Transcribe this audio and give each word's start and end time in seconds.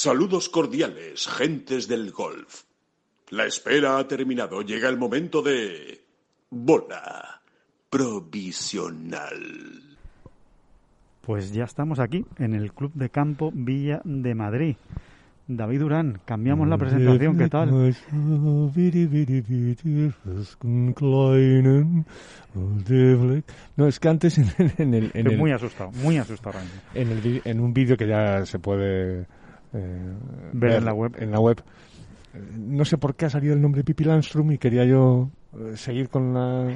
Saludos 0.00 0.48
cordiales, 0.48 1.26
gentes 1.26 1.88
del 1.88 2.12
golf. 2.12 2.62
La 3.30 3.46
espera 3.46 3.98
ha 3.98 4.06
terminado. 4.06 4.62
Llega 4.62 4.88
el 4.88 4.96
momento 4.96 5.42
de... 5.42 6.04
Bola 6.50 7.42
provisional. 7.90 9.26
Pues 11.20 11.52
ya 11.52 11.64
estamos 11.64 11.98
aquí, 11.98 12.24
en 12.38 12.54
el 12.54 12.72
Club 12.72 12.92
de 12.94 13.10
Campo 13.10 13.50
Villa 13.52 14.00
de 14.04 14.36
Madrid. 14.36 14.76
David 15.48 15.80
Durán, 15.80 16.20
cambiamos 16.24 16.68
la 16.68 16.78
presentación, 16.78 17.36
¿qué 17.36 17.48
tal? 17.48 17.68
No, 23.76 23.88
es 23.88 23.98
que 23.98 24.08
antes 24.08 24.38
en, 24.38 24.46
en 24.78 24.94
el... 24.94 25.04
En 25.06 25.26
Estoy 25.26 25.32
el 25.32 25.38
muy 25.38 25.50
asustado, 25.50 25.90
muy 25.90 26.18
asustado 26.18 26.60
en, 26.94 27.10
el 27.10 27.42
en 27.44 27.58
un 27.58 27.74
vídeo 27.74 27.96
que 27.96 28.06
ya 28.06 28.46
se 28.46 28.60
puede 28.60 29.26
eh, 29.74 30.12
Ver 30.52 30.72
en 30.72 30.84
la 30.84 30.92
web. 30.94 31.14
En 31.18 31.30
la 31.30 31.40
web. 31.40 31.62
Eh, 32.34 32.38
No 32.56 32.84
sé 32.84 32.98
por 32.98 33.14
qué 33.14 33.26
ha 33.26 33.30
salido 33.30 33.54
el 33.54 33.60
nombre 33.62 33.84
Pipi 33.84 34.04
Landstrom 34.04 34.50
y 34.52 34.58
quería 34.58 34.84
yo 34.84 35.30
eh, 35.58 35.76
seguir 35.76 36.08
con 36.08 36.34
la 36.34 36.68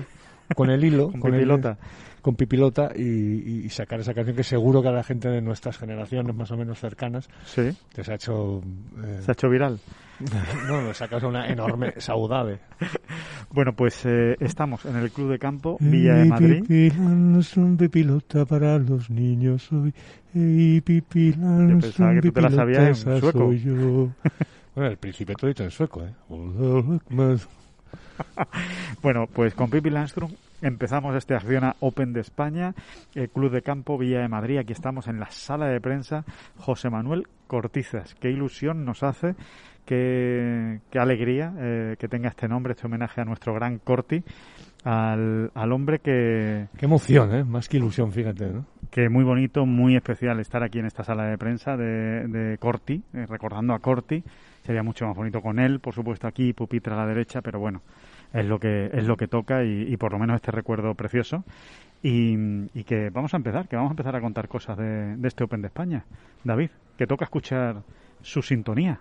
con 0.55 0.71
el 0.71 0.85
hilo, 0.85 1.11
Con 1.21 1.33
el- 1.35 1.41
Pipilota. 1.41 1.79
con 2.21 2.37
Pipilota 2.37 2.93
y, 2.95 3.03
y 3.65 3.69
sacar 3.71 4.01
esa 4.01 4.13
canción 4.15 4.37
que 4.37 4.45
seguro 4.45 4.83
que 4.83 4.89
a 4.89 4.93
la 4.93 5.03
gente 5.03 5.29
de 5.29 5.41
nuestras 5.41 5.77
generaciones 5.79 6.35
más 6.37 6.51
o 6.51 6.57
menos 6.57 6.79
cercanas 6.79 7.29
Sí, 7.47 7.71
que 7.95 8.05
se 8.05 8.13
ha 8.13 8.15
hecho 8.17 8.63
eh, 9.03 9.21
se 9.25 9.31
ha 9.31 9.33
hecho 9.33 9.49
viral. 9.49 9.79
no, 10.69 10.83
nos 10.83 10.99
causado 10.99 11.29
una 11.29 11.47
enorme 11.49 11.95
saudade. 11.99 12.61
Bueno, 13.51 13.73
pues 13.75 14.05
eh, 14.07 14.37
estamos 14.41 14.85
en 14.87 14.97
el 14.97 15.11
Club 15.11 15.31
de 15.31 15.39
Campo 15.39 15.77
Villa 15.81 16.15
de 16.15 16.25
Madrid. 16.27 16.61
Pipi 16.63 16.91
Landstrom, 16.91 17.77
Pipilota 17.77 18.45
para 18.45 18.79
los 18.79 19.11
niños 19.11 19.71
hoy. 19.73 19.93
Pipi 20.33 21.33
pensaba 21.33 22.15
que 22.15 22.23
tú 22.23 22.33
te 22.33 22.41
la 22.41 22.51
sabías 22.51 23.07
en 23.07 23.21
sueco. 23.21 23.39
soy 23.39 23.61
yo. 23.61 24.09
Bueno, 24.75 24.91
el 24.91 24.97
príncipe 24.97 25.35
todo 25.35 25.49
dicho 25.49 25.65
en 25.65 25.71
sueco, 25.71 26.03
¿eh? 26.03 26.15
Bueno, 29.03 29.27
pues 29.27 29.55
con 29.55 29.69
Pipi 29.69 29.91
Landstrom 29.91 30.31
empezamos 30.63 31.15
este 31.15 31.35
Acciona 31.35 31.77
Open 31.81 32.13
de 32.13 32.21
España, 32.21 32.75
el 33.15 33.29
Club 33.29 33.51
de 33.51 33.63
Campo 33.63 33.99
Villa 33.99 34.21
de 34.21 34.29
Madrid. 34.29 34.59
Aquí 34.59 34.73
estamos 34.73 35.09
en 35.09 35.21
la 35.21 35.31
sala 35.31 35.67
de 35.67 35.81
prensa 35.81 36.25
José 36.57 36.89
Manuel 36.89 37.27
Cortizas. 37.47 38.15
Qué 38.15 38.31
ilusión 38.31 38.85
nos 38.85 39.03
hace, 39.03 39.35
qué, 39.85 40.81
qué 40.91 40.99
alegría 40.99 41.53
eh, 41.59 41.97
que 41.99 42.09
tenga 42.09 42.29
este 42.29 42.49
nombre, 42.49 42.73
este 42.73 42.87
homenaje 42.87 43.21
a 43.21 43.25
nuestro 43.25 43.55
gran 43.55 43.79
Corti, 43.79 44.23
al, 44.85 45.51
al 45.55 45.73
hombre 45.73 46.01
que, 46.01 46.69
Qué 46.77 46.87
emoción, 46.87 47.35
¿eh? 47.35 47.45
Más 47.45 47.69
que 47.69 47.77
ilusión, 47.77 48.13
fíjate, 48.13 48.51
¿no? 48.51 48.67
que 48.93 49.09
muy 49.09 49.25
bonito, 49.25 49.65
muy 49.65 49.97
especial 49.97 50.39
estar 50.39 50.63
aquí 50.63 50.79
en 50.79 50.85
esta 50.85 51.03
sala 51.03 51.25
de 51.25 51.39
prensa 51.39 51.79
de, 51.79 52.29
de 52.29 52.59
Corti, 52.59 53.03
eh, 53.15 53.27
recordando 53.27 53.73
a 53.73 53.79
Corti. 53.79 54.23
Sería 54.65 54.83
mucho 54.83 55.07
más 55.07 55.17
bonito 55.17 55.41
con 55.41 55.59
él, 55.59 55.81
por 55.81 55.95
supuesto 55.95 56.27
aquí, 56.27 56.53
pupitre 56.53 56.93
a 56.93 56.97
la 56.99 57.07
derecha, 57.07 57.41
pero 57.41 57.59
bueno, 57.59 57.81
es 58.35 58.45
lo 58.45 58.59
que 58.61 58.91
es 58.93 59.07
lo 59.07 59.17
que 59.17 59.29
toca 59.29 59.65
y, 59.65 59.91
y 59.91 59.97
por 59.97 60.13
lo 60.13 60.19
menos 60.19 60.37
este 60.37 60.51
recuerdo 60.51 60.95
precioso. 60.95 61.43
Y, 62.03 62.37
y 62.79 62.85
que 62.85 63.09
vamos 63.11 63.33
a 63.33 63.39
empezar, 63.39 63.67
que 63.67 63.77
vamos 63.77 63.91
a 63.91 63.95
empezar 63.95 64.15
a 64.15 64.21
contar 64.21 64.47
cosas 64.47 64.77
de, 64.77 65.17
de 65.17 65.29
este 65.29 65.43
Open 65.45 65.63
de 65.63 65.69
España. 65.69 66.05
David, 66.45 66.71
que 66.99 67.07
toca 67.07 67.25
escuchar 67.25 67.83
su 68.21 68.43
sintonía. 68.43 69.01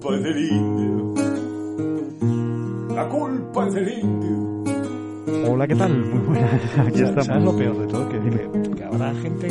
la 0.00 0.06
culpa 0.06 0.16
del 0.16 0.50
indio, 0.50 1.14
la 2.94 3.08
culpa 3.08 3.66
del 3.70 3.98
indio. 3.98 4.64
Hola, 5.52 5.66
¿qué 5.66 5.74
tal? 5.76 5.92
Muy 5.98 6.18
buenas. 6.26 6.52
Aquí 6.54 6.70
¿Sabes- 6.76 7.00
estamos. 7.00 7.26
¿Sabes 7.26 7.44
lo 7.44 7.56
peor 7.56 7.78
de 7.78 7.86
todo? 7.86 8.08
Que, 8.08 8.18
que- 8.20 8.70
que 8.76 8.84
habrá 8.84 9.14
gente, 9.14 9.48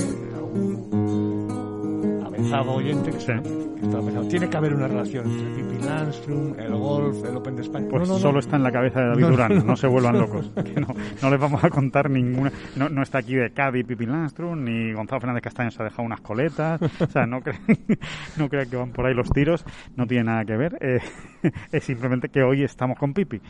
oyente, 2.54 3.12
que, 3.12 3.20
Sí. 3.20 3.28
pensando, 3.82 4.28
tiene 4.28 4.50
que 4.50 4.58
haber 4.58 4.74
una 4.74 4.88
relación 4.88 5.26
entre 5.30 5.64
Pipi 5.64 5.84
Landstrom, 5.86 6.60
el 6.60 6.74
golf, 6.76 7.24
el 7.26 7.36
Open 7.38 7.56
de 7.56 7.62
España. 7.62 7.88
Pues 7.90 8.02
No, 8.02 8.08
no, 8.08 8.14
no. 8.14 8.20
solo 8.20 8.40
está 8.40 8.56
en 8.58 8.64
la 8.64 8.72
cabeza 8.72 9.02
de 9.02 9.08
David 9.10 9.26
Durán, 9.26 9.66
no, 9.66 9.76
se 9.76 9.88
vuelvan 9.88 10.18
locos. 10.20 10.52
Que 10.64 10.82
no, 10.82 11.30
les 11.30 11.40
vamos 11.40 11.64
a 11.64 11.70
contar 11.70 12.10
ninguna. 12.10 12.52
No, 12.76 12.90
no 12.90 13.02
está 13.04 13.20
aquí 13.20 13.36
de 13.36 13.52
Cádiz 13.52 13.86
Pipi 13.86 14.06
Landstrom, 14.06 14.64
ni 14.64 14.92
Gonzalo 14.94 15.22
Fernández 15.22 15.44
Castaño 15.44 15.72
se 15.72 15.82
ha 15.82 15.86
dejado 15.86 16.04
unas 16.04 16.22
coletas. 16.22 16.82
O 17.00 17.08
sea, 17.08 17.26
no, 17.26 17.42
crean, 17.44 17.60
no 18.38 18.50
crean 18.50 18.70
que 18.70 18.76
van 18.76 18.92
por 18.92 19.06
ahí 19.06 19.14
los 19.14 19.30
tiros, 19.30 19.64
no 19.96 20.06
tiene 20.08 20.26
nada 20.26 20.46
que 20.46 20.58
ver. 20.58 20.78
eh, 20.82 21.00
es 21.72 21.84
simplemente 21.84 22.30
que 22.30 22.44
hoy 22.44 22.64
estamos 22.64 22.98
con 22.98 23.14
Pipi. 23.14 23.42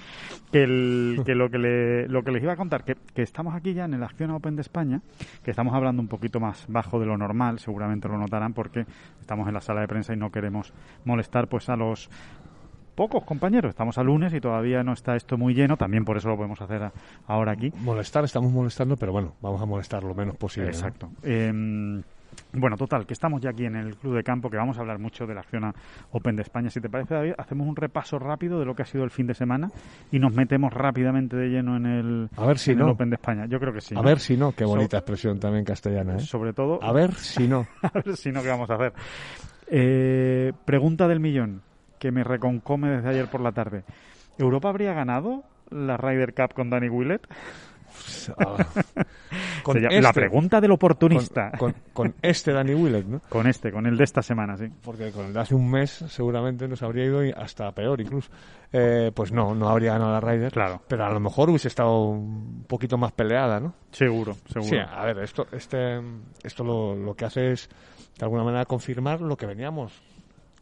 Que, 0.51 0.63
el, 0.63 1.21
que, 1.25 1.35
lo, 1.35 1.49
que 1.49 1.57
le, 1.57 2.07
lo 2.07 2.23
que 2.23 2.31
les 2.31 2.43
iba 2.43 2.53
a 2.53 2.57
contar, 2.57 2.83
que, 2.83 2.95
que 3.13 3.21
estamos 3.21 3.53
aquí 3.55 3.73
ya 3.73 3.85
en 3.85 3.93
el 3.93 4.03
Acción 4.03 4.31
Open 4.31 4.55
de 4.55 4.61
España, 4.61 5.01
que 5.43 5.51
estamos 5.51 5.73
hablando 5.73 6.01
un 6.01 6.07
poquito 6.07 6.39
más 6.39 6.65
bajo 6.67 6.99
de 6.99 7.05
lo 7.05 7.17
normal, 7.17 7.59
seguramente 7.59 8.07
lo 8.07 8.17
notarán 8.17 8.53
porque 8.53 8.85
estamos 9.19 9.47
en 9.47 9.53
la 9.53 9.61
sala 9.61 9.81
de 9.81 9.87
prensa 9.87 10.13
y 10.13 10.17
no 10.17 10.31
queremos 10.31 10.73
molestar 11.05 11.47
pues 11.47 11.69
a 11.69 11.75
los 11.75 12.09
pocos 12.95 13.23
compañeros. 13.23 13.69
Estamos 13.69 13.97
a 13.97 14.03
lunes 14.03 14.33
y 14.33 14.41
todavía 14.41 14.83
no 14.83 14.91
está 14.93 15.15
esto 15.15 15.37
muy 15.37 15.53
lleno. 15.53 15.77
También 15.77 16.03
por 16.03 16.17
eso 16.17 16.27
lo 16.27 16.35
podemos 16.35 16.59
hacer 16.61 16.83
a- 16.83 16.91
ahora 17.27 17.53
aquí. 17.53 17.71
Molestar, 17.81 18.25
estamos 18.25 18.51
molestando, 18.51 18.97
pero 18.97 19.11
bueno, 19.13 19.35
vamos 19.41 19.61
a 19.61 19.65
molestar 19.65 20.03
lo 20.03 20.13
menos 20.13 20.35
posible. 20.35 20.71
¿no? 20.71 20.75
Exacto. 20.75 21.09
Bueno, 22.53 22.77
total, 22.77 23.05
que 23.05 23.13
estamos 23.13 23.41
ya 23.41 23.51
aquí 23.51 23.65
en 23.65 23.75
el 23.75 23.95
Club 23.95 24.15
de 24.15 24.23
Campo, 24.23 24.49
que 24.49 24.57
vamos 24.57 24.77
a 24.77 24.81
hablar 24.81 24.97
mucho 24.97 25.27
de 25.27 25.35
la 25.35 25.41
acción 25.41 25.65
a 25.65 25.73
Open 26.11 26.35
de 26.35 26.41
España. 26.41 26.69
Si 26.69 26.81
te 26.81 26.89
parece, 26.89 27.13
David, 27.13 27.33
hacemos 27.37 27.67
un 27.67 27.75
repaso 27.75 28.17
rápido 28.17 28.59
de 28.59 28.65
lo 28.65 28.75
que 28.75 28.81
ha 28.81 28.85
sido 28.85 29.03
el 29.03 29.11
fin 29.11 29.27
de 29.27 29.35
semana 29.35 29.69
y 30.11 30.17
nos 30.19 30.33
metemos 30.33 30.73
rápidamente 30.73 31.35
de 31.37 31.49
lleno 31.49 31.77
en 31.77 31.85
el, 31.85 32.29
A 32.37 32.45
ver 32.47 32.57
si 32.57 32.75
no. 32.75 32.89
Open 32.91 33.09
de 33.11 33.15
España. 33.15 33.45
Yo 33.47 33.59
creo 33.59 33.71
que 33.73 33.81
sí. 33.81 33.93
A 33.95 33.99
¿no? 33.99 34.03
ver 34.03 34.19
si 34.19 34.35
no, 34.35 34.51
qué 34.53 34.63
So- 34.63 34.69
bonita 34.71 34.97
expresión 34.97 35.39
también 35.39 35.63
castellana, 35.63 36.15
¿eh? 36.15 36.19
Sobre 36.21 36.53
todo, 36.53 36.81
A 36.83 36.91
ver 36.91 37.13
si 37.13 37.47
no. 37.47 37.67
a 37.83 37.91
ver 37.93 38.15
si 38.17 38.31
no, 38.31 38.41
¿qué 38.41 38.49
vamos 38.49 38.69
a 38.71 38.75
hacer? 38.75 38.93
Eh, 39.67 40.53
pregunta 40.65 41.07
del 41.07 41.19
millón, 41.19 41.61
que 41.99 42.11
me 42.11 42.23
reconcome 42.23 42.89
desde 42.89 43.09
ayer 43.09 43.27
por 43.29 43.41
la 43.41 43.51
tarde. 43.51 43.83
¿Europa 44.37 44.69
habría 44.69 44.93
ganado 44.93 45.43
la 45.69 45.97
Ryder 45.97 46.33
Cup 46.33 46.53
con 46.55 46.69
Danny 46.69 46.89
Willett? 46.89 47.27
Con 49.63 49.77
este- 49.77 50.01
la 50.01 50.13
pregunta 50.13 50.59
del 50.61 50.69
con, 50.69 50.75
oportunista. 50.75 51.51
con- 51.57 51.75
con 51.93 52.15
este 52.21 52.51
Danny 52.51 52.73
Willett, 52.73 53.05
¿no? 53.05 53.21
Con 53.29 53.45
este, 53.47 53.71
con 53.71 53.85
el 53.85 53.97
de 53.97 54.03
esta 54.03 54.21
semana, 54.21 54.57
sí. 54.57 54.65
Porque 54.81 55.11
con 55.11 55.25
el 55.27 55.33
de 55.33 55.39
hace 55.39 55.53
un 55.55 55.69
mes 55.69 55.91
seguramente 56.07 56.67
nos 56.67 56.81
habría 56.81 57.05
ido 57.05 57.21
hasta 57.37 57.71
peor 57.73 58.01
incluso. 58.01 58.29
Eh, 58.71 59.11
pues 59.13 59.31
no, 59.31 59.53
no 59.53 59.69
habría 59.69 59.93
ganado 59.93 60.11
la 60.13 60.19
Ryder. 60.21 60.51
Claro. 60.51 60.81
Pero 60.87 61.05
a 61.05 61.09
lo 61.11 61.19
mejor 61.19 61.49
hubiese 61.49 61.67
estado 61.67 62.05
un 62.05 62.63
poquito 62.67 62.97
más 62.97 63.11
peleada, 63.11 63.59
¿no? 63.59 63.73
Seguro, 63.91 64.35
seguro. 64.47 64.69
Sí, 64.69 64.77
a 64.77 65.03
ver, 65.05 65.19
esto, 65.19 65.47
este, 65.51 65.99
esto 66.43 66.63
lo, 66.63 66.95
lo 66.95 67.13
que 67.15 67.25
hace 67.25 67.51
es, 67.51 67.69
de 68.17 68.25
alguna 68.25 68.43
manera, 68.43 68.65
confirmar 68.65 69.21
lo 69.21 69.35
que 69.37 69.45
veníamos 69.45 69.93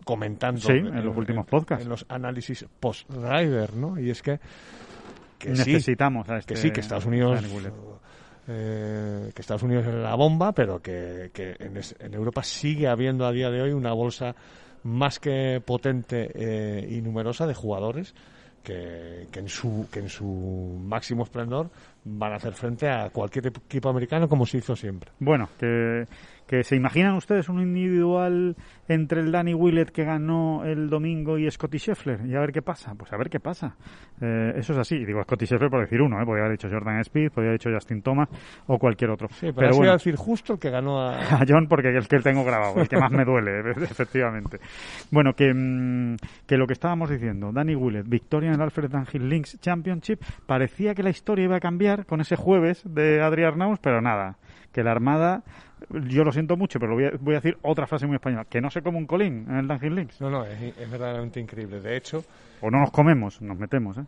comentando 0.06 0.62
Sí, 0.62 0.72
en 0.72 1.06
los 1.06 1.16
últimos 1.18 1.46
podcasts. 1.46 1.84
En 1.84 1.90
los 1.90 2.06
análisis 2.10 2.66
post-Rider, 2.80 3.76
¿no? 3.76 4.00
Y 4.00 4.10
es 4.10 4.22
que, 4.22 4.40
que 5.38 5.56
sí, 5.56 5.74
Necesitamos 5.74 6.28
a 6.30 6.38
este 6.38 6.54
que 6.54 6.60
sí, 6.60 6.72
que 6.72 6.80
Estados 6.82 7.06
Unidos 7.06 7.44
eh, 8.48 9.32
que 9.36 9.42
Estados 9.42 9.64
Unidos 9.64 9.86
es 9.88 9.94
la 9.94 10.16
bomba, 10.16 10.52
pero 10.54 10.82
que, 10.82 11.32
que 11.34 11.56
en, 11.60 11.78
es- 11.78 11.96
en 12.00 12.14
Europa 12.14 12.44
sigue 12.44 12.88
habiendo 12.88 13.26
a 13.26 13.32
día 13.32 13.50
de 13.50 13.62
hoy 13.62 13.72
una 13.72 13.94
bolsa 13.94 14.36
más 14.84 15.20
que 15.20 15.62
potente 15.66 16.32
eh, 16.34 16.88
y 16.90 17.02
numerosa 17.02 17.46
de 17.46 17.54
jugadores 17.54 18.14
que, 18.64 19.28
que 19.32 19.40
en 19.40 19.50
su 19.50 19.88
que 19.92 20.00
en 20.00 20.10
su 20.10 20.26
máximo 20.82 21.24
esplendor 21.24 21.70
van 22.06 22.34
a 22.34 22.36
hacer 22.38 22.54
frente 22.54 22.90
a 22.90 23.10
cualquier 23.10 23.48
equipo 23.48 23.90
americano 23.90 24.28
como 24.30 24.46
se 24.46 24.58
hizo 24.60 24.76
siempre. 24.76 25.12
Bueno, 25.20 25.50
que, 25.60 26.06
que 26.48 26.64
se 26.64 26.76
imaginan 26.76 27.16
ustedes 27.16 27.50
un 27.50 27.62
individual 27.62 28.56
entre 28.88 29.20
el 29.20 29.32
Danny 29.32 29.54
Willett 29.54 29.90
que 29.90 30.06
ganó 30.06 30.64
el 30.64 30.90
domingo 30.90 31.38
y 31.38 31.50
Scotty 31.52 31.78
Scheffler 31.78 32.26
y 32.26 32.36
a 32.36 32.40
ver 32.40 32.52
qué 32.52 32.62
pasa. 32.62 32.96
Pues 32.96 33.12
a 33.12 33.18
ver 33.18 33.30
qué 33.30 33.40
pasa. 33.40 33.76
Eh, 34.22 34.54
eso 34.56 34.72
es 34.74 34.80
así. 34.80 35.04
Digo 35.06 35.22
Scotty 35.24 35.46
Scheffler 35.46 35.70
por 35.70 35.82
decir 35.82 36.02
uno, 36.02 36.22
¿eh? 36.22 36.26
podría 36.26 36.46
haber 36.46 36.58
dicho 36.58 36.70
Jordan 36.72 37.02
Speed, 37.02 37.32
podría 37.32 37.50
haber 37.50 37.60
dicho 37.60 37.70
Justin 37.74 38.02
Thomas 38.02 38.30
o 38.68 38.80
cualquier 38.80 39.12
otro. 39.12 39.28
Sí, 39.30 39.52
pero, 39.54 39.78
pero 39.78 39.92
decir 39.92 40.16
justo 40.16 40.54
el 40.54 40.60
que 40.60 40.70
ganó 40.70 41.02
a... 41.02 41.18
a 41.42 41.46
John 41.48 41.68
porque 41.68 41.90
es 41.90 41.96
el 41.96 42.08
que 42.08 42.20
tengo 42.20 42.46
grabado, 42.46 42.80
el 42.80 42.88
que 42.88 42.98
más 42.98 43.12
me 43.12 43.26
duele, 43.26 43.72
efectivamente. 43.84 44.60
Bueno, 45.12 45.34
que, 45.34 45.54
mm, 45.54 46.16
que 46.46 46.58
lo 46.58 46.66
que 46.66 46.74
estábamos 46.74 47.10
diciendo, 47.10 47.52
Danny 47.52 47.76
Willett, 47.76 48.08
victoria 48.08 48.50
en 48.50 48.56
el 48.56 48.62
Alfred 48.62 48.90
Dunhill 48.90 49.30
Links 49.30 49.60
Championship, 49.60 50.22
parecía 50.46 50.96
que 50.96 51.04
la 51.04 51.10
historia 51.10 51.44
iba 51.44 51.58
a 51.58 51.60
cambiar 51.60 52.06
con 52.06 52.22
ese 52.22 52.38
jueves 52.38 52.84
de 52.86 53.22
Adrián 53.22 53.48
Arnaus, 53.48 53.80
pero 53.80 54.02
nada, 54.02 54.38
que 54.72 54.84
la 54.84 54.92
Armada 54.92 55.44
yo 55.90 56.24
lo 56.24 56.32
siento 56.32 56.58
mucho, 56.58 56.80
pero 56.80 56.96
voy 56.96 57.06
a, 57.06 57.12
voy 57.20 57.36
a, 57.36 57.38
decir 57.38 57.58
otra 57.62 57.88
frase 57.88 58.08
muy 58.08 58.16
española, 58.16 58.46
que 58.46 58.62
no 58.62 58.70
se 58.70 58.82
come 58.82 58.98
un 58.98 59.06
colín 59.06 59.46
en 59.50 59.58
el 59.58 59.68
Dungeon 59.68 59.96
Links. 59.96 60.22
No, 60.22 60.30
no, 60.30 60.46
es, 60.46 60.78
es, 60.78 60.90
verdaderamente 60.90 61.40
increíble. 61.40 61.80
De 61.80 61.96
hecho... 61.96 62.24
O 62.62 62.72
no 62.72 62.80
nos 62.80 62.92
comemos, 62.92 63.42
nos 63.42 63.58
metemos, 63.58 63.98
¿eh? 63.98 64.06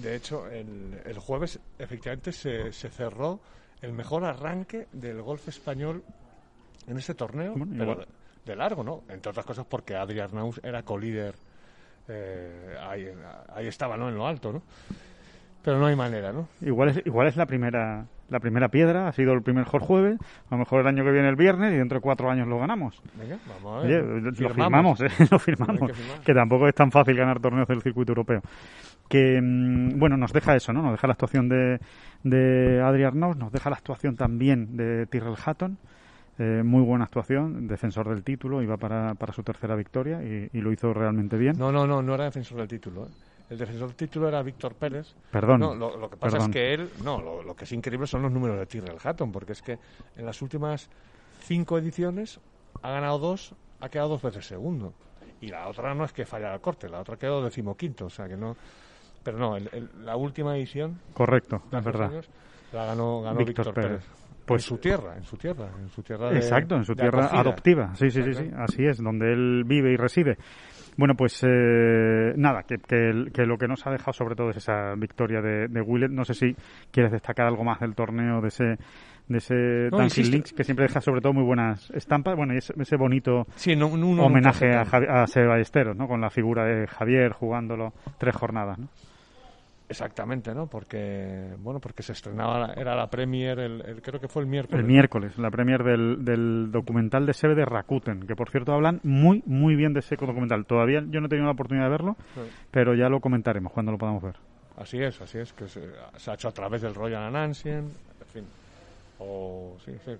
De 0.00 0.14
hecho, 0.14 0.46
el, 0.48 1.00
el 1.04 1.18
jueves 1.18 1.58
efectivamente 1.78 2.32
se, 2.32 2.70
se, 2.72 2.90
cerró 2.90 3.40
el 3.80 3.92
mejor 3.92 4.24
arranque 4.24 4.86
del 4.92 5.20
golf 5.22 5.48
español 5.48 6.04
en 6.86 6.96
este 6.96 7.14
torneo, 7.14 7.54
bueno, 7.56 7.74
pero 7.76 8.06
de, 8.44 8.56
largo, 8.56 8.84
¿no? 8.84 9.02
Entre 9.08 9.30
otras 9.30 9.44
cosas 9.44 9.66
porque 9.66 9.96
Adrián 9.96 10.28
Arnaus 10.28 10.60
era 10.62 10.82
colíder, 10.82 11.34
eh, 12.08 12.76
ahí, 12.80 13.08
ahí 13.48 13.66
estaba, 13.66 13.96
¿no? 13.96 14.08
En 14.08 14.16
lo 14.16 14.26
alto, 14.26 14.52
¿no? 14.52 14.62
Pero 15.62 15.78
no 15.78 15.86
hay 15.86 15.96
manera, 15.96 16.30
¿no? 16.30 16.48
Igual 16.60 16.90
es, 16.90 17.06
igual 17.06 17.26
es 17.26 17.36
la 17.36 17.46
primera 17.46 18.06
la 18.30 18.40
primera 18.40 18.68
piedra, 18.68 19.08
ha 19.08 19.12
sido 19.12 19.32
el 19.32 19.42
primer 19.42 19.64
jueves, 19.64 20.18
a 20.50 20.54
lo 20.54 20.58
mejor 20.58 20.80
el 20.80 20.86
año 20.86 21.04
que 21.04 21.10
viene 21.10 21.28
el 21.28 21.36
viernes 21.36 21.72
y 21.72 21.76
dentro 21.76 21.98
de 21.98 22.02
cuatro 22.02 22.30
años 22.30 22.48
lo 22.48 22.58
ganamos. 22.58 23.00
Venga, 23.18 23.38
vamos 23.46 23.84
a 23.84 23.86
ver. 23.86 24.02
Oye, 24.02 24.30
lo 24.40 24.50
firmamos, 24.50 25.00
¿eh? 25.00 25.08
lo 25.30 25.38
firmamos. 25.38 25.90
Que, 25.90 26.24
que, 26.24 26.34
tampoco 26.34 26.68
es 26.68 26.74
tan 26.74 26.90
fácil 26.90 27.16
ganar 27.16 27.40
torneos 27.40 27.68
del 27.68 27.82
circuito 27.82 28.12
europeo. 28.12 28.40
Que, 29.08 29.40
mmm, 29.40 29.98
bueno, 29.98 30.16
nos 30.16 30.32
deja 30.32 30.56
eso, 30.56 30.72
¿no? 30.72 30.82
Nos 30.82 30.92
deja 30.92 31.06
la 31.06 31.12
actuación 31.12 31.48
de, 31.48 31.78
de 32.22 32.80
Adri 32.82 33.04
Arnaus, 33.04 33.36
nos 33.36 33.52
deja 33.52 33.70
la 33.70 33.76
actuación 33.76 34.16
también 34.16 34.76
de 34.76 35.06
Tyrrell 35.06 35.36
Hatton. 35.44 35.78
Eh, 36.36 36.62
muy 36.64 36.82
buena 36.82 37.04
actuación, 37.04 37.68
defensor 37.68 38.08
del 38.08 38.24
título, 38.24 38.60
iba 38.60 38.76
para, 38.76 39.14
para 39.14 39.32
su 39.32 39.44
tercera 39.44 39.76
victoria 39.76 40.20
y, 40.20 40.48
y, 40.52 40.60
lo 40.60 40.72
hizo 40.72 40.92
realmente 40.92 41.36
bien. 41.36 41.56
No, 41.56 41.70
no, 41.70 41.86
no, 41.86 42.02
no 42.02 42.14
era 42.14 42.24
defensor 42.24 42.58
del 42.58 42.66
título. 42.66 43.04
¿eh? 43.04 43.10
El 43.50 43.58
defensor 43.58 43.88
del 43.88 43.96
título 43.96 44.28
era 44.28 44.42
Víctor 44.42 44.74
Pérez. 44.74 45.14
Perdón. 45.30 45.60
No, 45.60 45.74
lo, 45.74 45.96
lo, 45.96 46.08
que 46.08 46.16
pasa 46.16 46.38
perdón. 46.38 46.50
es 46.50 46.54
que 46.54 46.74
él, 46.74 46.90
no, 47.02 47.20
lo, 47.20 47.42
lo, 47.42 47.54
que 47.54 47.64
es 47.64 47.72
increíble 47.72 48.06
son 48.06 48.22
los 48.22 48.32
números 48.32 48.58
de 48.58 48.66
Tyrrell 48.66 48.98
Hatton, 49.02 49.30
porque 49.30 49.52
es 49.52 49.62
que 49.62 49.78
en 50.16 50.24
las 50.24 50.40
últimas 50.40 50.88
cinco 51.40 51.78
ediciones 51.78 52.40
ha 52.82 52.90
ganado 52.90 53.18
dos, 53.18 53.54
ha 53.80 53.88
quedado 53.88 54.10
dos 54.10 54.22
veces 54.22 54.46
segundo. 54.46 54.94
Y 55.40 55.48
la 55.48 55.68
otra 55.68 55.94
no 55.94 56.04
es 56.04 56.12
que 56.12 56.24
fallara 56.24 56.54
el 56.54 56.60
corte, 56.60 56.88
la 56.88 57.00
otra 57.00 57.16
quedó 57.18 57.44
decimoquinto, 57.44 58.06
o 58.06 58.10
sea 58.10 58.26
que 58.26 58.36
no. 58.36 58.56
Pero 59.22 59.38
no, 59.38 59.56
el, 59.56 59.68
el, 59.72 59.90
la 60.04 60.16
última 60.16 60.56
edición. 60.56 60.98
Correcto, 61.12 61.62
es 61.70 61.84
verdad. 61.84 62.10
Años, 62.12 62.28
la 62.72 62.86
ganó, 62.86 63.20
ganó 63.22 63.38
Víctor, 63.38 63.66
Víctor 63.66 63.74
Pérez. 63.74 63.90
Pérez. 64.04 64.24
Pues 64.46 64.62
en 64.64 64.68
su 64.68 64.76
tierra, 64.78 65.16
en 65.16 65.24
su 65.24 65.36
tierra, 65.38 65.70
en 65.80 65.88
su 65.88 66.02
tierra 66.02 66.30
de, 66.30 66.36
Exacto, 66.36 66.74
en 66.76 66.84
su 66.84 66.94
tierra 66.94 67.24
acogida. 67.24 67.40
adoptiva. 67.40 67.94
Sí, 67.94 68.10
sí, 68.10 68.22
sí, 68.22 68.34
sí, 68.34 68.50
así 68.56 68.84
es, 68.84 69.02
donde 69.02 69.32
él 69.32 69.64
vive 69.64 69.92
y 69.92 69.96
reside. 69.96 70.36
Bueno, 70.96 71.14
pues 71.14 71.40
eh, 71.42 72.32
nada, 72.36 72.62
que, 72.62 72.76
que, 72.78 73.26
que, 73.32 73.46
lo 73.46 73.56
que 73.58 73.66
nos 73.66 73.86
ha 73.86 73.90
dejado 73.90 74.12
sobre 74.12 74.34
todo 74.36 74.50
es 74.50 74.58
esa 74.58 74.94
victoria 74.96 75.40
de, 75.40 75.68
de 75.68 75.80
Willett. 75.80 76.10
No 76.12 76.24
sé 76.24 76.34
si 76.34 76.54
quieres 76.90 77.10
destacar 77.12 77.46
algo 77.46 77.64
más 77.64 77.80
del 77.80 77.94
torneo, 77.94 78.40
de 78.40 78.48
ese 78.48 78.64
de 79.26 79.38
ese 79.38 79.88
No. 79.90 80.00
Links, 80.00 80.52
que 80.52 80.64
siempre 80.64 80.86
deja 80.86 81.00
sobre 81.00 81.20
todo 81.22 81.32
muy 81.32 81.44
buenas 81.44 81.90
estampas. 81.92 82.36
Bueno, 82.36 82.52
y 82.54 82.58
ese, 82.58 82.74
ese 82.78 82.96
bonito 82.96 83.46
Sí, 83.56 83.74
no, 83.74 83.96
no, 83.96 84.06
uno 84.08 84.26
homenaje 84.26 84.74
a, 84.74 84.84
Javi- 84.84 85.08
a 85.08 85.26
Seba 85.26 85.48
Ballesteros, 85.48 85.96
¿no? 85.96 86.06
Con 86.06 86.20
la 86.20 86.28
figura 86.30 86.64
de 86.66 86.86
Javier 86.86 87.32
jugándolo 87.32 87.92
tres 88.18 88.36
jornadas, 88.36 88.78
¿no? 88.78 88.88
Exactamente, 89.86 90.54
¿no? 90.54 90.66
Porque, 90.66 91.54
bueno, 91.58 91.78
porque 91.78 92.02
se 92.02 92.12
estrenaba, 92.12 92.72
era 92.74 92.96
la 92.96 93.08
premier, 93.10 93.58
el, 93.58 93.82
el- 93.84 94.02
creo 94.02 94.18
que 94.18 94.28
fue 94.28 94.42
el 94.42 94.48
miércoles. 94.48 94.80
El 94.80 94.86
miércoles, 94.90 95.36
la 95.38 95.50
premier 95.50 95.84
del, 95.84 96.24
del 96.24 96.70
documental 96.72 97.26
de 97.26 97.34
Sebe 97.34 97.54
de 97.54 97.66
Rakuten, 97.66 98.26
que 98.26 98.34
por 98.34 98.48
cierto 98.50 98.72
hablan 98.72 99.00
muy, 99.02 99.42
muy 99.46 99.76
bien 99.76 99.92
de 99.92 100.00
ese 100.00 100.16
documental. 100.16 100.64
Todavía 100.64 101.04
yo 101.08 101.20
no 101.20 101.26
he 101.26 101.28
tenido 101.28 101.44
la 101.46 101.52
oportunidad 101.52 101.84
de 101.84 101.90
verlo, 101.90 102.16
Sí. 102.34 102.40
pero 102.70 102.94
ya 102.94 103.08
lo 103.10 103.20
comentaremos 103.20 103.72
cuando 103.72 103.92
lo 103.92 103.98
podamos 103.98 104.22
ver. 104.22 104.36
Así 104.78 105.00
es, 105.02 105.20
así 105.20 105.38
es, 105.38 105.52
que 105.52 105.68
se, 105.68 105.82
se 106.16 106.30
ha 106.30 106.34
hecho 106.34 106.48
a 106.48 106.52
través 106.52 106.80
del 106.80 106.94
Royal 106.94 107.22
Anansian, 107.22 107.84
en 107.84 108.26
fin. 108.32 108.44
O, 109.18 109.76
sí, 109.84 109.92
sí. 110.04 110.12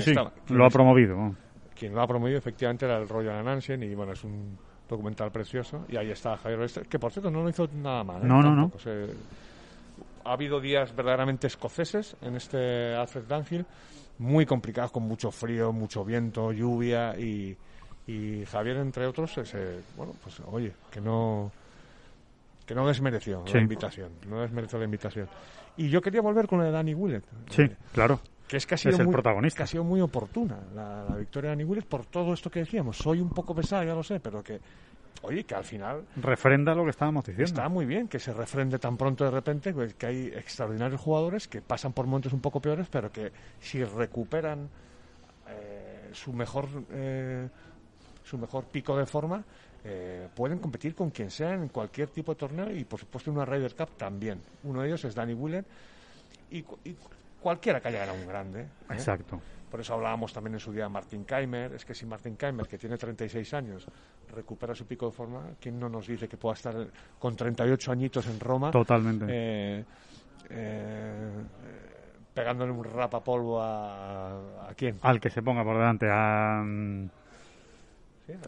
Sí, 0.00 0.10
estaba- 0.10 0.32
lo 0.48 0.64
ha 0.64 0.70
promovido. 0.70 1.34
Quien 1.76 1.92
lo 1.94 2.00
ha 2.02 2.06
promovido 2.06 2.38
efectivamente 2.38 2.84
era 2.86 2.98
el 2.98 3.08
Royal 3.08 3.34
Anansian 3.36 3.82
y, 3.82 3.94
bueno, 3.96 4.12
es 4.12 4.22
un 4.22 4.56
documental 4.92 5.30
precioso. 5.32 5.84
Y 5.88 5.96
ahí 5.96 6.10
está 6.10 6.36
Javier 6.36 6.58
Ballester, 6.58 6.86
que 6.86 6.98
por 6.98 7.12
cierto 7.12 7.30
no 7.30 7.42
lo 7.42 7.48
hizo 7.48 7.68
nada 7.74 8.04
mal. 8.04 8.22
¿eh? 8.22 8.26
No, 8.26 8.40
no, 8.42 8.54
no. 8.54 8.70
Se- 8.78 9.08
ha 10.24 10.32
habido 10.34 10.60
días 10.60 10.94
verdaderamente 10.94 11.48
escoceses 11.48 12.16
en 12.22 12.36
este 12.36 12.94
Alfred 12.94 13.24
Dunhill, 13.24 13.66
muy 14.18 14.46
complicados, 14.46 14.92
con 14.92 15.02
mucho 15.02 15.32
frío, 15.32 15.72
mucho 15.72 16.04
viento, 16.04 16.52
lluvia 16.52 17.18
y, 17.18 17.56
y 18.06 18.44
Javier, 18.46 18.76
entre 18.76 19.06
otros, 19.06 19.36
ese, 19.38 19.80
bueno, 19.96 20.12
pues 20.22 20.38
oye, 20.46 20.72
que 20.92 21.00
no 21.00 21.50
que 22.66 22.74
no 22.76 22.86
desmereció 22.86 23.42
Sí. 23.46 23.54
la 23.54 23.60
invitación, 23.62 24.10
no 24.28 24.40
desmereció 24.40 24.78
la 24.78 24.84
invitación. 24.84 25.28
Y 25.76 25.88
yo 25.88 26.00
quería 26.00 26.20
volver 26.20 26.46
con 26.46 26.60
la 26.60 26.66
de 26.66 26.70
Danny 26.70 26.94
Willett. 26.94 27.24
Sí, 27.50 27.62
eh, 27.62 27.76
claro. 27.92 28.20
Que 28.52 28.58
es 28.58 28.66
que 28.66 28.74
ha 28.74 28.76
sido, 28.76 28.92
Es 28.92 29.00
el 29.00 29.06
muy, 29.06 29.14
protagonista. 29.14 29.56
que 29.56 29.62
ha 29.62 29.66
sido 29.66 29.82
muy 29.82 30.02
oportuna 30.02 30.60
la, 30.74 31.06
la 31.08 31.16
victoria 31.16 31.48
de 31.48 31.56
Danny 31.56 31.64
Willett 31.64 31.86
por 31.86 32.04
todo 32.04 32.34
esto 32.34 32.50
que 32.50 32.58
decíamos. 32.60 32.98
Soy 32.98 33.18
un 33.18 33.30
poco 33.30 33.54
pesado, 33.54 33.82
ya 33.82 33.94
lo 33.94 34.02
sé, 34.02 34.20
pero 34.20 34.42
que, 34.42 34.60
oye, 35.22 35.44
que 35.44 35.54
al 35.54 35.64
final 35.64 36.04
Refrenda 36.16 36.74
lo 36.74 36.84
que 36.84 36.90
estábamos 36.90 37.24
diciendo. 37.24 37.44
Está 37.44 37.70
muy 37.70 37.86
bien 37.86 38.08
que 38.08 38.18
se 38.18 38.30
refrende 38.34 38.78
tan 38.78 38.98
pronto 38.98 39.24
de 39.24 39.30
repente, 39.30 39.72
pues, 39.72 39.94
que 39.94 40.04
hay 40.04 40.26
extraordinarios 40.26 41.00
jugadores 41.00 41.48
que 41.48 41.62
pasan 41.62 41.94
por 41.94 42.04
momentos 42.04 42.34
un 42.34 42.42
poco 42.42 42.60
peores, 42.60 42.88
pero 42.90 43.10
que 43.10 43.32
si 43.58 43.82
recuperan 43.82 44.68
eh, 45.48 46.10
su 46.12 46.34
mejor 46.34 46.68
eh, 46.90 47.48
su 48.22 48.36
mejor 48.36 48.66
pico 48.66 48.98
de 48.98 49.06
forma, 49.06 49.42
eh, 49.82 50.28
pueden 50.36 50.58
competir 50.58 50.94
con 50.94 51.08
quien 51.08 51.30
sea 51.30 51.54
en 51.54 51.68
cualquier 51.68 52.10
tipo 52.10 52.34
de 52.34 52.38
torneo 52.38 52.70
y 52.70 52.84
por 52.84 53.00
supuesto 53.00 53.30
en 53.30 53.36
una 53.38 53.46
Ryder 53.46 53.74
Cup 53.74 53.96
también. 53.96 54.42
Uno 54.64 54.82
de 54.82 54.88
ellos 54.88 55.02
es 55.06 55.14
Danny 55.14 55.32
Willett 55.32 55.64
y, 56.50 56.58
y 56.58 56.94
cualquiera 57.42 57.80
que 57.80 57.88
haya 57.88 57.98
ganado 58.00 58.18
un 58.18 58.26
grande. 58.26 58.60
¿eh? 58.62 58.68
Exacto. 58.90 59.40
Por 59.70 59.80
eso 59.80 59.94
hablábamos 59.94 60.32
también 60.32 60.54
en 60.54 60.60
su 60.60 60.70
día 60.72 60.84
de 60.84 60.90
Martin 60.90 61.24
Keimer. 61.24 61.72
Es 61.74 61.84
que 61.84 61.94
si 61.94 62.04
Martin 62.06 62.36
Keimer, 62.36 62.66
que 62.68 62.76
tiene 62.78 62.96
36 62.98 63.54
años, 63.54 63.86
recupera 64.34 64.74
su 64.74 64.86
pico 64.86 65.06
de 65.06 65.12
forma, 65.12 65.42
¿quién 65.60 65.78
no 65.80 65.88
nos 65.88 66.06
dice 66.06 66.28
que 66.28 66.36
pueda 66.36 66.54
estar 66.54 66.74
con 67.18 67.34
38 67.36 67.90
añitos 67.92 68.26
en 68.26 68.38
Roma? 68.38 68.70
Totalmente. 68.70 69.24
eh, 69.28 69.84
eh, 70.50 71.30
pegándole 72.34 72.72
un 72.72 72.84
rapapolvo 72.84 73.60
a, 73.62 74.68
a 74.68 74.74
quién? 74.76 74.98
Al 75.02 75.20
que 75.20 75.30
se 75.30 75.42
ponga 75.42 75.64
por 75.64 75.76
delante, 75.76 76.06
a, 76.10 76.62
mm, 76.64 77.08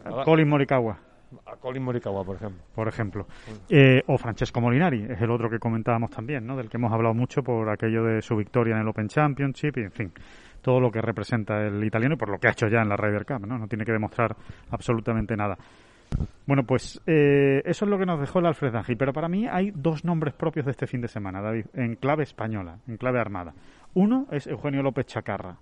A, 0.05 0.23
Colin 0.23 0.47
Morikawa, 0.49 0.97
a 1.45 1.55
Colin 1.57 1.83
Morikawa, 1.83 2.23
por 2.23 2.35
ejemplo. 2.35 2.61
por 2.73 2.87
ejemplo. 2.87 3.27
Eh, 3.69 4.01
o 4.07 4.17
Francesco 4.17 4.61
Molinari, 4.61 5.03
es 5.09 5.21
el 5.21 5.31
otro 5.31 5.49
que 5.49 5.59
comentábamos 5.59 6.09
también, 6.11 6.45
¿no? 6.45 6.55
Del 6.55 6.69
que 6.69 6.77
hemos 6.77 6.91
hablado 6.91 7.13
mucho 7.13 7.43
por 7.43 7.69
aquello 7.69 8.03
de 8.03 8.21
su 8.21 8.35
victoria 8.35 8.75
en 8.75 8.81
el 8.81 8.87
Open 8.87 9.07
Championship 9.07 9.77
y, 9.77 9.81
en 9.81 9.91
fin, 9.91 10.11
todo 10.61 10.79
lo 10.79 10.91
que 10.91 11.01
representa 11.01 11.61
el 11.65 11.83
italiano 11.83 12.15
y 12.15 12.17
por 12.17 12.29
lo 12.29 12.37
que 12.39 12.47
ha 12.47 12.51
hecho 12.51 12.67
ya 12.67 12.81
en 12.81 12.89
la 12.89 12.97
Ryder 12.97 13.25
Cup, 13.25 13.45
¿no? 13.47 13.57
No 13.57 13.67
tiene 13.67 13.85
que 13.85 13.91
demostrar 13.91 14.35
absolutamente 14.71 15.35
nada. 15.35 15.57
Bueno, 16.45 16.63
pues 16.63 17.01
eh, 17.07 17.61
eso 17.65 17.85
es 17.85 17.91
lo 17.91 17.97
que 17.97 18.05
nos 18.05 18.19
dejó 18.19 18.39
el 18.39 18.45
Alfred 18.45 18.71
Dunhill. 18.71 18.97
Pero 18.97 19.11
para 19.11 19.27
mí 19.27 19.47
hay 19.47 19.71
dos 19.73 20.05
nombres 20.05 20.33
propios 20.35 20.65
de 20.65 20.71
este 20.71 20.87
fin 20.87 21.01
de 21.01 21.07
semana, 21.07 21.41
David, 21.41 21.65
en 21.73 21.95
clave 21.95 22.23
española, 22.23 22.77
en 22.87 22.97
clave 22.97 23.19
armada. 23.19 23.53
Uno 23.95 24.27
es 24.31 24.45
Eugenio 24.47 24.83
López 24.83 25.07
Chacarra. 25.07 25.57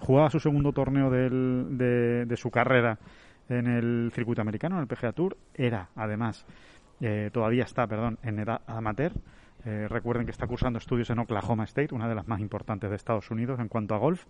Jugaba 0.00 0.30
su 0.30 0.40
segundo 0.40 0.72
torneo 0.72 1.10
del- 1.10 1.76
de, 1.78 2.24
de 2.26 2.36
su 2.36 2.50
carrera 2.50 2.98
en 3.48 3.66
el 3.66 4.10
circuito 4.14 4.42
americano, 4.42 4.76
en 4.76 4.82
el 4.82 4.86
PGA 4.88 5.12
Tour. 5.12 5.36
Era, 5.54 5.88
además, 5.96 6.44
eh, 7.00 7.30
todavía 7.32 7.64
está, 7.64 7.86
perdón, 7.86 8.18
en 8.22 8.38
edad 8.38 8.60
amateur. 8.66 9.12
Eh, 9.64 9.86
recuerden 9.88 10.24
que 10.24 10.30
está 10.32 10.46
cursando 10.46 10.78
estudios 10.78 11.10
en 11.10 11.18
Oklahoma 11.18 11.64
State, 11.64 11.94
una 11.94 12.08
de 12.08 12.14
las 12.14 12.28
más 12.28 12.40
importantes 12.40 12.88
de 12.90 12.96
Estados 12.96 13.30
Unidos 13.30 13.58
en 13.60 13.68
cuanto 13.68 13.94
a 13.94 13.98
golf. 13.98 14.24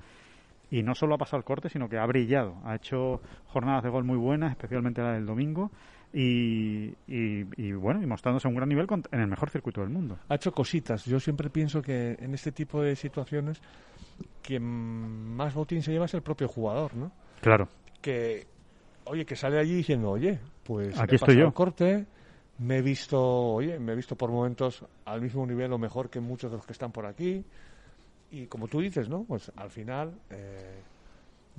Y 0.71 0.83
no 0.83 0.95
solo 0.95 1.15
ha 1.15 1.19
pasado 1.19 1.39
el 1.39 1.45
corte, 1.45 1.69
sino 1.71 1.89
que 1.89 1.99
ha 1.99 2.05
brillado. 2.07 2.57
Ha 2.65 2.75
hecho 2.77 3.21
jornadas 3.47 3.83
de 3.85 3.89
golf 3.91 4.07
muy 4.07 4.19
buenas, 4.19 4.51
especialmente 4.51 5.01
la 5.03 5.13
del 5.13 5.25
domingo. 5.27 5.71
Y, 6.13 6.95
y- 7.07 7.47
y, 7.57 7.73
bueno, 7.73 8.03
y 8.03 8.07
mostrándose 8.07 8.49
a 8.49 8.51
un 8.51 8.55
gran 8.57 8.69
nivel 8.69 8.87
con- 8.87 9.03
en 9.13 9.21
el 9.21 9.27
mejor 9.29 9.51
circuito 9.51 9.81
del 9.83 9.91
mundo. 9.91 10.19
Ha 10.29 10.35
hecho 10.37 10.53
cositas. 10.53 11.05
Yo 11.05 11.21
siempre 11.21 11.51
pienso 11.51 11.81
que 11.83 12.17
en 12.19 12.33
este 12.35 12.53
tipo 12.53 12.83
de 12.83 12.97
situaciones, 12.97 13.61
quien 14.43 14.63
más 15.37 15.55
botín 15.55 15.83
se 15.83 15.93
lleva 15.93 16.07
es 16.07 16.15
el 16.15 16.23
propio 16.23 16.49
jugador, 16.49 16.95
¿no? 16.97 17.13
Claro, 17.41 17.69
que 18.01 18.47
oye 19.09 19.25
que 19.27 19.37
sale 19.37 19.59
allí 19.59 19.75
diciendo 19.75 20.11
oye 20.11 20.39
pues 20.65 20.99
Aquí 20.99 21.15
he 21.15 21.17
estoy 21.17 21.37
yo. 21.39 21.53
corte 21.53 22.07
me 22.59 22.79
he 22.79 22.83
visto 22.83 23.21
oye 23.21 23.79
me 23.79 23.93
he 23.93 23.97
visto 23.97 24.17
por 24.17 24.31
momentos 24.31 24.85
al 25.05 25.21
mismo 25.21 25.47
nivel 25.47 25.73
o 25.73 25.79
mejor 25.79 26.11
que 26.11 26.21
muchos 26.21 26.51
de 26.51 26.57
los 26.57 26.67
que 26.67 26.73
están 26.73 26.93
por 26.93 27.07
aquí 27.07 27.45
y 28.31 28.47
como 28.47 28.69
tú 28.69 28.81
dices 28.81 29.09
no 29.09 29.25
pues 29.25 29.51
al 29.57 29.71
final 29.71 30.13
eh, 30.31 30.81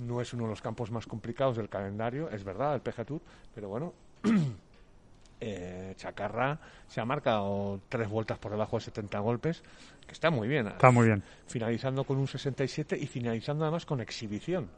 no 0.00 0.20
es 0.20 0.32
uno 0.32 0.44
de 0.44 0.50
los 0.50 0.62
campos 0.62 0.90
más 0.90 1.06
complicados 1.06 1.56
del 1.56 1.68
calendario, 1.68 2.30
es 2.30 2.42
verdad, 2.42 2.74
el 2.74 2.80
PGA 2.80 3.04
Tour, 3.04 3.20
pero 3.54 3.68
bueno, 3.68 3.92
eh, 5.40 5.94
Chacarra 5.96 6.58
se 6.86 7.00
ha 7.00 7.04
marcado 7.04 7.80
tres 7.88 8.08
vueltas 8.08 8.38
por 8.38 8.50
debajo 8.52 8.76
de 8.78 8.84
70 8.84 9.18
golpes, 9.20 9.62
que 10.06 10.12
está 10.12 10.30
muy 10.30 10.48
bien. 10.48 10.68
Está 10.68 10.90
muy 10.90 11.06
bien. 11.06 11.22
Finalizando 11.46 12.04
con 12.04 12.16
un 12.16 12.26
67 12.26 12.96
y 12.98 13.06
finalizando 13.06 13.64
además 13.64 13.84
con 13.86 14.00
exhibición 14.00 14.68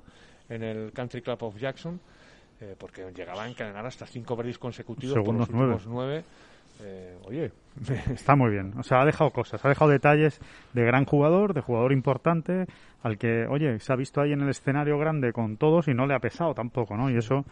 en 0.48 0.62
el 0.62 0.92
Country 0.92 1.22
Club 1.22 1.42
of 1.44 1.56
Jackson, 1.56 2.00
eh, 2.62 2.74
porque 2.78 3.10
llegaba 3.14 3.42
a 3.42 3.48
encadenar 3.48 3.84
hasta 3.84 4.06
cinco 4.06 4.36
birdies 4.36 4.58
consecutivos 4.58 5.14
Segundos 5.14 5.48
por 5.48 5.56
los 5.58 5.70
últimos 5.84 5.86
nueve. 5.86 6.24
Eh, 6.80 7.18
oye, 7.26 7.52
Está 8.12 8.34
muy 8.34 8.50
bien. 8.50 8.72
O 8.78 8.82
sea, 8.82 9.02
ha 9.02 9.04
dejado 9.04 9.30
cosas, 9.30 9.64
ha 9.64 9.68
dejado 9.68 9.90
detalles 9.90 10.40
de 10.72 10.82
gran 10.84 11.04
jugador, 11.04 11.54
de 11.54 11.60
jugador 11.60 11.92
importante, 11.92 12.66
al 13.02 13.18
que, 13.18 13.46
oye, 13.46 13.78
se 13.80 13.92
ha 13.92 13.96
visto 13.96 14.20
ahí 14.20 14.32
en 14.32 14.40
el 14.40 14.48
escenario 14.48 14.98
grande 14.98 15.32
con 15.32 15.56
todos 15.58 15.88
y 15.88 15.94
no 15.94 16.06
le 16.06 16.14
ha 16.14 16.18
pesado 16.18 16.54
tampoco, 16.54 16.96
¿no? 16.96 17.10
Y 17.10 17.16
eso 17.18 17.44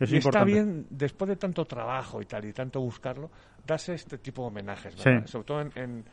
es 0.00 0.10
y 0.12 0.16
está 0.16 0.28
importante. 0.40 0.52
bien, 0.52 0.86
después 0.90 1.28
de 1.28 1.36
tanto 1.36 1.64
trabajo 1.66 2.20
y 2.20 2.26
tal, 2.26 2.44
y 2.46 2.52
tanto 2.52 2.80
buscarlo, 2.80 3.30
darse 3.66 3.94
este 3.94 4.18
tipo 4.18 4.42
de 4.42 4.48
homenajes, 4.48 4.96
¿verdad? 5.02 5.22
Sí. 5.26 5.30
Sobre 5.32 5.44
todo 5.46 5.60
en, 5.60 5.72
en, 5.76 6.04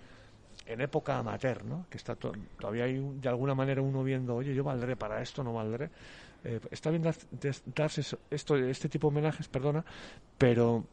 en 0.68 0.82
época 0.82 1.18
amateur, 1.18 1.66
¿no? 1.66 1.86
Que 1.90 1.98
está 1.98 2.16
to- 2.16 2.32
todavía 2.60 2.84
hay 2.86 3.00
un- 3.00 3.20
de 3.20 3.28
alguna 3.30 3.56
manera 3.56 3.82
uno 3.82 4.04
viendo, 4.04 4.36
oye, 4.36 4.54
yo 4.54 4.64
valdré 4.64 4.96
para 4.96 5.22
esto, 5.22 5.44
no 5.44 5.54
valdré. 5.54 5.90
Eh, 6.44 6.60
está 6.72 6.90
bien 6.90 7.04
dar- 7.04 7.16
darse 7.76 8.02
esto, 8.32 8.56
este 8.58 8.90
tipo 8.90 9.08
de 9.08 9.14
homenajes, 9.14 9.48
perdona, 9.48 9.86
pero 10.38 10.84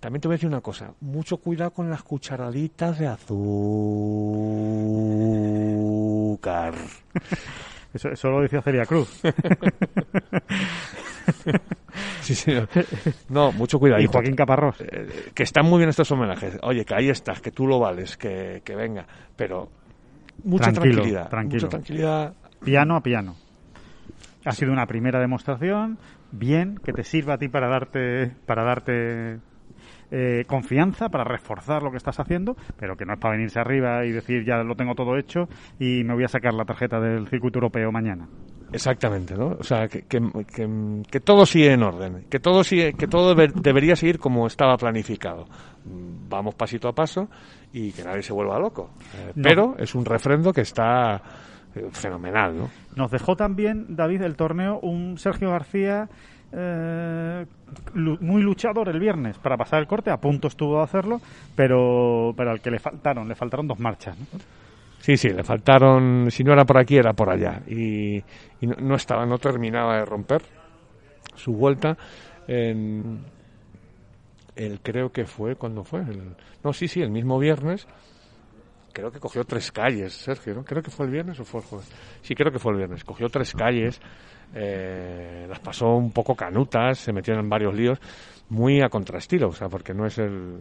también 0.00 0.20
te 0.20 0.28
voy 0.28 0.34
a 0.34 0.36
decir 0.36 0.48
una 0.48 0.60
cosa, 0.60 0.92
mucho 1.00 1.38
cuidado 1.38 1.72
con 1.72 1.90
las 1.90 2.02
cucharaditas 2.02 2.98
de 2.98 3.06
azúcar. 5.94 6.74
Eso, 7.94 8.08
eso 8.08 8.28
lo 8.28 8.40
decía 8.42 8.60
Celia 8.60 8.84
Cruz. 8.86 9.20
Sí, 12.22 12.34
señor. 12.34 12.68
No, 13.28 13.52
mucho 13.52 13.78
cuidado. 13.78 14.02
y 14.02 14.06
Joaquín 14.06 14.34
Caparrós. 14.34 14.80
Eh, 14.80 15.30
que 15.32 15.42
están 15.44 15.66
muy 15.66 15.78
bien 15.78 15.90
estos 15.90 16.10
homenajes. 16.10 16.58
Oye, 16.62 16.84
que 16.84 16.94
ahí 16.94 17.08
estás, 17.08 17.40
que 17.40 17.50
tú 17.52 17.66
lo 17.68 17.78
vales, 17.78 18.16
que, 18.16 18.62
que 18.64 18.74
venga. 18.74 19.06
Pero 19.36 19.68
mucha 20.42 20.72
Tranquilo, 20.72 20.94
tranquilidad. 20.94 21.28
tranquilo. 21.28 21.60
Mucha 21.62 21.68
tranquilidad. 21.68 22.34
Piano 22.64 22.96
a 22.96 23.00
piano. 23.02 23.36
Ha 24.44 24.52
sido 24.52 24.72
una 24.72 24.86
primera 24.86 25.20
demostración, 25.20 25.98
bien, 26.32 26.76
que 26.84 26.92
te 26.92 27.02
sirva 27.04 27.34
a 27.34 27.38
ti 27.38 27.48
para 27.48 27.68
darte, 27.68 28.32
para 28.46 28.62
darte 28.64 29.38
eh, 30.10 30.44
confianza, 30.46 31.08
para 31.08 31.24
reforzar 31.24 31.82
lo 31.82 31.90
que 31.90 31.96
estás 31.96 32.20
haciendo, 32.20 32.56
pero 32.78 32.96
que 32.96 33.04
no 33.06 33.14
es 33.14 33.18
para 33.20 33.34
venirse 33.36 33.58
arriba 33.58 34.04
y 34.04 34.12
decir 34.12 34.44
ya 34.44 34.58
lo 34.62 34.74
tengo 34.76 34.94
todo 34.94 35.16
hecho 35.16 35.48
y 35.78 36.04
me 36.04 36.14
voy 36.14 36.24
a 36.24 36.28
sacar 36.28 36.54
la 36.54 36.64
tarjeta 36.64 37.00
del 37.00 37.26
circuito 37.28 37.58
europeo 37.58 37.90
mañana. 37.90 38.28
Exactamente, 38.72 39.34
¿no? 39.36 39.56
O 39.58 39.62
sea, 39.62 39.86
que, 39.86 40.02
que, 40.02 40.20
que- 40.52 41.02
que 41.08 41.20
todo 41.20 41.46
sigue 41.46 41.72
en 41.72 41.82
orden, 41.84 42.24
que 42.28 42.40
todo 42.40 42.64
sigue, 42.64 42.94
que 42.94 43.06
todo 43.06 43.32
debe- 43.34 43.52
debería 43.54 43.94
seguir 43.94 44.18
como 44.18 44.46
estaba 44.48 44.76
planificado. 44.76 45.46
Vamos 45.84 46.54
pasito 46.56 46.88
a 46.88 46.92
paso 46.92 47.28
y 47.72 47.92
que 47.92 48.02
nadie 48.02 48.22
se 48.22 48.32
vuelva 48.32 48.58
loco. 48.58 48.90
Eh, 49.14 49.32
No. 49.36 49.42
Pero 49.42 49.74
es 49.78 49.94
un 49.94 50.04
refrendo 50.04 50.52
que 50.52 50.62
está 50.62 51.22
fenomenal, 51.92 52.56
¿no? 52.56 52.70
Nos 52.96 53.10
dejó 53.10 53.36
también, 53.36 53.86
David, 53.96 54.22
el 54.22 54.36
torneo 54.36 54.78
un 54.80 55.18
Sergio 55.18 55.50
García 55.50 56.08
eh, 56.52 57.46
muy 57.94 58.42
luchador 58.42 58.88
el 58.88 59.00
viernes 59.00 59.38
para 59.38 59.56
pasar 59.56 59.80
el 59.80 59.86
corte, 59.86 60.10
a 60.10 60.18
punto 60.18 60.48
estuvo 60.48 60.76
de 60.78 60.84
hacerlo, 60.84 61.20
pero, 61.56 62.32
pero 62.36 62.50
al 62.52 62.60
que 62.60 62.70
le 62.70 62.78
faltaron, 62.78 63.28
le 63.28 63.34
faltaron 63.34 63.66
dos 63.66 63.78
marchas. 63.80 64.16
¿no? 64.18 64.26
Sí, 65.00 65.16
sí, 65.16 65.28
le 65.28 65.42
faltaron, 65.42 66.28
si 66.30 66.44
no 66.44 66.52
era 66.52 66.64
por 66.64 66.78
aquí, 66.78 66.96
era 66.96 67.12
por 67.12 67.28
allá. 67.28 67.60
Y, 67.66 68.16
y 68.60 68.66
no, 68.66 68.76
no 68.80 68.94
estaba, 68.94 69.26
no 69.26 69.38
terminaba 69.38 69.98
de 69.98 70.04
romper 70.04 70.42
su 71.34 71.52
vuelta 71.52 71.96
en 72.46 73.18
el 74.56 74.80
creo 74.80 75.10
que 75.10 75.26
fue, 75.26 75.56
¿cuándo 75.56 75.84
fue? 75.84 76.00
El- 76.00 76.36
no, 76.62 76.72
sí, 76.72 76.88
sí, 76.88 77.02
el 77.02 77.10
mismo 77.10 77.38
viernes. 77.38 77.86
Creo 78.94 79.10
que 79.10 79.18
cogió 79.20 79.44
tres 79.44 79.70
calles, 79.72 80.14
Sergio, 80.14 80.54
¿no? 80.54 80.64
Creo 80.64 80.82
que 80.82 80.90
fue 80.90 81.04
el 81.04 81.12
viernes 81.12 81.38
o 81.40 81.44
fue 81.44 81.60
el 81.60 81.66
jueves. 81.66 81.92
Sí, 82.22 82.34
creo 82.34 82.50
que 82.50 82.58
fue 82.58 82.72
el 82.72 82.78
viernes. 82.78 83.04
Cogió 83.04 83.28
tres 83.28 83.52
calles, 83.52 84.00
eh, 84.54 85.46
las 85.48 85.58
pasó 85.58 85.96
un 85.96 86.12
poco 86.12 86.34
canutas, 86.34 86.98
se 86.98 87.12
metió 87.12 87.34
en 87.34 87.48
varios 87.48 87.74
líos, 87.74 87.98
muy 88.48 88.80
a 88.82 88.88
contraestilo, 88.88 89.48
o 89.48 89.52
sea, 89.52 89.68
porque 89.68 89.92
no 89.92 90.06
es 90.06 90.16
el, 90.18 90.58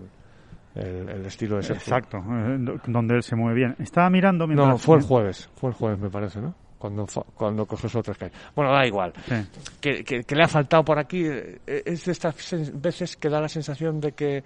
el, 0.75 1.09
el 1.09 1.25
estilo 1.25 1.57
de 1.57 1.63
Sergio. 1.63 1.81
Exacto, 1.83 2.17
eh, 2.17 2.57
do- 2.59 2.79
donde 2.87 3.15
él 3.15 3.23
se 3.23 3.35
mueve 3.35 3.55
bien. 3.55 3.75
Estaba 3.79 4.09
mirando 4.09 4.47
mientras... 4.47 4.67
No, 4.67 4.77
fue 4.77 4.97
el 4.97 5.03
jueves, 5.03 5.49
fue 5.55 5.69
el 5.69 5.75
jueves 5.75 5.99
me 5.99 6.09
parece, 6.09 6.41
¿no? 6.41 6.55
Cuando, 6.79 7.05
cuando 7.35 7.65
cogió 7.65 7.87
sus 7.87 7.99
otras 7.99 8.17
calles. 8.17 8.35
Bueno, 8.55 8.71
da 8.73 8.85
igual. 8.85 9.13
Sí. 9.25 9.35
Que, 9.79 10.03
que, 10.03 10.23
que 10.23 10.35
le 10.35 10.43
ha 10.43 10.47
faltado 10.49 10.83
por 10.83 10.99
aquí, 10.99 11.23
eh, 11.25 11.59
es 11.85 12.03
de 12.05 12.11
estas 12.11 12.35
veces 12.73 13.15
que 13.15 13.29
da 13.29 13.39
la 13.39 13.47
sensación 13.47 14.01
de 14.01 14.11
que 14.11 14.43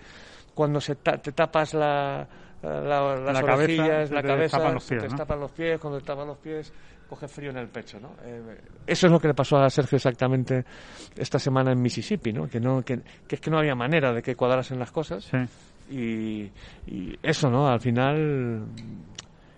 cuando 0.54 0.80
se 0.80 0.96
ta- 0.98 1.18
te 1.18 1.32
tapas 1.32 1.74
la, 1.74 2.28
la- 2.64 3.16
las 3.16 3.34
La 3.34 3.44
cabeza, 3.44 3.88
la 3.88 4.22
te 4.22 4.28
cabeza, 4.28 4.58
tapan 4.58 4.74
los 4.74 4.84
se 4.84 4.96
pies, 4.96 5.04
te 5.04 5.10
¿no? 5.10 5.16
tapan 5.16 5.40
los 5.40 5.52
pies, 5.52 5.80
cuando 5.80 6.00
te 6.00 6.06
tapan 6.06 6.28
los 6.28 6.38
pies 6.38 6.74
coge 7.10 7.28
frío 7.30 7.52
en 7.52 7.58
el 7.58 7.68
pecho, 7.70 8.00
¿no? 8.02 8.10
Eh, 8.26 8.42
eso 8.86 9.08
es 9.08 9.14
lo 9.14 9.20
que 9.20 9.30
le 9.30 9.34
pasó 9.34 9.58
a 9.58 9.70
Sergio 9.70 9.96
exactamente 9.96 10.66
esta 11.16 11.40
semana 11.40 11.72
en 11.72 11.82
Mississippi, 11.82 12.34
¿no? 12.34 12.50
Que 12.50 12.60
no 12.60 12.82
que, 12.84 13.00
que 13.28 13.36
es 13.36 13.42
que 13.42 13.50
no 13.50 13.60
había 13.60 13.76
manera 13.76 14.12
de 14.12 14.22
que 14.22 14.36
cuadrasen 14.36 14.78
las 14.78 14.92
cosas 14.92 15.24
Sí. 15.24 15.38
y, 15.96 16.52
y 16.86 17.18
eso, 17.24 17.50
¿no? 17.50 17.70
Al 17.70 17.80
final 17.80 18.66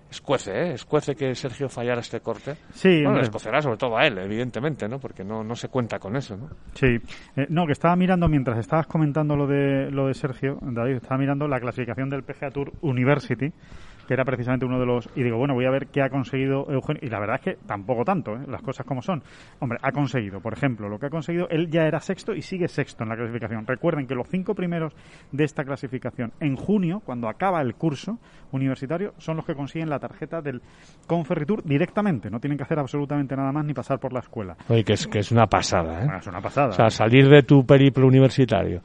escuece, 0.09 0.51
¿eh? 0.51 0.73
Escuece 0.73 1.15
que 1.15 1.33
Sergio 1.35 1.69
fallara 1.69 2.01
este 2.01 2.19
corte. 2.19 2.55
Sí, 2.73 3.03
bueno, 3.03 3.21
escocerá 3.21 3.61
sobre 3.61 3.77
todo 3.77 3.97
a 3.97 4.05
él, 4.07 4.17
evidentemente, 4.17 4.87
¿no? 4.87 4.99
Porque 4.99 5.23
no, 5.23 5.43
no 5.43 5.55
se 5.55 5.69
cuenta 5.69 5.99
con 5.99 6.15
eso, 6.15 6.35
¿no? 6.37 6.49
Sí, 6.73 6.97
Eh, 7.35 7.45
no, 7.49 7.65
que 7.65 7.73
estaba 7.73 7.95
mirando 7.95 8.27
mientras 8.27 8.57
estabas 8.57 8.87
comentando 8.87 9.35
lo 9.35 9.47
de 9.47 9.91
lo 9.91 10.07
de 10.07 10.13
Sergio, 10.13 10.57
David, 10.61 10.95
estaba 10.95 11.17
mirando 11.17 11.47
la 11.47 11.59
clasificación 11.59 12.09
del 12.09 12.23
PGA 12.23 12.49
Tour 12.51 12.73
University, 12.81 13.51
que 14.09 14.15
era 14.15 14.25
precisamente 14.25 14.65
uno 14.65 14.79
de 14.79 14.87
los 14.87 15.07
y 15.15 15.21
digo, 15.21 15.37
bueno, 15.37 15.53
voy 15.53 15.65
a 15.65 15.69
ver 15.69 15.85
qué 15.89 16.01
ha 16.01 16.09
conseguido 16.09 16.65
Eugenio 16.71 16.99
y 17.03 17.09
la 17.11 17.19
verdad 17.19 17.35
es 17.35 17.41
que 17.43 17.57
tampoco 17.67 18.03
tanto, 18.03 18.33
¿eh? 18.33 18.39
las 18.47 18.63
cosas 18.63 18.83
como 18.83 19.03
son. 19.03 19.21
Hombre, 19.59 19.77
ha 19.83 19.91
conseguido, 19.91 20.39
por 20.41 20.51
ejemplo, 20.53 20.89
lo 20.89 20.97
que 20.97 21.05
ha 21.05 21.09
conseguido, 21.11 21.47
él 21.49 21.69
ya 21.69 21.83
era 21.85 21.99
sexto 21.99 22.33
y 22.33 22.41
sigue 22.41 22.67
sexto 22.67 23.03
en 23.03 23.09
la 23.09 23.15
clasificación. 23.15 23.67
Recuerden 23.67 24.07
que 24.07 24.15
los 24.15 24.27
cinco 24.27 24.55
primeros 24.55 24.95
de 25.31 25.43
esta 25.43 25.63
clasificación 25.63 26.31
en 26.39 26.55
junio, 26.55 27.03
cuando 27.05 27.29
acaba 27.29 27.61
el 27.61 27.75
curso 27.75 28.17
universitario, 28.51 29.13
son 29.19 29.35
los 29.35 29.45
que 29.45 29.53
consiguen 29.53 29.91
la 29.91 29.99
tarjeta 29.99 30.41
del 30.41 30.59
Conferritur 31.05 31.61
directamente, 31.63 32.31
no 32.31 32.39
tienen 32.39 32.57
que 32.57 32.63
hacer 32.63 32.79
absolutamente 32.79 33.35
nada 33.35 33.51
más 33.51 33.63
ni 33.63 33.75
pasar 33.75 33.99
por 33.99 34.11
la 34.11 34.21
escuela. 34.21 34.57
Oye, 34.69 34.83
que 34.83 34.93
es, 34.93 35.05
que 35.05 35.19
es 35.19 35.31
una 35.31 35.45
pasada, 35.45 35.99
¿eh? 36.01 36.05
Bueno, 36.05 36.17
es 36.19 36.25
una 36.27 36.41
pasada. 36.41 36.69
O 36.69 36.71
sea, 36.73 36.89
salir 36.89 37.29
de 37.29 37.43
tu 37.43 37.63
periplo 37.63 38.07
universitario, 38.07 38.81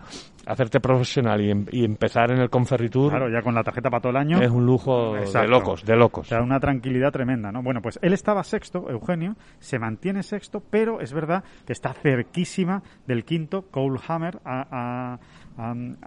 hacerte 0.46 0.80
profesional 0.80 1.40
y, 1.40 1.50
em- 1.50 1.66
y 1.70 1.84
empezar 1.84 2.30
en 2.30 2.40
el 2.40 2.50
Conferritur 2.50 3.08
Claro, 3.10 3.30
ya 3.30 3.40
con 3.40 3.54
la 3.54 3.62
tarjeta 3.62 3.88
para 3.88 4.00
todo 4.02 4.10
el 4.10 4.16
año. 4.18 4.42
es 4.42 4.50
un 4.50 4.66
lujo 4.66 5.13
de 5.14 5.20
Exacto. 5.20 5.50
locos, 5.50 5.84
de 5.84 5.96
locos. 5.96 6.26
O 6.26 6.28
sea, 6.28 6.42
una 6.42 6.60
tranquilidad 6.60 7.12
tremenda, 7.12 7.52
¿no? 7.52 7.62
Bueno, 7.62 7.80
pues 7.80 7.98
él 8.02 8.12
estaba 8.12 8.42
sexto, 8.44 8.90
Eugenio, 8.90 9.36
se 9.58 9.78
mantiene 9.78 10.22
sexto, 10.22 10.60
pero 10.60 11.00
es 11.00 11.12
verdad 11.12 11.44
que 11.66 11.72
está 11.72 11.92
cerquísima 11.92 12.82
del 13.06 13.24
quinto. 13.24 13.62
Cole 13.70 14.00
Hammer 14.06 14.40
ha, 14.44 15.18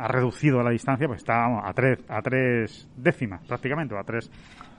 reducido 0.09 0.61
la 0.61 0.71
distancia, 0.71 1.07
pues 1.07 1.19
está 1.19 1.37
vamos, 1.37 1.63
a 1.65 1.73
tres, 1.73 1.99
a 2.09 2.21
tres 2.21 2.87
décimas 2.97 3.45
prácticamente, 3.47 3.95
o 3.95 3.99
a 3.99 4.03
tres, 4.03 4.29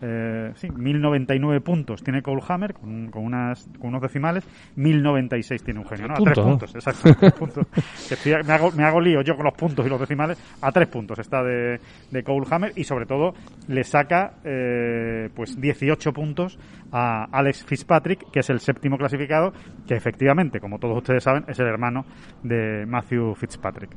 eh, 0.02 0.52
sí, 0.54 0.68
1099 0.70 1.60
puntos 1.60 2.02
tiene 2.02 2.22
Cole 2.22 2.42
Hammer 2.48 2.74
con, 2.74 3.10
con 3.10 3.24
unas, 3.24 3.68
con 3.78 3.88
unos 3.90 4.02
decimales, 4.02 4.46
1096 4.76 5.62
tiene 5.62 5.80
Eugenio, 5.80 6.08
¿no? 6.08 6.14
A 6.14 6.16
Punto, 6.16 6.32
tres 6.32 6.44
¿no? 6.44 6.50
puntos, 6.50 6.74
exacto. 6.74 7.14
tres 7.18 7.32
puntos. 7.32 7.66
Estoy- 8.10 8.44
me, 8.44 8.52
hago, 8.52 8.70
me 8.72 8.84
hago 8.84 9.00
lío 9.00 9.22
yo 9.22 9.34
con 9.36 9.44
los 9.44 9.54
puntos 9.54 9.86
y 9.86 9.88
los 9.88 10.00
decimales, 10.00 10.38
a 10.62 10.70
tres 10.72 10.88
puntos 10.88 11.18
está 11.18 11.42
de, 11.42 11.80
de 12.10 12.22
Cole 12.22 12.46
Hammer 12.50 12.72
y 12.76 12.84
sobre 12.84 13.06
todo 13.06 13.34
le 13.66 13.84
saca 13.84 14.34
eh, 14.44 15.28
pues 15.34 15.60
18 15.60 16.12
puntos 16.12 16.58
a 16.92 17.24
Alex 17.32 17.64
Fitzpatrick, 17.64 18.30
que 18.30 18.40
es 18.40 18.50
el 18.50 18.60
séptimo 18.60 18.96
clasificado, 18.96 19.52
que 19.86 19.94
efectivamente, 19.94 20.60
como 20.60 20.78
todos 20.78 20.96
ustedes 20.98 21.22
saben, 21.22 21.44
es 21.48 21.58
el 21.58 21.66
hermano 21.66 22.04
de 22.42 22.86
Matthew 22.86 23.34
Fitzpatrick. 23.34 23.90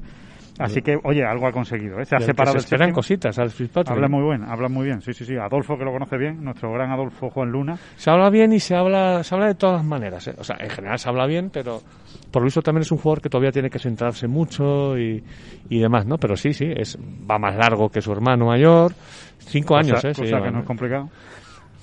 Así 0.59 0.81
que, 0.81 0.97
oye, 1.03 1.23
algo 1.23 1.47
ha 1.47 1.51
conseguido, 1.51 1.99
¿eh? 1.99 2.05
Se 2.05 2.15
ha 2.15 2.19
separado 2.19 2.59
se 2.59 2.65
esperan 2.65 2.91
cositas 2.91 3.37
al 3.39 3.49
Fitzpatrick. 3.49 3.95
Habla 3.95 4.07
muy 4.07 4.23
bien, 4.23 4.43
habla 4.43 4.69
muy 4.69 4.85
bien, 4.85 5.01
sí, 5.01 5.13
sí, 5.13 5.25
sí. 5.25 5.35
Adolfo, 5.37 5.77
que 5.77 5.83
lo 5.83 5.91
conoce 5.91 6.17
bien, 6.17 6.43
nuestro 6.43 6.71
gran 6.71 6.91
Adolfo 6.91 7.29
Juan 7.29 7.51
Luna. 7.51 7.77
Se 7.95 8.11
habla 8.11 8.29
bien 8.29 8.53
y 8.53 8.59
se 8.59 8.75
habla, 8.75 9.23
se 9.23 9.33
habla 9.33 9.47
de 9.47 9.55
todas 9.55 9.83
maneras. 9.83 10.27
¿eh? 10.27 10.35
O 10.37 10.43
sea, 10.43 10.57
en 10.59 10.69
general 10.69 10.99
se 10.99 11.09
habla 11.09 11.25
bien, 11.25 11.49
pero 11.51 11.81
por 12.31 12.41
lo 12.41 12.45
visto 12.45 12.61
también 12.61 12.81
es 12.81 12.91
un 12.91 12.97
jugador 12.97 13.21
que 13.21 13.29
todavía 13.29 13.51
tiene 13.51 13.69
que 13.69 13.79
centrarse 13.79 14.27
mucho 14.27 14.97
y, 14.97 15.23
y 15.69 15.79
demás, 15.79 16.05
¿no? 16.05 16.17
Pero 16.17 16.35
sí, 16.35 16.53
sí, 16.53 16.65
es 16.75 16.97
va 17.29 17.39
más 17.39 17.55
largo 17.55 17.89
que 17.89 18.01
su 18.01 18.11
hermano 18.11 18.47
mayor. 18.47 18.93
Cinco 19.39 19.75
años, 19.75 20.03
¿eh? 20.05 20.13
cosa 20.15 20.41
que 20.41 20.51
no 20.51 20.59
es 20.59 20.65
complicado. 20.65 21.09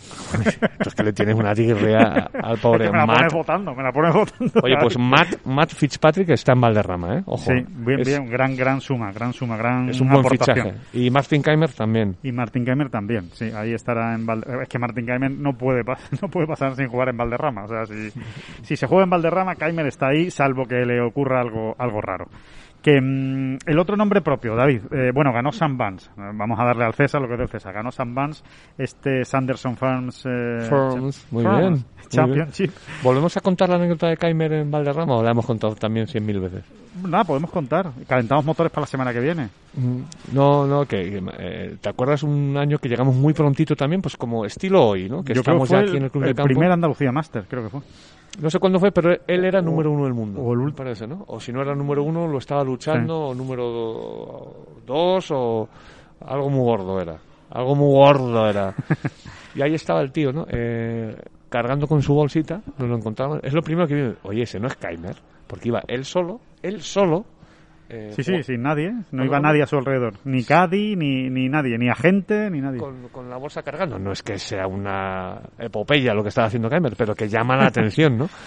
es 0.86 0.94
que 0.94 1.02
le 1.02 1.12
tienes 1.12 1.34
una 1.34 1.54
tirria 1.54 2.30
al 2.42 2.58
pobre 2.58 2.90
me 2.90 2.98
la 2.98 3.06
Matt. 3.06 3.16
pones 3.18 3.32
votando, 3.34 3.74
me 3.74 3.82
la 3.82 3.92
pones 3.92 4.14
votando. 4.14 4.52
Oye, 4.62 4.76
pues 4.80 4.98
Matt, 4.98 5.44
Matt 5.44 5.70
Fitzpatrick 5.72 6.28
está 6.30 6.52
en 6.52 6.60
Valderrama, 6.60 7.16
¿eh? 7.18 7.22
Ojo. 7.26 7.44
Sí, 7.50 7.64
bien, 7.68 8.00
es, 8.00 8.06
bien, 8.08 8.26
gran, 8.30 8.56
gran 8.56 8.80
suma, 8.80 9.12
gran 9.12 9.32
suma, 9.32 9.56
gran 9.56 9.88
es 9.88 10.00
un 10.00 10.08
buen 10.08 10.20
aportación. 10.20 10.56
fichaje. 10.56 10.74
Y 10.92 11.10
Martin 11.10 11.42
Keimer 11.42 11.72
también. 11.72 12.16
Y 12.22 12.32
Martin 12.32 12.64
Keimer 12.64 12.90
también, 12.90 13.30
sí, 13.32 13.50
ahí 13.54 13.72
estará 13.74 14.14
en 14.14 14.26
Valderrama. 14.26 14.62
Es 14.62 14.68
que 14.68 14.78
Martin 14.78 15.06
Keimer 15.06 15.30
no 15.30 15.52
puede, 15.54 15.82
no 16.22 16.28
puede 16.28 16.46
pasar 16.46 16.74
sin 16.74 16.88
jugar 16.88 17.08
en 17.08 17.16
Valderrama. 17.16 17.64
O 17.64 17.68
sea, 17.68 17.86
si, 17.86 18.10
si 18.62 18.76
se 18.76 18.86
juega 18.86 19.04
en 19.04 19.10
Valderrama, 19.10 19.54
Keimer 19.54 19.86
está 19.86 20.08
ahí, 20.08 20.30
salvo 20.30 20.64
que 20.64 20.84
le 20.84 21.00
ocurra 21.00 21.40
algo, 21.40 21.74
algo 21.78 22.00
raro. 22.00 22.26
Que 22.82 23.00
mm, 23.00 23.58
el 23.66 23.78
otro 23.78 23.96
nombre 23.96 24.20
propio, 24.20 24.54
David, 24.54 24.82
eh, 24.92 25.10
bueno, 25.12 25.32
ganó 25.32 25.50
Sam 25.52 25.76
Vance. 25.76 26.08
Eh, 26.16 26.30
Vamos 26.34 26.58
a 26.60 26.64
darle 26.64 26.84
al 26.84 26.94
César 26.94 27.20
lo 27.20 27.26
que 27.26 27.34
es 27.34 27.38
del 27.40 27.48
César. 27.48 27.74
Ganó 27.74 27.90
Sam 27.90 28.14
Vance, 28.14 28.42
este 28.78 29.24
Sanderson 29.24 29.76
Farms, 29.76 30.24
eh, 30.26 30.60
Farms, 30.70 31.26
muy 31.30 31.42
Farms 31.42 31.58
bien, 31.60 31.72
muy 31.72 32.08
Championship. 32.08 32.70
¿Volvemos 33.02 33.36
a 33.36 33.40
contar 33.40 33.68
la 33.68 33.76
anécdota 33.76 34.06
de 34.08 34.16
Keimer 34.16 34.52
en 34.52 34.70
Valderrama 34.70 35.16
o 35.16 35.22
la 35.22 35.32
hemos 35.32 35.44
contado 35.44 35.74
también 35.74 36.06
cien 36.06 36.24
mil 36.24 36.38
veces? 36.40 36.64
Nada, 37.02 37.24
podemos 37.24 37.50
contar. 37.50 37.90
Calentamos 38.08 38.44
motores 38.44 38.72
para 38.72 38.82
la 38.82 38.86
semana 38.86 39.12
que 39.12 39.20
viene. 39.20 39.48
Mm, 39.74 40.00
No, 40.32 40.66
no, 40.66 40.84
que 40.86 41.20
eh, 41.38 41.76
¿te 41.80 41.88
acuerdas 41.88 42.22
un 42.22 42.56
año 42.56 42.78
que 42.78 42.88
llegamos 42.88 43.14
muy 43.14 43.34
prontito 43.34 43.74
también? 43.76 44.00
Pues 44.02 44.16
como 44.16 44.44
estilo 44.44 44.84
hoy, 44.86 45.08
¿no? 45.08 45.22
Que 45.22 45.34
Yo 45.34 45.42
creo 45.42 45.58
que 45.58 45.64
estamos 45.64 45.68
fue 45.68 45.78
ya 45.78 45.82
aquí 45.84 45.96
en 45.96 46.04
el 46.04 46.10
Club 46.10 46.24
de 46.24 46.34
Campo. 46.34 46.46
primer 46.48 46.70
Andalucía 46.72 47.12
Master, 47.12 47.44
creo 47.48 47.64
que 47.64 47.68
fue. 47.70 47.80
No 48.40 48.50
sé 48.50 48.58
cuándo 48.58 48.78
fue, 48.78 48.92
pero 48.92 49.12
él 49.26 49.44
era 49.44 49.60
número 49.60 49.90
uno 49.90 50.04
del 50.04 50.14
mundo. 50.14 50.40
o 50.40 50.52
el 50.52 50.72
parece, 50.72 51.06
¿no? 51.06 51.24
O 51.26 51.40
si 51.40 51.52
no 51.52 51.60
era 51.60 51.74
número 51.74 52.02
uno, 52.04 52.26
lo 52.28 52.38
estaba 52.38 52.62
luchando, 52.62 53.28
o 53.28 53.34
número 53.34 54.54
dos, 54.86 55.30
o 55.32 55.68
algo 56.24 56.48
muy 56.48 56.60
gordo 56.60 57.00
era. 57.00 57.18
Algo 57.50 57.74
muy 57.74 57.92
gordo 57.92 58.48
era. 58.48 58.74
y 59.54 59.62
ahí 59.62 59.74
estaba 59.74 60.02
el 60.02 60.12
tío, 60.12 60.32
¿no? 60.32 60.46
Eh, 60.50 61.16
cargando 61.48 61.86
con 61.86 62.02
su 62.02 62.14
bolsita, 62.14 62.60
nos 62.78 62.88
lo 62.88 62.96
encontramos. 62.96 63.40
Es 63.42 63.52
lo 63.52 63.62
primero 63.62 63.88
que 63.88 63.94
vimos. 63.94 64.16
Oye, 64.22 64.42
ese 64.42 64.60
no 64.60 64.68
es 64.68 64.76
Keimer, 64.76 65.16
porque 65.46 65.68
iba 65.68 65.82
él 65.88 66.04
solo, 66.04 66.40
él 66.62 66.82
solo. 66.82 67.24
Eh, 67.88 68.12
Sí, 68.14 68.22
sí, 68.22 68.42
sin 68.42 68.62
nadie. 68.62 68.90
No 68.90 69.02
Bueno, 69.10 69.24
iba 69.24 69.40
nadie 69.40 69.62
a 69.62 69.66
su 69.66 69.76
alrededor. 69.76 70.14
Ni 70.24 70.44
Caddy, 70.44 70.96
ni, 70.96 71.30
ni 71.30 71.48
nadie. 71.48 71.78
Ni 71.78 71.88
agente, 71.88 72.50
ni 72.50 72.60
nadie. 72.60 72.78
con, 72.78 73.08
con 73.08 73.28
la 73.30 73.36
bolsa 73.36 73.62
cargando. 73.62 73.98
No 73.98 74.12
es 74.12 74.22
que 74.22 74.38
sea 74.38 74.66
una 74.66 75.40
epopeya 75.58 76.14
lo 76.14 76.22
que 76.22 76.28
estaba 76.28 76.46
haciendo 76.48 76.68
Keimer, 76.68 76.94
pero 76.96 77.14
que 77.14 77.28
llama 77.28 77.56
la 77.56 77.66
atención, 77.66 78.16
¿no? 78.18 78.28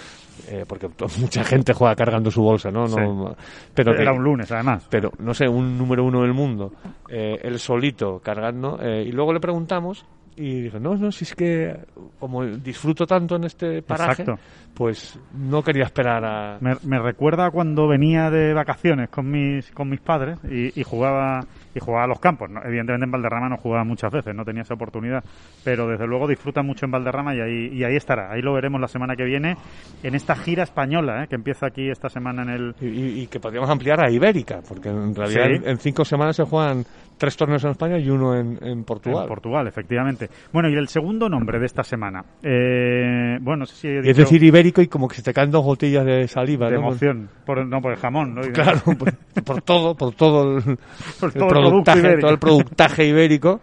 Eh, 0.48 0.64
porque 0.66 0.88
mucha 1.20 1.44
gente 1.44 1.74
juega 1.74 1.94
cargando 1.94 2.30
su 2.30 2.42
bolsa, 2.42 2.70
¿no? 2.70 2.86
no 2.86 3.36
pero 3.74 3.94
que- 3.94 4.00
Era 4.00 4.14
un 4.14 4.24
lunes, 4.24 4.50
además. 4.50 4.86
pero 4.90 5.12
no 5.18 5.34
sé, 5.34 5.46
un 5.46 5.76
número 5.76 6.04
uno 6.04 6.22
del 6.22 6.32
mundo, 6.32 6.72
eh, 7.10 7.38
él 7.42 7.58
solito 7.58 8.18
cargando, 8.18 8.78
eh, 8.82 9.04
y 9.06 9.12
luego 9.12 9.34
le 9.34 9.40
preguntamos 9.40 10.06
y 10.36 10.62
dijo, 10.62 10.78
no, 10.80 10.94
no, 10.96 11.12
si 11.12 11.24
es 11.24 11.34
que 11.34 11.76
como 12.18 12.44
disfruto 12.46 13.06
tanto 13.06 13.36
en 13.36 13.44
este 13.44 13.82
paraje, 13.82 14.22
Exacto. 14.22 14.40
pues 14.74 15.18
no 15.34 15.62
quería 15.62 15.84
esperar 15.84 16.24
a... 16.24 16.58
Me, 16.60 16.74
me 16.84 16.98
recuerda 16.98 17.50
cuando 17.50 17.86
venía 17.86 18.30
de 18.30 18.54
vacaciones 18.54 19.10
con 19.10 19.30
mis 19.30 19.70
con 19.72 19.88
mis 19.90 20.00
padres 20.00 20.38
y, 20.50 20.78
y 20.80 20.82
jugaba 20.84 21.40
y 21.74 21.80
jugaba 21.80 22.04
a 22.04 22.06
los 22.06 22.18
campos. 22.20 22.50
¿no? 22.50 22.60
Evidentemente 22.64 23.04
en 23.04 23.10
Valderrama 23.10 23.48
no 23.48 23.56
jugaba 23.56 23.84
muchas 23.84 24.10
veces, 24.12 24.34
no 24.34 24.44
tenía 24.44 24.62
esa 24.62 24.74
oportunidad, 24.74 25.22
pero 25.64 25.86
desde 25.88 26.06
luego 26.06 26.26
disfruta 26.28 26.62
mucho 26.62 26.86
en 26.86 26.92
Valderrama 26.92 27.34
y 27.34 27.40
ahí 27.40 27.68
y 27.78 27.84
ahí 27.84 27.96
estará. 27.96 28.30
Ahí 28.32 28.40
lo 28.42 28.54
veremos 28.54 28.80
la 28.80 28.88
semana 28.88 29.14
que 29.16 29.24
viene 29.24 29.56
en 30.02 30.14
esta 30.14 30.34
gira 30.34 30.62
española 30.62 31.24
¿eh? 31.24 31.28
que 31.28 31.34
empieza 31.34 31.66
aquí 31.66 31.90
esta 31.90 32.08
semana 32.08 32.42
en 32.42 32.48
el 32.50 32.74
Y, 32.80 32.86
y- 32.86 33.22
y 33.22 33.26
que 33.26 33.38
podríamos 33.40 33.68
ampliar 33.70 34.02
a 34.04 34.10
Ibérica, 34.10 34.60
porque 34.66 34.88
en 34.88 35.14
realidad 35.14 35.44
Sí. 35.46 35.54
en, 35.64 35.68
en 35.68 35.78
cinco 35.78 36.04
semanas 36.04 36.36
se 36.36 36.44
juegan 36.44 36.84
tres 37.18 37.36
torneos 37.36 37.62
en 37.64 37.70
España 37.70 37.98
y 37.98 38.08
uno 38.10 38.34
en, 38.34 38.58
en 38.62 38.84
Portugal. 38.84 39.22
En 39.24 39.28
Portugal, 39.28 39.66
efectivamente. 39.68 40.21
Bueno, 40.52 40.68
y 40.68 40.74
el 40.74 40.88
segundo 40.88 41.28
nombre 41.28 41.58
de 41.58 41.66
esta 41.66 41.82
semana. 41.82 42.24
Eh, 42.42 43.38
bueno, 43.40 43.58
no 43.60 43.66
sé 43.66 43.74
si 43.76 43.88
he 43.88 43.94
Y 43.94 43.98
es 43.98 44.04
dicho 44.04 44.20
decir, 44.22 44.42
ibérico 44.42 44.82
y 44.82 44.88
como 44.88 45.08
que 45.08 45.16
se 45.16 45.22
te 45.22 45.32
caen 45.32 45.50
dos 45.50 45.64
gotillas 45.64 46.04
de 46.04 46.26
saliva, 46.28 46.66
de 46.68 46.74
¿no? 46.74 46.80
emoción. 46.88 47.28
Por, 47.44 47.66
no, 47.66 47.80
por 47.80 47.92
el 47.92 47.98
jamón, 47.98 48.34
Claro, 48.52 48.80
por, 48.98 49.14
por 49.44 49.62
todo, 49.62 49.94
por 49.94 50.14
todo 50.14 50.56
el, 50.58 50.62
Por 51.20 51.32
todo 51.32 51.48
el 51.48 51.54
productaje, 51.54 51.98
ibérico. 52.00 52.20
todo 52.20 52.30
el 52.32 52.38
productaje 52.38 53.04
ibérico. 53.06 53.60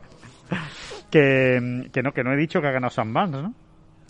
Que, 1.12 1.90
que 1.92 2.04
no, 2.04 2.12
que 2.12 2.24
no 2.24 2.32
he 2.34 2.38
dicho 2.38 2.62
que 2.62 2.68
ha 2.68 2.72
ganado 2.72 2.92
Sam 2.92 3.12
Vance, 3.14 3.42
¿no? 3.42 3.54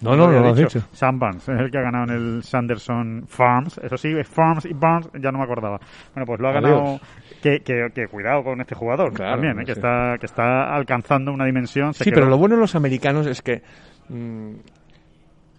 No, 0.02 0.16
no, 0.16 0.32
no 0.32 0.40
lo 0.40 0.50
has 0.50 0.56
dicho. 0.58 0.80
Sam 0.94 1.20
Barnes 1.20 1.48
es 1.50 1.60
el 1.60 1.70
que 1.72 1.78
ha 1.78 1.82
ganado 1.82 2.06
en 2.06 2.10
el 2.38 2.44
Sanderson 2.44 3.26
Farms. 3.28 3.80
Eso 3.84 3.98
sí, 3.98 4.14
Farms 4.24 4.66
y 4.66 4.74
Barnes 4.74 5.10
ya 5.22 5.32
no 5.32 5.40
me 5.40 5.44
acordaba. 5.44 5.78
Bueno, 6.14 6.26
pues 6.26 6.40
lo 6.40 6.48
ha 6.48 6.52
Adiós. 6.52 6.64
ganado. 6.64 7.00
Que, 7.42 7.60
que, 7.62 7.88
que 7.94 8.08
cuidado 8.08 8.44
con 8.44 8.60
este 8.62 8.76
jugador 8.76 9.14
Claro, 9.14 9.32
también, 9.34 9.60
¿eh? 9.62 9.66
que, 9.66 9.72
está, 9.72 10.18
que 10.20 10.26
está 10.26 10.74
alcanzando 10.76 11.32
una 11.32 11.46
dimensión. 11.46 11.94
Sí, 11.94 12.04
quedó- 12.06 12.16
pero 12.16 12.28
lo 12.30 12.38
bueno 12.38 12.56
de 12.56 12.62
los 12.62 12.76
americanos 12.76 13.28
es 13.28 13.42
que 13.42 13.62
mm, 14.10 14.56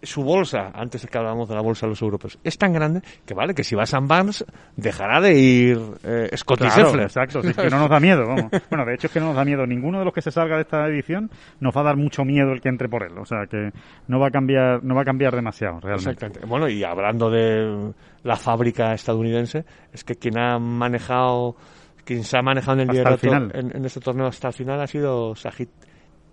su 0.02 0.22
bolsa, 0.22 0.70
antes 0.74 1.02
de 1.02 1.08
que 1.08 1.18
hablábamos 1.18 1.48
de 1.48 1.54
la 1.54 1.60
bolsa 1.60 1.86
de 1.86 1.90
los 1.90 2.02
europeos, 2.02 2.38
es 2.42 2.56
tan 2.56 2.72
grande 2.72 3.02
que 3.26 3.34
vale 3.34 3.54
que 3.54 3.64
si 3.64 3.74
va 3.74 3.82
a 3.82 3.86
San 3.86 4.08
Barnes 4.08 4.44
dejará 4.76 5.20
de 5.20 5.34
ir 5.38 5.78
eh, 6.04 6.30
Scotty 6.36 6.64
Claro, 6.64 7.02
exacto, 7.02 7.40
es 7.40 7.56
que 7.56 7.68
no 7.70 7.78
nos 7.80 7.90
da 7.90 8.00
miedo. 8.00 8.26
vamos. 8.26 8.50
Bueno, 8.70 8.84
de 8.86 8.94
hecho 8.94 9.08
es 9.08 9.12
que 9.12 9.20
no 9.20 9.26
nos 9.26 9.36
da 9.36 9.44
miedo. 9.44 9.66
Ninguno 9.66 9.98
de 9.98 10.04
los 10.04 10.14
que 10.14 10.22
se 10.22 10.30
salga 10.30 10.56
de 10.56 10.62
esta 10.62 10.86
edición 10.86 11.30
nos 11.60 11.76
va 11.76 11.80
a 11.82 11.84
dar 11.84 11.96
mucho 11.96 12.24
miedo 12.24 12.52
el 12.52 12.60
que 12.60 12.68
entre 12.68 12.88
por 12.88 13.02
él. 13.02 13.18
O 13.18 13.24
sea 13.24 13.46
que 13.50 13.70
no 14.08 14.18
va 14.18 14.28
a 14.28 14.30
cambiar, 14.30 14.82
no 14.84 14.94
va 14.94 15.02
a 15.02 15.04
cambiar 15.04 15.34
demasiado 15.34 15.80
realmente. 15.80 16.10
Exactamente. 16.12 16.46
Bueno, 16.46 16.68
y 16.68 16.82
hablando 16.84 17.30
de 17.30 17.92
la 18.22 18.36
fábrica 18.36 18.92
estadounidense, 18.94 19.64
es 19.92 20.04
que 20.04 20.14
quien 20.16 20.38
ha 20.38 20.58
manejado, 20.58 21.56
quien 22.04 22.24
se 22.24 22.38
ha 22.38 22.42
manejado 22.42 22.80
en 22.80 22.90
el 22.90 22.90
Hasta 22.90 23.10
liderato 23.10 23.18
final. 23.18 23.50
en, 23.54 23.76
en 23.76 23.84
este 23.84 24.00
torneo 24.00 24.26
hasta 24.26 24.48
el 24.48 24.54
final 24.54 24.80
ha 24.80 24.86
sido 24.86 25.34
Sajid 25.34 25.68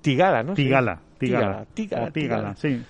Tigala, 0.02 0.44
¿no? 0.44 0.54
Tigala, 0.54 1.00
Tigala, 1.18 1.66
Tigala, 1.74 2.12
Tigala. 2.12 2.56
sí. 2.56 2.82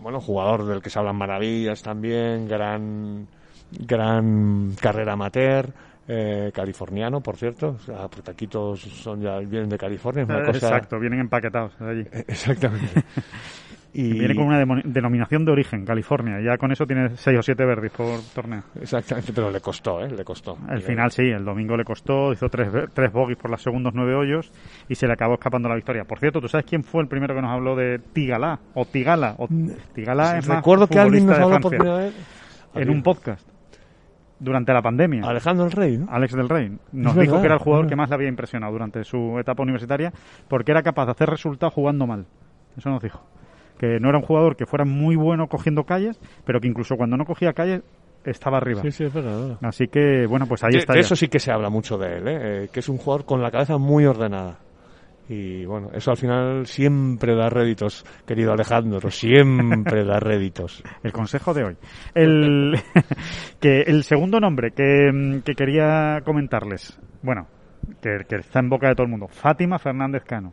Bueno, 0.00 0.20
jugador 0.20 0.66
del 0.66 0.82
que 0.82 0.90
se 0.90 0.98
hablan 0.98 1.16
maravillas 1.16 1.82
también, 1.82 2.46
gran, 2.48 3.26
gran 3.70 4.74
carrera 4.80 5.12
amateur, 5.14 5.72
eh, 6.08 6.50
californiano, 6.54 7.20
por 7.20 7.36
cierto. 7.36 7.76
O 7.76 7.78
sea, 7.80 8.02
los 8.02 8.22
taquitos 8.22 8.80
son 8.80 9.20
ya 9.22 9.38
vienen 9.38 9.68
de 9.68 9.78
California, 9.78 10.22
es 10.22 10.28
una 10.28 10.38
Eh, 10.40 10.46
cosa. 10.46 10.68
Exacto, 10.68 10.98
vienen 11.00 11.20
empaquetados 11.20 11.72
allí. 11.80 12.06
Exactamente. 12.28 13.02
Y 13.98 14.12
Viene 14.18 14.34
con 14.34 14.44
una 14.46 14.58
demo- 14.58 14.80
denominación 14.84 15.44
de 15.44 15.52
origen, 15.52 15.84
California. 15.84 16.40
Ya 16.40 16.58
con 16.58 16.70
eso 16.72 16.86
tiene 16.86 17.16
6 17.16 17.38
o 17.38 17.42
7 17.42 17.64
verdis 17.64 17.92
por 17.92 18.20
torneo. 18.34 18.62
Exactamente, 18.80 19.32
pero 19.32 19.50
le 19.50 19.60
costó, 19.60 20.04
¿eh? 20.04 20.10
Le 20.10 20.24
costó. 20.24 20.58
Al 20.68 20.82
final 20.82 21.10
sí, 21.10 21.22
el 21.22 21.44
domingo 21.44 21.76
le 21.76 21.84
costó, 21.84 22.32
hizo 22.32 22.48
tres, 22.48 22.68
tres 22.92 23.12
bogies 23.12 23.38
por 23.38 23.50
los 23.50 23.62
segundos 23.62 23.92
nueve 23.94 24.14
hoyos 24.14 24.52
y 24.88 24.94
se 24.94 25.06
le 25.06 25.12
acabó 25.14 25.34
escapando 25.34 25.68
la 25.68 25.74
victoria. 25.76 26.04
Por 26.04 26.18
cierto, 26.18 26.40
¿tú 26.40 26.48
sabes 26.48 26.66
quién 26.66 26.84
fue 26.84 27.02
el 27.02 27.08
primero 27.08 27.34
que 27.34 27.40
nos 27.42 27.50
habló 27.50 27.74
de 27.76 27.98
Tigalá? 28.12 28.58
O 28.74 28.84
Tigala. 28.84 29.34
O 29.38 29.48
Tigala 29.94 30.38
es 30.38 30.48
más 30.48 30.58
Recuerdo 30.58 30.86
que 30.88 30.98
alguien 30.98 31.26
nos 31.26 31.38
habló 31.38 31.60
por 31.60 31.70
primera 31.70 31.96
vez. 31.96 32.14
en 32.74 32.90
un 32.90 33.02
podcast 33.02 33.48
durante 34.38 34.72
la 34.72 34.82
pandemia. 34.82 35.22
Alejandro 35.24 35.64
el 35.64 35.72
Rey, 35.72 35.96
¿no? 35.96 36.06
Alex 36.10 36.34
del 36.34 36.48
Rey 36.48 36.68
nos 36.92 37.14
Es 37.14 37.20
dijo 37.22 37.32
verdad, 37.32 37.40
que 37.40 37.46
era 37.46 37.54
el 37.54 37.60
jugador 37.62 37.86
que 37.86 37.96
más 37.96 38.08
le 38.10 38.14
había 38.16 38.28
impresionado 38.28 38.72
durante 38.72 39.02
su 39.04 39.38
etapa 39.38 39.62
universitaria 39.62 40.12
porque 40.48 40.72
era 40.72 40.82
capaz 40.82 41.06
de 41.06 41.12
hacer 41.12 41.30
resultados 41.30 41.72
jugando 41.72 42.06
mal. 42.06 42.26
Eso 42.76 42.90
nos 42.90 43.02
dijo. 43.02 43.22
Que 43.78 43.98
no 44.00 44.08
era 44.08 44.18
un 44.18 44.24
jugador 44.24 44.56
que 44.56 44.66
fuera 44.66 44.84
muy 44.84 45.16
bueno 45.16 45.48
cogiendo 45.48 45.84
calles, 45.84 46.18
pero 46.44 46.60
que 46.60 46.68
incluso 46.68 46.96
cuando 46.96 47.16
no 47.16 47.24
cogía 47.24 47.52
calles 47.52 47.82
estaba 48.24 48.56
arriba. 48.58 48.80
Sí, 48.82 48.90
sí, 48.90 49.04
es 49.04 49.12
verdad. 49.12 49.58
Así 49.62 49.86
que, 49.88 50.26
bueno, 50.26 50.46
pues 50.46 50.64
ahí 50.64 50.72
De- 50.72 50.78
está. 50.78 50.94
de 50.94 51.00
eso 51.00 51.14
sí 51.14 51.28
que 51.28 51.38
se 51.38 51.52
habla 51.52 51.68
mucho 51.70 51.96
de 51.98 52.16
él, 52.16 52.28
¿eh? 52.28 52.38
Eh, 52.64 52.68
que 52.72 52.80
es 52.80 52.88
un 52.88 52.96
jugador 52.98 53.24
con 53.26 53.42
la 53.42 53.50
cabeza 53.50 53.78
muy 53.78 54.04
ordenada. 54.06 54.58
Y 55.28 55.64
bueno, 55.64 55.90
eso 55.92 56.12
al 56.12 56.16
final 56.16 56.66
siempre 56.66 57.34
da 57.34 57.48
réditos, 57.50 58.04
querido 58.26 58.52
Alejandro, 58.52 59.10
siempre 59.10 60.04
da 60.04 60.20
réditos. 60.20 60.82
El 61.02 61.12
consejo 61.12 61.52
de 61.52 61.64
hoy. 61.64 61.76
El, 62.14 62.78
que 63.60 63.80
el 63.82 64.04
segundo 64.04 64.38
nombre 64.40 64.70
que, 64.70 65.10
mm, 65.12 65.40
que 65.40 65.54
quería 65.54 66.20
comentarles, 66.24 66.98
bueno, 67.22 67.48
que, 68.00 68.18
que 68.28 68.36
está 68.36 68.60
en 68.60 68.68
boca 68.70 68.88
de 68.88 68.94
todo 68.94 69.04
el 69.04 69.10
mundo, 69.10 69.26
Fátima 69.28 69.78
Fernández 69.78 70.22
Cano. 70.24 70.52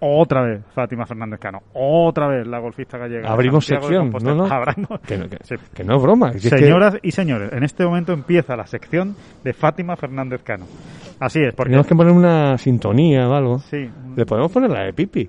Otra 0.00 0.42
vez, 0.42 0.60
Fátima 0.74 1.06
Fernández 1.06 1.40
Cano. 1.40 1.60
Otra 1.74 2.28
vez 2.28 2.46
la 2.46 2.60
golfista 2.60 2.98
gallega. 2.98 3.28
Abrimos 3.30 3.66
sección. 3.66 4.12
¿no? 4.22 4.34
no? 4.34 5.00
Que, 5.06 5.18
no- 5.18 5.28
que- 5.28 5.38
Sí. 5.42 5.56
que 5.74 5.82
no 5.82 5.96
es 5.96 6.02
broma. 6.02 6.30
que 6.30 6.36
es 6.38 6.42
que- 6.50 6.58
Señoras 6.58 6.96
y 7.02 7.10
señores, 7.10 7.52
en 7.52 7.64
este 7.64 7.84
momento 7.84 8.12
empieza 8.12 8.54
la 8.56 8.66
sección 8.66 9.16
de 9.42 9.52
Fátima 9.52 9.96
Fernández 9.96 10.42
Cano. 10.44 10.66
Así 11.18 11.40
es, 11.40 11.52
porque... 11.54 11.70
tenemos 11.70 11.86
que 11.88 11.96
poner 11.96 12.12
una 12.12 12.56
sintonía 12.58 13.28
o 13.28 13.34
algo. 13.34 13.58
Sí, 13.58 13.90
Le 14.16 14.24
podemos 14.24 14.52
poner 14.52 14.70
la 14.70 14.84
de 14.84 14.92
Pipi. 14.92 15.28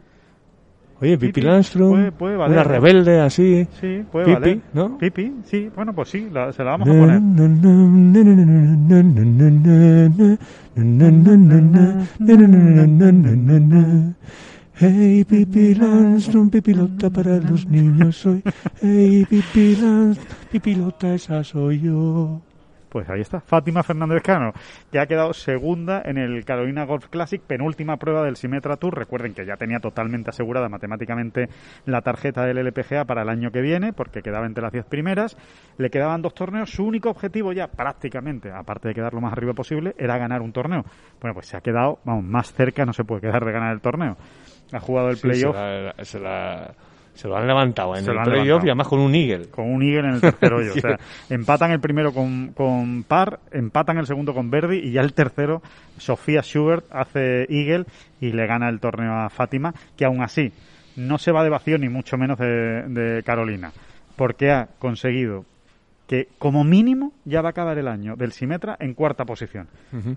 Oye, 1.02 1.18
Pipi, 1.18 1.28
Pipi, 1.32 1.42
Landstrom, 1.48 1.90
puede- 1.92 2.12
puede 2.12 2.36
valer, 2.36 2.58
una 2.58 2.62
¿eh? 2.62 2.68
rebelde 2.68 3.22
así. 3.22 3.66
sí, 3.80 4.04
puede 4.12 4.26
Pipi, 4.26 4.40
valer. 4.40 4.60
¿no? 4.74 4.98
Pipi, 4.98 5.34
sí, 5.46 5.72
bueno, 5.74 5.94
pues 5.94 6.10
sí, 6.10 6.30
la- 6.32 6.52
se 6.52 6.62
la 6.64 6.72
vamos 6.72 6.90
a 6.90 6.92
poner. 6.92 7.22
Hey, 14.82 15.26
Pipi 15.26 15.76
Landstrom, 15.76 16.50
pipilota 16.50 17.10
para 17.10 17.36
los 17.36 17.66
niños 17.68 18.16
soy. 18.16 18.42
Hey, 18.82 19.26
Pipi 19.30 19.76
Landstrom, 19.76 20.38
pipilota 20.50 21.14
esa 21.14 21.44
soy 21.44 21.82
yo. 21.82 22.40
Pues 22.88 23.10
ahí 23.10 23.20
está, 23.20 23.42
Fátima 23.42 23.84
Fernández 23.84 24.24
Cano, 24.24 24.54
que 24.90 25.00
ha 25.00 25.06
quedado 25.06 25.34
segunda 25.34 26.02
en 26.06 26.18
el 26.18 26.46
Carolina 26.46 26.86
Golf 26.86 27.10
Classic, 27.10 27.42
penúltima 27.42 27.98
prueba 27.98 28.24
del 28.24 28.38
Simetra 28.38 28.78
Tour. 28.78 28.98
Recuerden 28.98 29.34
que 29.34 29.46
ya 29.46 29.58
tenía 29.58 29.82
totalmente 29.82 30.30
asegurada 30.30 30.70
matemáticamente 30.70 31.50
la 31.86 32.02
tarjeta 32.02 32.46
del 32.46 32.60
LPGA 32.60 33.04
para 33.04 33.24
el 33.24 33.30
año 33.30 33.52
que 33.52 33.60
viene, 33.60 33.92
porque 33.92 34.22
quedaba 34.22 34.46
entre 34.46 34.64
las 34.64 34.72
diez 34.72 34.86
primeras. 34.86 35.36
Le 35.78 35.90
quedaban 35.90 36.22
dos 36.22 36.34
torneos. 36.34 36.72
Su 36.72 36.86
único 36.86 37.10
objetivo 37.10 37.52
ya 37.52 37.68
prácticamente, 37.68 38.50
aparte 38.50 38.88
de 38.88 38.94
quedar 38.94 39.14
lo 39.14 39.20
más 39.20 39.34
arriba 39.34 39.52
posible, 39.52 39.94
era 39.98 40.18
ganar 40.18 40.42
un 40.42 40.54
torneo. 40.54 40.86
Bueno, 41.20 41.34
pues 41.34 41.48
se 41.48 41.58
ha 41.58 41.62
quedado, 41.62 42.00
vamos, 42.06 42.24
más 42.24 42.54
cerca 42.54 42.86
no 42.86 42.94
se 42.94 43.04
puede 43.04 43.22
quedar 43.22 43.44
de 43.44 43.52
ganar 43.52 43.74
el 43.74 43.82
torneo. 43.82 44.16
Ha 44.72 44.80
jugado 44.80 45.10
el 45.10 45.16
Sí, 45.18 45.22
playoff. 45.24 45.56
se, 46.04 46.20
la- 46.20 46.74
se 46.74 46.90
se 47.20 47.28
lo 47.28 47.36
han 47.36 47.48
levantado 47.48 47.98
en 47.98 48.06
Se 48.06 48.12
el 48.12 48.18
playoff 48.22 48.64
y 48.64 48.68
además 48.68 48.88
con 48.88 49.00
un 49.00 49.14
eagle. 49.14 49.50
con 49.50 49.70
un 49.70 49.82
Eagle 49.84 50.08
en 50.08 50.14
el 50.16 50.22
tercer 50.22 50.54
hoyo. 50.54 50.72
O 50.78 50.80
sea, 50.80 50.98
empatan 51.30 51.72
el 51.72 51.82
primero 51.82 52.14
con, 52.14 52.54
con 52.54 53.04
par, 53.04 53.40
empatan 53.52 53.98
el 53.98 54.06
segundo 54.08 54.34
con 54.34 54.50
Verdi 54.50 54.78
y 54.78 54.92
ya 54.94 55.02
el 55.02 55.12
tercero, 55.14 55.62
Sofía 55.98 56.42
Schubert 56.44 56.86
hace 56.92 57.46
Eagle 57.50 57.84
y 58.22 58.32
le 58.32 58.48
gana 58.48 58.70
el 58.70 58.80
torneo 58.80 59.12
a 59.16 59.30
Fátima, 59.30 59.74
que 59.98 60.06
aún 60.06 60.22
así 60.22 60.54
no 60.96 61.18
se 61.18 61.34
va 61.34 61.44
de 61.44 61.50
vacío 61.50 61.78
ni 61.78 61.90
mucho 61.90 62.16
menos 62.18 62.38
de, 62.40 62.84
de 62.88 63.22
Carolina, 63.24 63.74
porque 64.16 64.52
ha 64.52 64.70
conseguido 64.80 65.44
que 66.10 66.28
como 66.40 66.64
mínimo 66.64 67.14
ya 67.24 67.44
va 67.44 67.50
a 67.50 67.52
acabar 67.52 67.78
el 67.78 67.88
año 67.88 68.16
del 68.16 68.32
Simetra 68.32 68.76
en 68.80 68.96
cuarta 68.96 69.26
posición, 69.26 69.68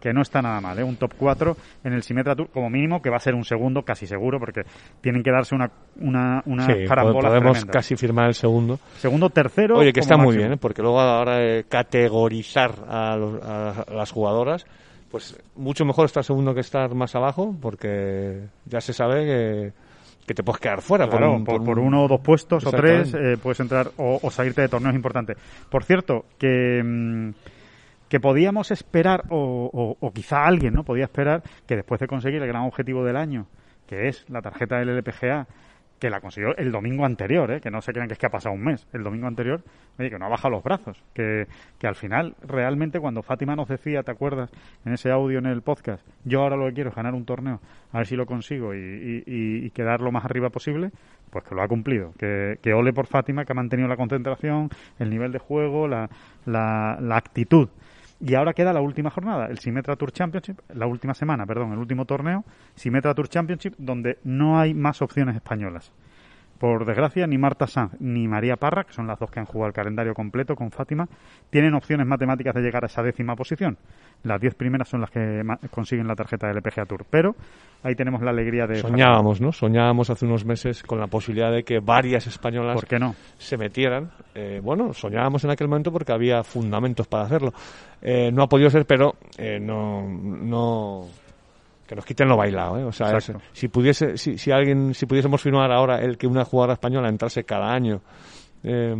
que 0.00 0.14
no 0.14 0.22
está 0.22 0.40
nada 0.40 0.59
mal, 0.59 0.78
¿eh? 0.78 0.83
un 0.83 0.96
top 0.96 1.12
4 1.18 1.55
en 1.85 1.92
el 1.92 2.02
Simetra 2.02 2.35
Tour, 2.35 2.48
como 2.48 2.70
mínimo 2.70 3.02
que 3.02 3.11
va 3.11 3.18
a 3.18 3.20
ser 3.20 3.35
un 3.35 3.44
segundo 3.44 3.83
casi 3.83 4.07
seguro, 4.07 4.38
porque 4.40 4.62
tienen 5.02 5.22
que 5.22 5.31
darse 5.31 5.55
una, 5.55 5.70
una, 6.00 6.42
una 6.46 6.64
Sí, 6.64 6.87
carambola 6.88 7.28
podemos 7.28 7.52
tremenda. 7.59 7.72
casi 7.74 7.94
firmar 7.96 8.28
el 8.28 8.35
segundo. 8.35 8.78
Segundo, 8.96 9.28
tercero. 9.28 9.76
Oye, 9.76 9.92
que 9.92 10.00
está 10.00 10.16
muy 10.16 10.35
bien, 10.35 10.55
¿eh? 10.55 10.57
porque 10.57 10.81
luego 10.81 10.98
a 10.98 11.05
la 11.05 11.18
hora 11.20 11.37
de 11.37 11.64
categorizar 11.68 12.74
a, 12.88 13.14
los- 13.16 13.42
a 13.42 13.85
las 13.94 14.11
jugadoras, 14.11 14.64
pues 15.11 15.38
mucho 15.57 15.85
mejor 15.85 16.07
estar 16.07 16.24
segundo 16.24 16.55
que 16.55 16.61
estar 16.61 16.94
más 16.94 17.14
abajo, 17.14 17.55
porque 17.61 18.44
ya 18.64 18.81
se 18.81 18.94
sabe 18.94 19.26
que, 19.26 19.72
que 20.33 20.37
te 20.37 20.42
puedes 20.42 20.61
quedar 20.61 20.81
fuera. 20.81 21.05
por 21.09 21.21
un- 21.37 21.45
uno 21.79 22.05
o 22.05 22.09
dos 22.09 22.21
puestos 22.21 22.64
o 22.66 22.71
tres 22.81 23.12
eh, 23.14 23.37
puedes 23.42 23.61
entrar 23.61 23.88
o, 23.99 24.18
o 24.23 24.31
salirte 24.31 24.62
de 24.62 24.68
torneos 24.68 24.95
importantes. 24.95 25.37
Por 25.71 25.85
cierto, 25.85 26.25
que, 26.38 26.83
mm, 26.83 27.31
que 28.09 28.18
podíamos 28.21 28.71
esperar, 28.71 29.25
o, 29.31 29.71
o- 29.73 29.97
o 30.07 30.12
quizá 30.12 30.45
alguien 30.47 30.75
no 30.75 30.85
podía 30.85 31.05
esperar, 31.05 31.42
que 31.66 31.77
después 31.77 32.01
de 32.01 32.07
conseguir 32.07 32.40
el 32.42 32.49
gran 32.49 32.62
objetivo 32.64 33.05
del 33.05 33.16
año, 33.16 33.47
que 33.87 34.09
es 34.09 34.25
la 34.31 34.40
tarjeta 34.42 34.79
del 34.79 34.88
LPGA, 34.90 35.47
que 36.03 36.11
la 36.11 36.21
consiguió 36.21 36.57
el 36.57 36.73
domingo 36.73 37.05
anterior, 37.07 37.49
¿eh? 37.53 37.61
que 37.61 37.71
no 37.71 37.81
se 37.81 37.93
crean 37.93 38.09
que 38.09 38.15
es 38.15 38.19
que 38.19 38.27
ha 38.27 38.31
pasado 38.31 38.57
un 38.57 38.65
mes, 38.65 38.88
el 38.93 39.05
domingo 39.05 39.29
anterior, 39.29 39.62
oye, 40.01 40.11
que 40.11 40.19
no 40.19 40.27
ha 40.27 40.29
bajado 40.29 40.51
los 40.51 40.65
brazos, 40.65 41.01
que, 41.15 41.47
que 41.79 41.87
al 41.87 41.95
final, 41.95 42.35
realmente, 42.43 42.99
cuando 42.99 43.23
Fátima 43.23 43.55
nos 43.55 43.69
decía, 43.69 44.03
¿te 44.03 44.11
acuerdas? 44.11 44.51
En 44.85 44.93
ese 44.95 45.12
audio 45.12 45.38
en 45.38 45.47
el 45.47 45.62
podcast, 45.62 46.05
yo 46.25 46.43
ahora 46.43 46.57
lo 46.57 46.67
que 46.67 46.73
quiero 46.75 46.91
es 46.91 46.97
ganar 46.97 47.15
un 47.15 47.25
torneo, 47.25 47.61
a 47.93 47.99
ver 47.99 48.09
si 48.09 48.17
lo 48.17 48.27
consigo 48.27 48.75
y, 48.75 48.79
y- 48.79 49.23
y- 49.67 49.71
quedar 49.71 50.01
lo 50.01 50.11
más 50.11 50.25
arriba 50.25 50.51
posible, 50.51 50.91
pues 51.31 51.45
que 51.45 51.55
lo 51.55 51.62
ha 51.62 51.69
cumplido, 51.69 52.12
que, 52.19 52.59
que 52.61 52.75
ole 52.75 52.93
por 52.93 53.07
Fátima, 53.07 53.45
que 53.45 53.53
ha 53.53 53.55
mantenido 53.55 53.88
la 53.88 53.97
concentración, 53.97 54.71
el 54.99 55.09
nivel 55.09 55.31
de 55.31 55.38
juego, 55.38 55.87
la, 55.87 56.11
la, 56.47 56.99
la 57.01 57.17
actitud. 57.17 57.69
Y 58.25 58.37
ahora 58.37 58.53
queda 58.53 58.73
la 58.73 58.81
última 58.81 59.11
jornada, 59.11 59.47
el 59.47 59.59
Symetra 59.59 59.97
Tour 59.97 60.13
Championship, 60.13 60.61
la 60.73 60.87
última 60.87 61.13
semana, 61.13 61.45
perdón, 61.45 61.73
el 61.73 61.79
último 61.79 62.05
torneo, 62.05 62.45
Symetra 62.77 63.15
Tour 63.15 63.29
Championship, 63.29 63.75
donde 63.79 64.19
no 64.23 64.61
hay 64.61 64.75
más 64.75 65.03
opciones 65.03 65.35
españolas. 65.35 65.93
Por 66.62 66.85
desgracia, 66.85 67.27
ni 67.27 67.38
Marta 67.38 67.66
Sanz 67.66 67.94
ni 67.98 68.29
María 68.29 68.55
Parra, 68.55 68.85
que 68.85 68.92
son 68.92 69.09
las 69.09 69.18
dos 69.18 69.33
que 69.33 69.40
han 69.40 69.46
jugado 69.46 69.66
el 69.66 69.72
calendario 69.72 70.14
completo 70.14 70.55
con 70.55 70.70
Fátima, 70.70 71.09
tienen 71.51 71.75
opciones 71.75 72.07
matemáticas 72.07 72.55
de 72.55 72.61
llegar 72.61 72.85
a 72.85 72.87
esa 72.87 73.03
décima 73.03 73.35
posición. 73.35 73.77
Las 74.22 74.40
diez 74.40 74.55
primeras 74.55 74.88
son 74.88 75.01
las 75.01 75.11
que 75.11 75.42
consiguen 75.72 76.07
la 76.07 76.14
tarjeta 76.14 76.46
del 76.46 76.59
LPGA 76.59 76.87
Tour. 76.87 77.05
Pero 77.11 77.35
ahí 77.83 77.96
tenemos 77.96 78.22
la 78.22 78.31
alegría 78.31 78.68
de... 78.68 78.77
Soñábamos, 78.77 79.40
¿no? 79.40 79.51
Soñábamos 79.51 80.09
hace 80.11 80.25
unos 80.25 80.44
meses 80.44 80.85
con 80.85 81.01
la 81.01 81.09
posibilidad 81.09 81.51
de 81.51 81.64
que 81.64 81.81
varias 81.81 82.29
españolas 82.29 82.77
¿Por 82.77 82.87
qué 82.87 83.01
no? 83.01 83.16
se 83.38 83.57
metieran. 83.57 84.12
Eh, 84.33 84.61
bueno, 84.62 84.92
soñábamos 84.92 85.42
en 85.42 85.51
aquel 85.51 85.66
momento 85.66 85.90
porque 85.90 86.12
había 86.12 86.44
fundamentos 86.44 87.09
para 87.09 87.25
hacerlo. 87.25 87.53
Eh, 88.01 88.31
no 88.33 88.44
ha 88.44 88.48
podido 88.48 88.70
ser, 88.70 88.87
pero 88.87 89.16
eh, 89.37 89.59
no, 89.59 90.07
no 90.09 91.09
que 91.92 91.96
nos 91.96 92.05
quiten 92.07 92.26
lo 92.26 92.38
bailado, 92.38 92.78
¿eh? 92.78 92.85
O 92.85 92.92
sea, 92.92 93.18
es- 93.18 93.31
si 93.52 93.68
pudiese, 93.68 94.16
si, 94.16 94.38
si 94.38 94.50
alguien, 94.50 94.94
si 94.94 95.05
pudiésemos 95.05 95.42
firmar 95.42 95.70
ahora 95.70 96.00
el 96.00 96.16
que 96.16 96.26
una 96.26 96.44
jugadora 96.46 96.72
española 96.72 97.09
entrase 97.11 97.44
cada 97.44 97.70
año 97.70 98.00
eh, 98.64 98.94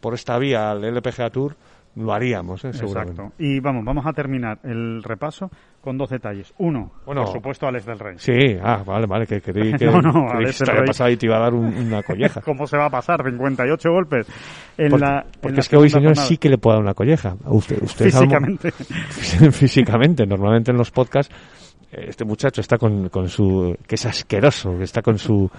por 0.00 0.14
esta 0.14 0.38
vía 0.38 0.70
al 0.70 0.84
LPGA 0.84 1.30
Tour, 1.30 1.56
lo 1.96 2.12
haríamos, 2.12 2.62
¿eh? 2.66 2.74
seguramente. 2.74 3.22
Exacto. 3.22 3.42
Y 3.42 3.58
vamos, 3.58 3.82
vamos 3.82 4.04
a 4.06 4.12
terminar 4.12 4.58
el 4.64 5.02
repaso 5.02 5.50
con 5.80 5.96
dos 5.96 6.10
detalles. 6.10 6.52
Uno, 6.58 6.92
Bueno. 7.06 7.24
por 7.24 7.32
supuesto, 7.32 7.66
Alex 7.66 7.86
del 7.86 7.98
Rey. 7.98 8.16
Sí, 8.18 8.58
ah, 8.62 8.82
vale, 8.86 9.06
vale, 9.06 9.26
que 9.26 9.40
creí 9.40 9.72
que, 9.78 9.86
No, 9.86 10.02
no, 10.02 10.12
creí 10.12 10.28
que 10.28 10.36
Alex 10.36 10.56
se 10.56 10.64
te 10.64 10.70
el 10.70 10.70
había 10.72 10.80
Rey. 10.82 10.86
pasado 10.88 11.10
y 11.10 11.16
te 11.16 11.26
iba 11.26 11.36
a 11.36 11.40
dar 11.40 11.54
un- 11.54 11.74
una 11.74 12.02
colleja. 12.02 12.40
¿Cómo 12.44 12.66
se 12.66 12.76
va 12.76 12.84
a 12.86 12.90
pasar? 12.90 13.24
58 13.24 13.90
golpes. 13.90 14.26
En 14.76 14.90
Porque, 14.90 15.06
la, 15.06 15.20
en 15.22 15.26
porque 15.40 15.54
la 15.56 15.60
es 15.60 15.68
que 15.70 15.76
hoy, 15.78 15.88
señor, 15.88 16.08
jornada. 16.10 16.28
sí 16.28 16.36
que 16.36 16.48
le 16.50 16.58
puedo 16.58 16.76
dar 16.76 16.82
una 16.84 16.94
colleja. 16.94 17.34
Usted, 17.46 17.82
usted 17.82 18.04
algo- 18.14 18.20
Físicamente. 18.20 18.70
físicamente. 19.52 20.26
Normalmente 20.26 20.70
en 20.72 20.76
los 20.76 20.90
podcasts 20.90 21.34
este 21.92 22.24
muchacho 22.24 22.60
está 22.60 22.78
con, 22.78 23.08
con 23.08 23.28
su... 23.28 23.76
que 23.86 23.94
es 23.94 24.06
asqueroso, 24.06 24.76
que 24.78 24.84
está 24.84 25.02
con 25.02 25.18
su... 25.18 25.50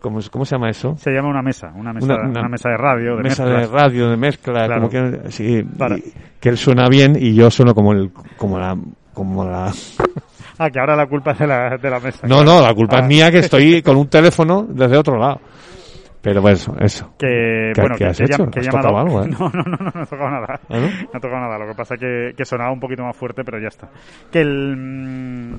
¿Cómo, 0.00 0.20
cómo 0.30 0.44
se 0.44 0.54
llama 0.54 0.70
eso? 0.70 0.94
Se 0.96 1.10
llama 1.10 1.28
una 1.28 1.42
mesa, 1.42 1.72
una 1.74 1.92
mesa, 1.92 2.06
Una- 2.06 2.28
una, 2.28 2.40
una 2.40 2.48
mesa 2.48 2.68
de 2.70 2.76
radio, 2.76 3.16
de 3.16 3.22
mesa 3.24 3.44
mezclas. 3.44 3.70
de 3.70 3.76
radio, 3.78 4.10
de 4.10 4.16
mezcla, 4.16 4.66
Claro. 4.66 4.74
como 4.74 4.90
que, 4.90 5.30
sí, 5.30 5.58
y- 5.58 6.12
que 6.40 6.48
él 6.50 6.56
suena 6.56 6.88
bien 6.88 7.16
y 7.18 7.34
yo 7.34 7.50
sueno 7.50 7.74
como 7.74 7.92
el, 7.92 8.12
como 8.36 8.58
la, 8.58 8.76
como 9.12 9.44
la, 9.44 9.72
Ah, 10.60 10.70
que 10.70 10.80
ahora 10.80 10.96
la 10.96 11.06
culpa 11.06 11.32
es 11.32 11.38
de 11.38 11.46
la, 11.46 11.76
de 11.76 11.90
la 11.90 12.00
mesa. 12.00 12.26
no, 12.26 12.42
claro. 12.42 12.60
no, 12.60 12.60
la 12.66 12.74
culpa 12.74 12.96
Ah, 12.98 13.00
es 13.02 13.06
mía 13.08 13.30
que 13.30 13.38
estoy 13.40 13.80
con 13.82 13.96
un 13.96 14.08
teléfono 14.08 14.66
desde 14.68 14.96
otro 14.96 15.16
lado. 15.18 15.40
Pero 16.28 16.42
bueno, 16.42 16.58
eso. 16.80 17.14
Que, 17.18 17.72
¿Qué- 17.74 17.80
bueno, 17.80 17.96
qué 17.96 18.04
has 18.06 18.18
que 18.18 18.24
hecho? 18.24 18.50
que 18.50 18.60
¿Has 18.60 18.66
llama 18.66 18.80
tocado 18.82 18.98
algo, 18.98 19.22
eh? 19.24 19.28
No, 19.38 19.50
no, 19.50 19.62
no, 19.62 19.76
no, 19.76 19.90
no 19.94 20.02
he 20.02 20.06
tocado 20.06 20.30
nada. 20.30 20.60
¿Ah, 20.68 20.76
no? 20.78 20.80
No 21.12 21.18
he 21.18 21.20
tocado 21.20 21.40
nada. 21.40 21.58
Lo 21.58 21.66
que 21.68 21.74
pasa 21.74 21.96
que, 21.96 22.32
que 22.36 22.44
sonaba 22.44 22.70
un 22.72 22.80
poquito 22.80 23.02
más 23.02 23.16
fuerte, 23.16 23.44
pero 23.44 23.58
ya 23.58 23.68
está. 23.68 23.88
Que 24.30 24.40
el... 24.40 24.76
mm, 24.76 25.54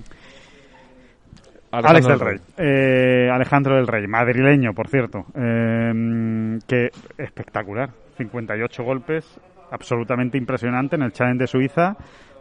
Alex 1.72 2.08
del 2.08 2.20
Rey. 2.20 2.38
Eh, 2.58 3.30
Alejandro 3.32 3.76
del 3.76 3.88
Rey, 3.88 4.08
madrileño, 4.08 4.74
por 4.74 4.88
cierto. 4.88 5.26
Eh, 5.36 6.58
que 6.68 6.90
espectacular. 7.18 7.90
58 8.18 8.84
golpes, 8.84 9.40
absolutamente 9.72 10.38
impresionante 10.38 10.96
en 10.96 11.04
el 11.04 11.12
Challenge 11.14 11.40
de 11.44 11.48
Suiza. 11.48 11.96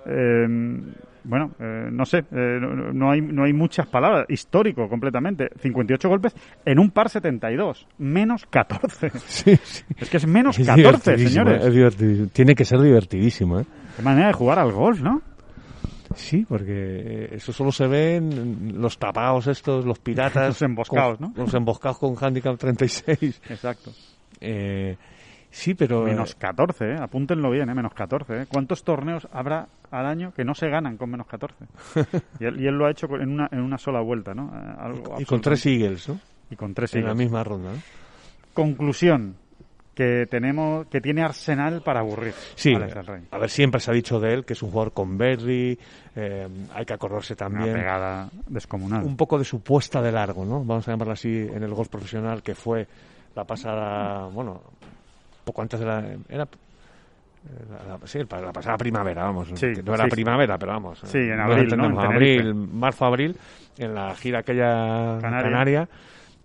Eh, 0.07 0.47
bueno, 1.29 1.53
eh, 1.61 1.89
no 1.93 2.05
sé, 2.07 2.19
eh, 2.19 2.59
no, 2.61 2.93
no 2.93 3.11
hay, 3.11 3.21
no 3.21 3.45
hay 3.45 3.53
muchas 3.53 3.87
palabras. 3.87 4.25
Histórico, 4.29 4.89
completamente. 4.89 5.51
58 5.61 6.09
golpes 6.09 6.35
en 6.65 6.79
un 6.79 6.91
par 6.91 7.11
72. 7.11 7.87
Menos 7.99 8.47
14. 8.47 9.11
Sí, 9.27 9.57
sí. 9.63 9.85
Es 9.99 10.09
que 10.09 10.17
es 10.17 10.27
menos 10.27 10.59
Es 10.59 10.67
14, 10.67 11.17
divertidísimo, 11.17 11.45
señores. 11.51 11.93
es 11.95 12.33
Tiene 12.33 12.55
que 12.55 12.65
ser 12.65 12.81
divertidísimo, 12.81 13.61
¿eh? 13.61 13.67
Qué 13.97 14.03
manera 14.03 14.29
de 14.29 14.33
jugar 14.33 14.59
al 14.59 14.73
golf, 14.73 15.01
¿no? 15.01 15.21
Sí, 16.15 16.47
porque 16.49 16.73
eh, 16.75 17.29
eso 17.33 17.53
solo 17.53 17.71
se 17.71 17.87
ve 17.87 18.17
en 18.17 18.81
los 18.81 18.99
tapados 18.99 19.47
estos, 19.47 19.85
los 19.85 19.99
piratas. 19.99 20.47
Los 20.49 20.63
emboscados, 20.63 21.19
con- 21.19 21.33
¿no? 21.37 21.45
Los 21.45 21.53
emboscados 21.55 21.99
con 21.99 22.15
handicap 22.19 22.57
36. 22.57 23.43
Exacto. 23.51 23.93
Eh, 24.41 24.97
sí, 25.51 25.75
pero... 25.75 26.07
eh, 26.07 26.11
Menos 26.11 26.35
14, 26.35 26.93
¿eh? 26.93 26.97
apúntenlo 27.01 27.51
bien, 27.51 27.69
¿eh? 27.71 27.75
menos 27.75 27.95
14. 27.95 28.43
¿eh? 28.43 28.47
¿Cuántos 28.49 28.83
torneos 28.85 29.29
habrá 29.33 29.69
al 29.91 30.07
año 30.07 30.33
que 30.35 30.45
no 30.45 30.55
se 30.55 30.69
ganan 30.69 30.97
con 30.97 31.11
menos 31.11 31.27
14? 31.27 31.65
y, 32.41 32.45
él, 32.45 32.61
y 32.61 32.67
él 32.67 32.75
lo 32.77 32.87
ha 32.87 32.91
hecho 32.91 33.07
en 33.17 33.31
una, 33.33 33.49
en 33.53 33.61
una 33.61 33.79
sola 33.79 34.01
vuelta, 34.01 34.35
¿no? 34.35 34.53
Algo 34.79 35.17
y 35.19 35.25
con 35.25 35.41
tres 35.41 35.65
Eagles, 35.67 36.09
¿no? 36.09 36.19
y 36.51 36.57
con 36.57 36.73
tres 36.75 36.95
En 36.95 37.05
la 37.05 37.15
misma 37.15 37.45
ronda, 37.45 37.73
¿no? 37.73 37.79
Conclusión, 38.55 39.37
que 39.95 40.27
tenemos 40.31 40.87
que 40.87 41.01
tiene 41.01 41.23
arsenal 41.23 41.83
para 41.83 42.01
aburrir 42.01 42.33
Sí, 42.55 42.75
Alex 42.75 42.95
del 42.95 43.07
Rey. 43.07 43.23
a 43.31 43.39
ver, 43.39 43.51
siempre 43.51 43.81
se 43.81 43.91
ha 43.91 43.95
dicho 43.95 44.19
de 44.21 44.33
él 44.33 44.45
que 44.45 44.53
es 44.55 44.63
un 44.63 44.71
jugador 44.71 44.93
con 44.93 45.19
Berry, 45.19 45.79
eh, 46.17 46.49
hay 46.75 46.85
que 46.85 46.93
acordarse 46.93 47.35
Una 47.35 47.39
también 47.39 47.75
pegada 47.75 48.29
descomunal. 48.47 49.05
un 49.05 49.17
poco 49.17 49.39
de 49.39 49.45
su 49.45 49.61
puesta 49.61 50.01
de 50.01 50.13
largo, 50.13 50.45
¿no? 50.45 50.65
Vamos 50.65 50.87
a 50.89 50.93
llamarla 50.93 51.15
así 51.15 51.29
en 51.53 51.63
el 51.63 51.75
golf 51.75 51.89
profesional, 51.89 52.43
que 52.43 52.55
fue 52.55 52.87
la 53.35 53.45
pasada, 53.45 54.27
bueno, 54.27 54.63
poco 55.49 55.63
antes 55.63 55.81
de 55.81 55.87
la... 55.87 55.99
Era, 56.29 56.45
eh, 56.45 57.65
la, 57.71 57.99
la- 57.99 58.07
sí, 58.07 58.19
la 58.19 58.53
pasada 58.53 58.77
primavera, 58.77 59.25
vamos. 59.25 59.49
Sí, 59.55 59.73
que 59.75 59.83
no 59.83 59.95
era 59.95 60.05
sí. 60.05 60.11
primavera, 60.11 60.59
pero 60.59 60.73
vamos. 60.73 61.01
Sí, 61.05 61.19
en 61.19 61.41
abril, 61.41 61.73
En 61.73 61.81
abril, 61.81 62.55
marzo, 62.55 63.05
abril, 63.05 63.37
en 63.79 63.95
la 63.95 64.15
gira 64.15 64.41
aquella 64.41 65.19
Canaria. 65.21 65.43
canaria, 65.51 65.89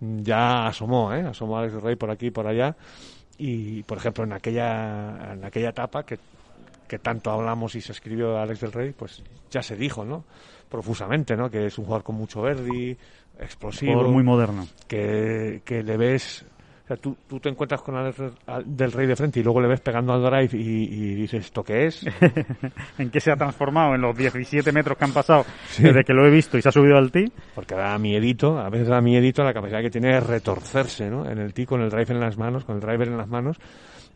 ya 0.00 0.66
asomó, 0.66 1.12
¿eh? 1.12 1.22
Asomó 1.22 1.58
Alex 1.58 1.74
Rey 1.82 1.96
por 1.96 2.10
aquí 2.10 2.26
y 2.26 2.30
por 2.30 2.46
allá. 2.46 2.76
Y, 3.38 3.82
por 3.82 3.98
ejemplo, 3.98 4.24
en 4.24 4.32
aquella, 4.32 5.32
en 5.32 5.44
aquella 5.44 5.70
etapa 5.70 6.04
que, 6.04 6.18
que 6.86 6.98
tanto 7.00 7.30
hablamos 7.32 7.74
y 7.74 7.80
se 7.80 7.92
escribió 7.92 8.38
Alex 8.38 8.60
del 8.60 8.72
Rey, 8.72 8.92
pues 8.96 9.22
ya 9.50 9.62
se 9.62 9.76
dijo, 9.76 10.04
¿no? 10.04 10.24
Profusamente, 10.70 11.36
¿no? 11.36 11.50
Que 11.50 11.66
es 11.66 11.76
un 11.78 11.84
jugador 11.84 12.04
con 12.04 12.14
mucho 12.16 12.42
verdi, 12.42 12.96
explosivo, 13.40 13.92
Jugador 13.94 14.12
muy 14.12 14.22
moderno. 14.22 14.66
que, 14.86 15.62
que 15.64 15.82
le 15.82 15.96
ves 15.96 16.44
O 16.84 16.86
sea, 16.86 16.98
tú, 16.98 17.16
tú 17.26 17.40
te 17.40 17.48
encuentras 17.48 17.80
con 17.80 17.96
Alex 17.96 18.18
del 18.66 18.92
Rey 18.92 19.06
de 19.06 19.16
frente 19.16 19.40
y 19.40 19.42
luego 19.42 19.58
le 19.58 19.68
ves 19.68 19.80
pegando 19.80 20.12
al 20.12 20.22
drive 20.22 20.50
y, 20.52 20.82
y 20.84 21.14
dices, 21.14 21.46
¿esto 21.46 21.64
qué 21.64 21.86
es? 21.86 22.04
¿En 22.98 23.10
qué 23.10 23.20
se 23.20 23.32
ha 23.32 23.36
transformado 23.36 23.94
en 23.94 24.02
los 24.02 24.14
17 24.14 24.70
metros 24.70 24.98
que 24.98 25.04
han 25.04 25.14
pasado 25.14 25.46
desde 25.78 26.04
que 26.04 26.12
lo 26.12 26.26
he 26.26 26.30
visto 26.30 26.58
y 26.58 26.62
se 26.62 26.68
ha 26.68 26.72
subido 26.72 26.98
al 26.98 27.10
tee? 27.10 27.32
Porque 27.54 27.74
da 27.74 27.96
miedito, 27.96 28.58
a 28.58 28.68
veces 28.68 28.88
da 28.88 29.00
miedito 29.00 29.42
la 29.42 29.54
capacidad 29.54 29.80
que 29.80 29.90
tiene 29.90 30.08
de 30.08 30.20
retorcerse, 30.20 31.08
¿no? 31.08 31.26
En 31.26 31.38
el 31.38 31.54
tee 31.54 31.64
con 31.64 31.80
el 31.80 31.88
drive 31.88 32.12
en 32.12 32.20
las 32.20 32.36
manos, 32.36 32.66
con 32.66 32.74
el 32.74 32.82
driver 32.82 33.08
en 33.08 33.16
las 33.16 33.28
manos 33.28 33.58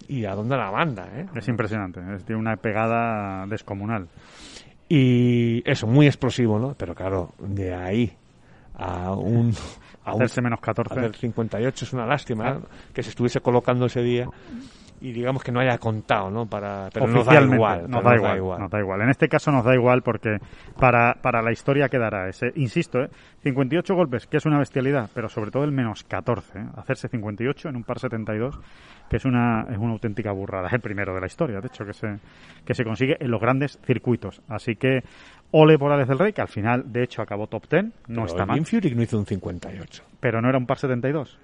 y 0.06 0.26
a 0.26 0.34
dónde 0.34 0.58
la 0.58 0.70
manda, 0.70 1.08
¿eh? 1.14 1.26
Es 1.34 1.48
impresionante, 1.48 2.00
es, 2.16 2.24
tiene 2.24 2.38
una 2.38 2.56
pegada 2.56 3.46
descomunal. 3.46 4.08
Y 4.90 5.62
eso, 5.70 5.86
muy 5.86 6.06
explosivo, 6.06 6.58
¿no? 6.58 6.74
Pero 6.76 6.94
claro, 6.94 7.32
de 7.38 7.74
ahí 7.74 8.12
a 8.74 9.12
un... 9.12 9.54
Hacerse 10.12 10.40
menos 10.42 10.60
14. 10.60 10.98
Hacer 10.98 11.16
58 11.16 11.84
es 11.84 11.92
una 11.92 12.06
lástima 12.06 12.50
¿eh? 12.50 12.58
que 12.92 13.02
se 13.02 13.10
estuviese 13.10 13.40
colocando 13.40 13.86
ese 13.86 14.02
día 14.02 14.26
y 15.00 15.12
digamos 15.12 15.42
que 15.42 15.52
no 15.52 15.60
haya 15.60 15.78
contado, 15.78 16.30
¿no? 16.30 16.46
Para, 16.46 16.88
pero 16.92 17.06
nos 17.06 17.26
da 17.26 17.40
igual. 17.40 17.88
Nos 17.88 18.02
da, 18.02 18.16
igual, 18.16 18.60
Nos 18.60 18.70
da 18.70 18.80
igual. 18.80 19.02
En 19.02 19.10
este 19.10 19.28
caso 19.28 19.50
nos 19.50 19.64
da 19.64 19.74
igual 19.74 20.02
porque 20.02 20.38
para, 20.78 21.14
para 21.20 21.42
la 21.42 21.52
historia 21.52 21.88
quedará 21.88 22.28
ese. 22.28 22.52
Insisto, 22.56 23.00
¿eh? 23.00 23.10
58 23.42 23.94
golpes, 23.94 24.26
que 24.26 24.36
es 24.38 24.46
una 24.46 24.58
bestialidad, 24.58 25.10
pero 25.14 25.28
sobre 25.28 25.50
todo 25.50 25.64
el 25.64 25.72
menos 25.72 26.04
14. 26.04 26.58
¿eh? 26.58 26.66
Hacerse 26.76 27.08
58 27.08 27.68
en 27.68 27.76
un 27.76 27.84
par 27.84 27.98
72, 27.98 28.58
que 29.08 29.16
es 29.16 29.24
una, 29.24 29.66
es 29.70 29.78
una 29.78 29.92
auténtica 29.92 30.32
burrada. 30.32 30.68
Es 30.68 30.72
el 30.74 30.80
primero 30.80 31.14
de 31.14 31.20
la 31.20 31.26
historia, 31.26 31.60
de 31.60 31.66
hecho, 31.68 31.84
que 31.84 31.92
se, 31.92 32.18
que 32.64 32.74
se 32.74 32.84
consigue 32.84 33.16
en 33.20 33.30
los 33.30 33.40
grandes 33.40 33.78
circuitos. 33.84 34.42
Así 34.48 34.76
que 34.76 35.02
Ole 35.50 35.78
por 35.78 35.92
Alex 35.92 36.08
del 36.08 36.18
Rey, 36.18 36.32
que 36.32 36.42
al 36.42 36.48
final, 36.48 36.92
de 36.92 37.04
hecho, 37.04 37.22
acabó 37.22 37.46
top 37.46 37.68
10. 37.70 37.84
No 37.84 37.90
pero 38.08 38.26
está 38.26 38.44
mal. 38.44 38.64
Fury 38.66 38.94
no 38.94 39.02
hizo 39.02 39.18
un 39.18 39.26
58. 39.26 40.02
Pero 40.20 40.42
no 40.42 40.48
era 40.48 40.58
un 40.58 40.66
par 40.66 40.78
72. 40.78 41.38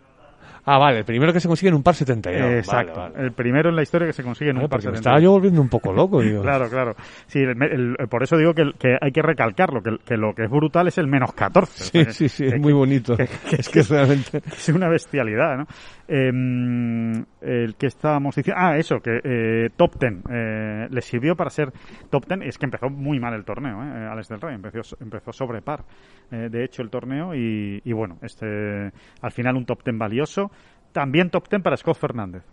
Ah, 0.66 0.79
vale, 0.79 0.98
el 1.00 1.05
primero 1.05 1.33
que 1.33 1.40
se 1.40 1.48
consigue 1.48 1.68
en 1.68 1.74
un 1.74 1.83
par 1.83 1.94
72. 1.94 2.40
Exacto, 2.55 2.98
vale, 2.98 3.12
vale. 3.14 3.24
el 3.27 3.33
primero 3.33 3.68
en 3.68 3.77
la 3.77 3.83
historia 3.83 4.07
que 4.07 4.12
se 4.14 4.22
consigue 4.22 4.50
en 4.50 4.57
Vale, 4.57 4.64
un 4.64 4.70
par 4.70 4.79
porque 4.81 4.92
me 4.92 4.96
72. 4.96 5.00
estaba 5.00 5.20
yo 5.20 5.31
volviendo 5.33 5.61
un 5.61 5.68
poco 5.68 5.92
loco, 5.92 6.20
digo. 6.22 6.40
Claro, 6.42 6.68
claro. 6.70 6.94
Sí, 7.27 7.40
el- 7.40 7.62
el- 7.98 8.09
por 8.09 8.22
eso 8.22 8.37
digo 8.38 8.55
que, 8.55 8.70
que 8.79 8.96
hay 9.00 9.12
que 9.12 9.20
recalcarlo, 9.22 9.83
que, 9.83 9.96
que 10.07 10.16
lo 10.16 10.35
que 10.35 10.44
es 10.44 10.50
brutal 10.50 10.88
es 10.88 10.96
el 10.98 11.07
menos 11.07 11.33
14. 11.35 11.83
O 11.83 11.87
sea, 11.87 12.05
Sí, 12.12 12.12
sí, 12.12 12.29
sí, 12.29 12.48
que- 12.48 12.57
es 12.57 12.61
muy 12.61 12.72
bonito. 12.72 13.14
es 13.59 13.68
que 13.68 13.83
realmente... 13.83 14.38
es 14.46 14.68
una 14.70 14.88
bestialidad, 14.88 15.57
¿no? 15.59 15.66
Eh, 16.08 17.24
el 17.40 17.76
que 17.76 17.86
estábamos 17.86 18.34
diciendo... 18.34 18.60
Ah, 18.62 18.76
eso, 18.76 19.00
que 19.00 19.20
eh, 19.22 19.70
top 19.76 19.98
10. 19.98 20.12
Eh, 20.30 20.86
le 20.90 21.00
sirvió 21.02 21.34
para 21.36 21.50
ser 21.50 21.72
top 22.10 22.26
10. 22.26 22.48
Es 22.48 22.58
que 22.58 22.66
empezó 22.66 22.90
muy 22.90 23.18
mal 23.18 23.34
el 23.34 23.44
torneo, 23.44 23.82
¿eh? 23.82 24.06
Alex 24.10 24.28
del 24.28 24.40
Rey. 24.40 24.54
Empezó, 24.54 24.96
empezó 25.00 25.32
sobre 25.32 25.62
par, 25.62 25.84
eh, 26.30 26.48
de 26.50 26.64
hecho, 26.64 26.82
el 26.82 26.90
torneo. 26.90 27.34
Y, 27.34 27.80
y 27.84 27.92
bueno, 27.92 28.18
este 28.22 28.92
al 29.20 29.32
final 29.32 29.56
un 29.56 29.64
top 29.64 29.82
10 29.84 29.98
valioso. 29.98 30.50
También 30.92 31.30
top 31.30 31.48
10 31.48 31.62
para 31.62 31.76
Scott 31.76 31.98
Fernández. 31.98 32.44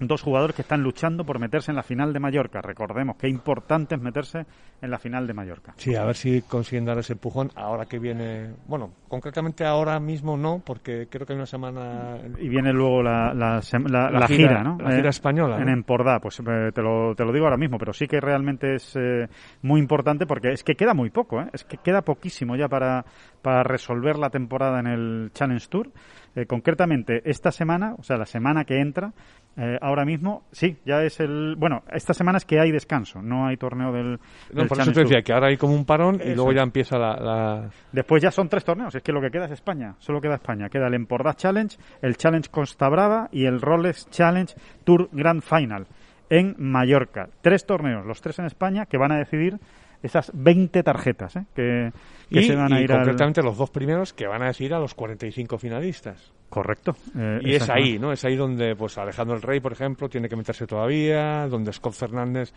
Dos 0.00 0.22
jugadores 0.22 0.56
que 0.56 0.62
están 0.62 0.82
luchando 0.82 1.24
por 1.26 1.38
meterse 1.38 1.70
en 1.70 1.76
la 1.76 1.82
final 1.82 2.12
de 2.14 2.20
Mallorca. 2.20 2.62
Recordemos 2.62 3.16
qué 3.16 3.28
importante 3.28 3.94
es 3.94 4.00
meterse 4.00 4.46
en 4.80 4.90
la 4.90 4.98
final 4.98 5.26
de 5.26 5.34
Mallorca. 5.34 5.74
Sí, 5.76 5.94
a 5.94 6.04
ver 6.06 6.16
si 6.16 6.40
consiguen 6.40 6.86
dar 6.86 6.98
ese 6.98 7.12
empujón 7.12 7.50
ahora 7.54 7.84
que 7.84 7.98
viene... 7.98 8.54
Bueno, 8.66 8.92
concretamente 9.08 9.64
ahora 9.66 10.00
mismo 10.00 10.38
no, 10.38 10.62
porque 10.64 11.06
creo 11.10 11.26
que 11.26 11.34
hay 11.34 11.36
una 11.36 11.44
semana... 11.44 12.16
Y 12.38 12.48
viene 12.48 12.72
luego 12.72 13.02
la, 13.02 13.34
la, 13.34 13.58
sem- 13.58 13.88
la- 13.90 14.10
La 14.10 14.20
la 14.20 14.26
gira- 14.26 14.48
gira, 14.48 14.64
¿no? 14.64 14.78
la 14.80 14.92
gira 14.96 15.10
española, 15.10 15.58
En 15.58 15.66
¿no? 15.66 15.72
Empordà, 15.72 16.18
pues 16.18 16.40
eh, 16.40 16.70
te, 16.74 16.80
lo, 16.80 17.14
te 17.14 17.24
lo 17.26 17.32
digo 17.32 17.44
ahora 17.44 17.58
mismo, 17.58 17.76
pero 17.76 17.92
sí 17.92 18.06
que 18.06 18.20
realmente 18.20 18.76
es 18.76 18.96
eh, 18.96 19.28
muy 19.60 19.80
importante 19.80 20.26
porque 20.26 20.50
es 20.52 20.64
que 20.64 20.76
queda 20.76 20.94
muy 20.94 21.10
poco, 21.10 21.42
¿eh? 21.42 21.50
Es 21.52 21.64
que 21.64 21.76
queda 21.76 22.00
poquísimo 22.00 22.56
ya 22.56 22.68
para, 22.68 23.04
para 23.42 23.62
resolver 23.64 24.16
la 24.16 24.30
temporada 24.30 24.80
en 24.80 24.86
el 24.86 25.30
Challenge 25.34 25.66
Tour. 25.68 25.90
Eh, 26.36 26.46
concretamente, 26.46 27.20
esta 27.28 27.50
semana, 27.50 27.94
o 27.98 28.02
sea, 28.04 28.16
la 28.16 28.24
semana 28.24 28.64
que 28.64 28.80
entra, 28.80 29.12
eh, 29.56 29.76
ahora 29.82 30.04
mismo, 30.04 30.44
sí, 30.52 30.76
ya 30.86 31.02
es 31.02 31.20
el... 31.20 31.54
Bueno, 31.56 31.82
esta 31.92 32.14
semana 32.14 32.38
es 32.38 32.44
que 32.44 32.58
hay 32.60 32.70
descanso, 32.70 33.20
no 33.20 33.46
hay 33.46 33.56
torneo 33.56 33.92
del, 33.92 34.12
No, 34.12 34.18
del 34.60 34.68
por 34.68 34.80
eso 34.80 34.92
te 34.92 35.00
decía 35.00 35.22
que 35.22 35.32
ahora 35.32 35.48
hay 35.48 35.56
como 35.56 35.74
un 35.74 35.84
parón 35.84 36.20
y 36.24 36.34
luego 36.34 36.52
ya 36.52 36.62
empieza 36.62 36.96
la... 36.98 37.16
la- 37.16 37.70
Después 37.92 38.22
ya 38.22 38.30
son 38.30 38.48
tres 38.48 38.64
torneos, 38.64 38.94
es 38.94 39.02
que 39.02 39.12
lo 39.12 39.20
que 39.20 39.30
queda 39.30 39.46
es 39.46 39.50
España, 39.50 39.94
solo 39.98 40.20
queda 40.20 40.36
España. 40.36 40.68
Queda 40.68 40.86
el 40.86 40.94
Empordà 40.94 41.34
Challenge, 41.34 41.76
el 42.00 42.16
Challenge 42.16 42.48
Costa 42.50 42.88
Brava 42.88 43.28
y 43.32 43.44
el 43.46 43.60
Rolex 43.60 44.08
Challenge 44.10 44.54
Tour 44.84 45.08
Grand 45.12 45.42
Final 45.42 45.86
en 46.30 46.54
Mallorca. 46.58 47.28
Tres 47.42 47.66
torneos, 47.66 48.06
los 48.06 48.20
tres 48.20 48.38
en 48.38 48.46
España, 48.46 48.86
que 48.86 48.96
van 48.98 49.12
a 49.12 49.18
decidir 49.18 49.58
esas 50.02 50.30
20 50.32 50.82
tarjetas 50.82 51.36
¿eh? 51.36 51.44
que, 51.54 51.90
que 52.30 52.40
y, 52.40 52.44
se 52.44 52.54
van 52.56 52.72
a 52.72 52.80
y 52.80 52.84
ir 52.84 52.92
al... 52.92 52.98
concretamente 53.00 53.42
los 53.42 53.58
dos 53.58 53.70
primeros 53.70 54.14
que 54.14 54.26
van 54.26 54.42
a 54.42 54.46
decidir 54.46 54.72
a 54.74 54.78
los 54.78 54.94
45 54.94 55.58
finalistas. 55.58 56.32
Correcto. 56.50 56.94
eh, 57.16 57.38
Y 57.42 57.54
es 57.54 57.70
ahí, 57.70 57.98
¿no? 57.98 58.12
Es 58.12 58.22
ahí 58.24 58.36
donde, 58.36 58.76
pues, 58.76 58.98
Alejandro 58.98 59.36
el 59.36 59.40
Rey, 59.42 59.60
por 59.60 59.72
ejemplo, 59.72 60.08
tiene 60.08 60.28
que 60.28 60.36
meterse 60.36 60.66
todavía, 60.66 61.46
donde 61.48 61.72
Scott 61.72 61.94
Fernández... 61.94 62.52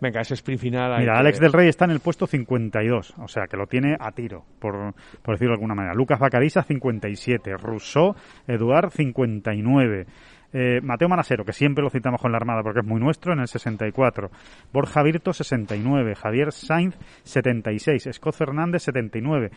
Venga, 0.00 0.20
ese 0.20 0.34
sprint 0.34 0.60
final... 0.60 1.00
Mira, 1.00 1.14
que- 1.14 1.18
Alex 1.18 1.40
del 1.40 1.52
Rey 1.52 1.68
está 1.68 1.84
en 1.86 1.90
el 1.90 1.98
puesto 1.98 2.28
52, 2.28 3.14
o 3.18 3.26
sea 3.26 3.46
que 3.50 3.56
lo 3.56 3.66
tiene 3.66 3.96
a 3.98 4.12
tiro, 4.12 4.44
por, 4.60 4.94
por 5.22 5.34
decirlo 5.34 5.52
de 5.52 5.56
alguna 5.56 5.74
manera. 5.74 5.92
Lucas 5.92 6.20
Bacarisa 6.20 6.62
57, 6.62 7.56
Rousseau, 7.56 8.14
Eduard 8.46 8.90
59. 8.92 10.06
Eh, 10.52 10.80
Mateo 10.82 11.08
Manasero, 11.08 11.44
que 11.44 11.52
siempre 11.52 11.84
lo 11.84 11.90
citamos 11.90 12.20
con 12.20 12.32
la 12.32 12.38
Armada 12.38 12.62
porque 12.62 12.80
es 12.80 12.86
muy 12.86 13.00
nuestro, 13.00 13.32
en 13.32 13.40
el 13.40 13.48
64. 13.48 14.30
Borja 14.72 15.02
Virto, 15.02 15.32
69. 15.32 16.14
Javier 16.14 16.52
Sainz, 16.52 16.96
76. 17.24 18.08
Scott 18.12 18.34
Fernández, 18.34 18.82
79. 18.82 19.50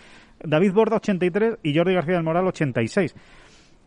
David 0.44 0.74
Borda, 0.74 0.98
83. 0.98 1.60
Y 1.64 1.76
Jordi 1.76 1.94
García 1.94 2.16
del 2.16 2.24
Moral, 2.24 2.48
86. 2.48 3.16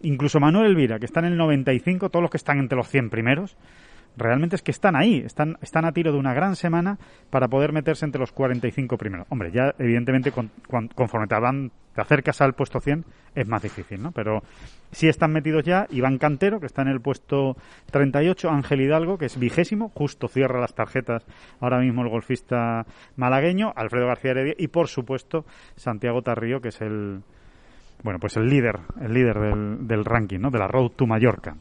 Incluso 0.03 0.41
Manuel 0.41 0.67
Elvira, 0.67 0.99
que 0.99 1.07
está 1.07 1.21
en 1.21 1.27
el 1.27 1.37
95, 1.37 2.11
todos 2.11 2.23
los 2.23 2.31
que 2.31 2.37
están 2.37 2.59
entre 2.59 2.77
los 2.77 2.89
100 2.89 3.11
primeros, 3.11 3.57
realmente 4.17 4.57
es 4.57 4.63
que 4.63 4.71
están 4.71 4.97
ahí, 4.97 5.19
están, 5.19 5.57
están 5.61 5.85
a 5.85 5.93
tiro 5.93 6.13
de 6.13 6.19
una 6.19 6.35
gran 6.35 6.57
semana 6.57 6.99
para 7.31 7.49
poder 7.49 7.73
meterse 7.73 8.05
entre 8.05 8.21
los 8.21 8.33
45 8.33 8.97
primeros. 8.99 9.27
Hombre, 9.31 9.51
ya 9.51 9.75
evidentemente 9.79 10.31
con- 10.33 10.51
con- 10.69 10.89
conforme 10.89 11.27
te, 11.27 11.39
van, 11.39 11.73
te 11.95 12.01
acercas 12.01 12.41
al 12.41 12.55
puesto 12.55 12.81
100 12.81 13.05
es 13.35 13.49
más 13.49 13.63
difícil, 13.63 14.01
¿no? 14.03 14.13
Pero 14.13 14.43
sí 14.93 15.09
están 15.09 15.33
metidos 15.33 15.65
ya 15.65 15.87
Iván 15.91 16.19
Cantero, 16.19 16.61
que 16.61 16.67
está 16.67 16.83
en 16.83 16.89
el 16.89 17.01
puesto 17.01 17.57
38, 17.91 18.49
Ángel 18.51 18.81
Hidalgo, 18.83 19.19
que 19.19 19.27
es 19.27 19.37
vigésimo, 19.39 19.89
justo 19.95 20.29
cierra 20.29 20.61
las 20.61 20.75
tarjetas 20.75 21.27
ahora 21.61 21.81
mismo 21.81 22.03
el 22.03 22.09
golfista 22.09 22.87
malagueño, 23.17 23.73
Alfredo 23.75 24.07
García 24.07 24.31
Heredia 24.31 24.55
y 24.57 24.69
por 24.69 24.87
supuesto 24.89 25.45
Santiago 25.77 26.23
Tarrío, 26.23 26.61
que 26.61 26.69
es 26.69 26.81
el 26.81 27.23
bueno, 28.05 28.19
pues 28.21 28.37
el 28.37 28.47
líder, 28.49 28.79
el 29.01 29.15
líder 29.15 29.39
del, 29.41 29.89
del 29.89 30.05
ranking, 30.05 30.39
¿no? 30.39 30.51
De 30.51 30.59
la 30.59 30.69
Road 30.69 30.91
to 30.91 31.07
Mallorca, 31.07 31.57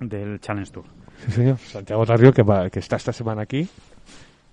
del 0.00 0.40
Challenge 0.40 0.70
Tour. 0.72 0.84
Sí, 1.26 1.32
señor. 1.32 1.58
Santiago 1.58 2.06
Tarrio, 2.06 2.32
que, 2.32 2.42
va- 2.42 2.70
que 2.70 2.78
está 2.78 2.96
esta 2.96 3.12
semana 3.12 3.42
aquí 3.42 3.68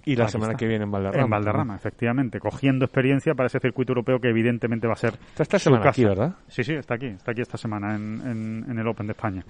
y 0.06 0.16
la 0.16 0.26
Aquí 0.26 0.34
semana 0.34 0.52
está. 0.54 0.60
que 0.60 0.68
viene 0.68 0.84
en 0.84 0.92
Valderrama. 0.92 1.24
En 1.24 1.30
Valderrama, 1.30 1.76
efectivamente, 1.76 2.40
cogiendo 2.40 2.86
experiencia 2.86 3.34
para 3.34 3.48
ese 3.48 3.60
circuito 3.60 3.92
europeo 3.92 4.20
que 4.20 4.30
evidentemente 4.30 4.86
va 4.88 4.94
a 4.94 4.98
ser 4.98 5.14
Está 5.30 5.44
esta 5.44 5.60
semana 5.60 5.82
casa. 5.84 5.90
aquí, 5.92 6.06
¿verdad? 6.06 6.36
Sí, 6.48 6.64
sí, 6.64 6.74
está 6.74 6.96
aquí, 6.96 7.08
está 7.08 7.32
aquí 7.32 7.42
esta 7.42 7.58
semana 7.58 7.96
en, 7.96 8.22
en- 8.26 8.66
en 8.70 8.80
el 8.80 8.88
Open 8.88 9.08
de 9.08 9.14
España. 9.14 9.44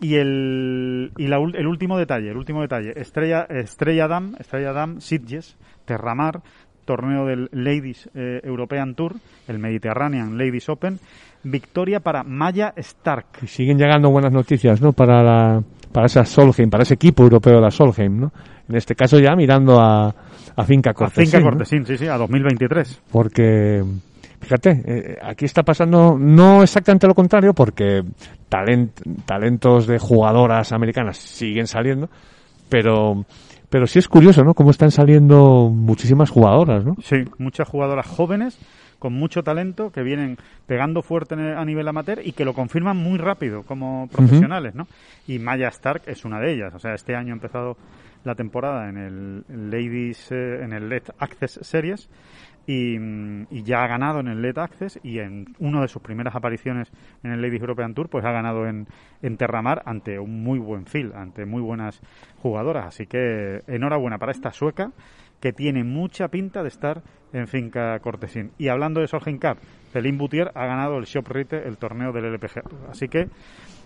Y 0.00 0.16
el 0.16 1.12
y 1.16 1.28
la 1.28 1.36
el 1.36 1.66
último 1.68 1.96
detalle, 1.96 2.28
el 2.30 2.36
último 2.36 2.60
detalle, 2.62 2.92
Estrella 2.96 3.46
Estrella 3.48 4.08
Dam, 4.08 4.34
Estrella 4.40 4.72
Dam 4.72 5.00
Sitges, 5.00 5.56
Terramar, 5.84 6.42
torneo 6.84 7.26
del 7.26 7.48
Ladies 7.52 8.08
eh, 8.14 8.40
European 8.44 8.94
Tour, 8.94 9.14
el 9.48 9.58
Mediterranean 9.58 10.36
Ladies 10.38 10.68
Open, 10.68 10.98
victoria 11.42 12.00
para 12.00 12.22
Maya 12.22 12.72
Stark. 12.76 13.26
Y 13.42 13.46
siguen 13.46 13.78
llegando 13.78 14.10
buenas 14.10 14.32
noticias, 14.32 14.80
¿no? 14.80 14.92
Para 14.92 15.22
la, 15.22 15.62
para 15.92 16.06
esa 16.06 16.24
Solheim, 16.24 16.70
para 16.70 16.82
ese 16.84 16.94
equipo 16.94 17.22
europeo 17.22 17.56
de 17.56 17.60
la 17.60 17.70
Solheim, 17.70 18.20
¿no? 18.20 18.32
En 18.68 18.76
este 18.76 18.94
caso 18.94 19.18
ya 19.18 19.34
mirando 19.36 19.78
a, 19.80 20.08
a 20.56 20.64
Finca 20.64 20.90
A 20.90 20.94
Cortesín, 20.94 21.24
Finca 21.26 21.38
¿no? 21.40 21.44
Cortesín, 21.50 21.84
sí, 21.86 21.98
sí, 21.98 22.06
a 22.06 22.16
2023. 22.16 23.02
Porque, 23.12 23.82
fíjate, 24.40 24.82
eh, 24.86 25.18
aquí 25.22 25.44
está 25.44 25.62
pasando 25.62 26.16
no 26.18 26.62
exactamente 26.62 27.06
lo 27.06 27.14
contrario, 27.14 27.52
porque 27.52 28.02
talent- 28.50 29.24
talentos 29.26 29.86
de 29.86 29.98
jugadoras 29.98 30.72
americanas 30.72 31.18
siguen 31.18 31.66
saliendo, 31.66 32.08
pero, 32.70 33.26
pero 33.74 33.88
sí 33.88 33.98
es 33.98 34.06
curioso, 34.06 34.44
¿no? 34.44 34.54
Cómo 34.54 34.70
están 34.70 34.92
saliendo 34.92 35.68
muchísimas 35.68 36.30
jugadoras, 36.30 36.84
¿no? 36.84 36.94
Sí, 37.02 37.24
muchas 37.38 37.66
jugadoras 37.66 38.06
jóvenes 38.06 38.56
con 39.00 39.14
mucho 39.14 39.42
talento 39.42 39.90
que 39.90 40.04
vienen 40.04 40.38
pegando 40.68 41.02
fuerte 41.02 41.34
a 41.34 41.64
nivel 41.64 41.88
amateur 41.88 42.20
y 42.24 42.34
que 42.34 42.44
lo 42.44 42.54
confirman 42.54 42.96
muy 42.96 43.18
rápido 43.18 43.64
como 43.64 44.08
profesionales, 44.12 44.76
¿no? 44.76 44.86
Y 45.26 45.40
Maya 45.40 45.66
Stark 45.70 46.02
es 46.06 46.24
una 46.24 46.38
de 46.38 46.54
ellas. 46.54 46.72
O 46.72 46.78
sea, 46.78 46.94
este 46.94 47.16
año 47.16 47.32
ha 47.32 47.34
empezado 47.34 47.76
la 48.22 48.36
temporada 48.36 48.88
en 48.88 48.96
el 48.96 49.70
Ladies, 49.72 50.30
eh, 50.30 50.62
en 50.62 50.72
el 50.72 50.88
Let 50.88 51.12
Access 51.18 51.58
Series 51.62 52.08
y, 52.66 52.96
y 53.50 53.62
ya 53.62 53.84
ha 53.84 53.86
ganado 53.86 54.20
en 54.20 54.28
el 54.28 54.42
Let 54.42 54.58
Access 54.58 54.98
y 55.02 55.18
en 55.18 55.54
una 55.58 55.82
de 55.82 55.88
sus 55.88 56.02
primeras 56.02 56.34
apariciones 56.34 56.90
en 57.22 57.32
el 57.32 57.42
Ladies 57.42 57.60
European 57.60 57.94
Tour 57.94 58.08
pues 58.08 58.24
ha 58.24 58.32
ganado 58.32 58.66
en, 58.66 58.86
en 59.22 59.36
Terramar 59.36 59.82
ante 59.84 60.18
un 60.18 60.42
muy 60.42 60.58
buen 60.58 60.86
field, 60.86 61.14
ante 61.14 61.44
muy 61.44 61.60
buenas 61.60 62.00
jugadoras. 62.38 62.86
Así 62.86 63.06
que 63.06 63.62
enhorabuena 63.66 64.18
para 64.18 64.32
esta 64.32 64.52
sueca 64.52 64.92
que 65.40 65.52
tiene 65.52 65.84
mucha 65.84 66.28
pinta 66.28 66.62
de 66.62 66.68
estar 66.68 67.02
en 67.34 67.46
Finca 67.48 67.98
Cortesín. 67.98 68.52
Y 68.56 68.68
hablando 68.68 69.00
de 69.00 69.08
Solheim 69.08 69.38
Cup, 69.38 69.58
Celine 69.92 70.16
Boutier 70.16 70.50
ha 70.54 70.66
ganado 70.66 70.96
el 70.96 71.04
Shop 71.04 71.28
Rite, 71.28 71.68
el 71.68 71.76
torneo 71.76 72.12
del 72.12 72.32
LPG. 72.32 72.62
Así 72.90 73.08
que 73.08 73.28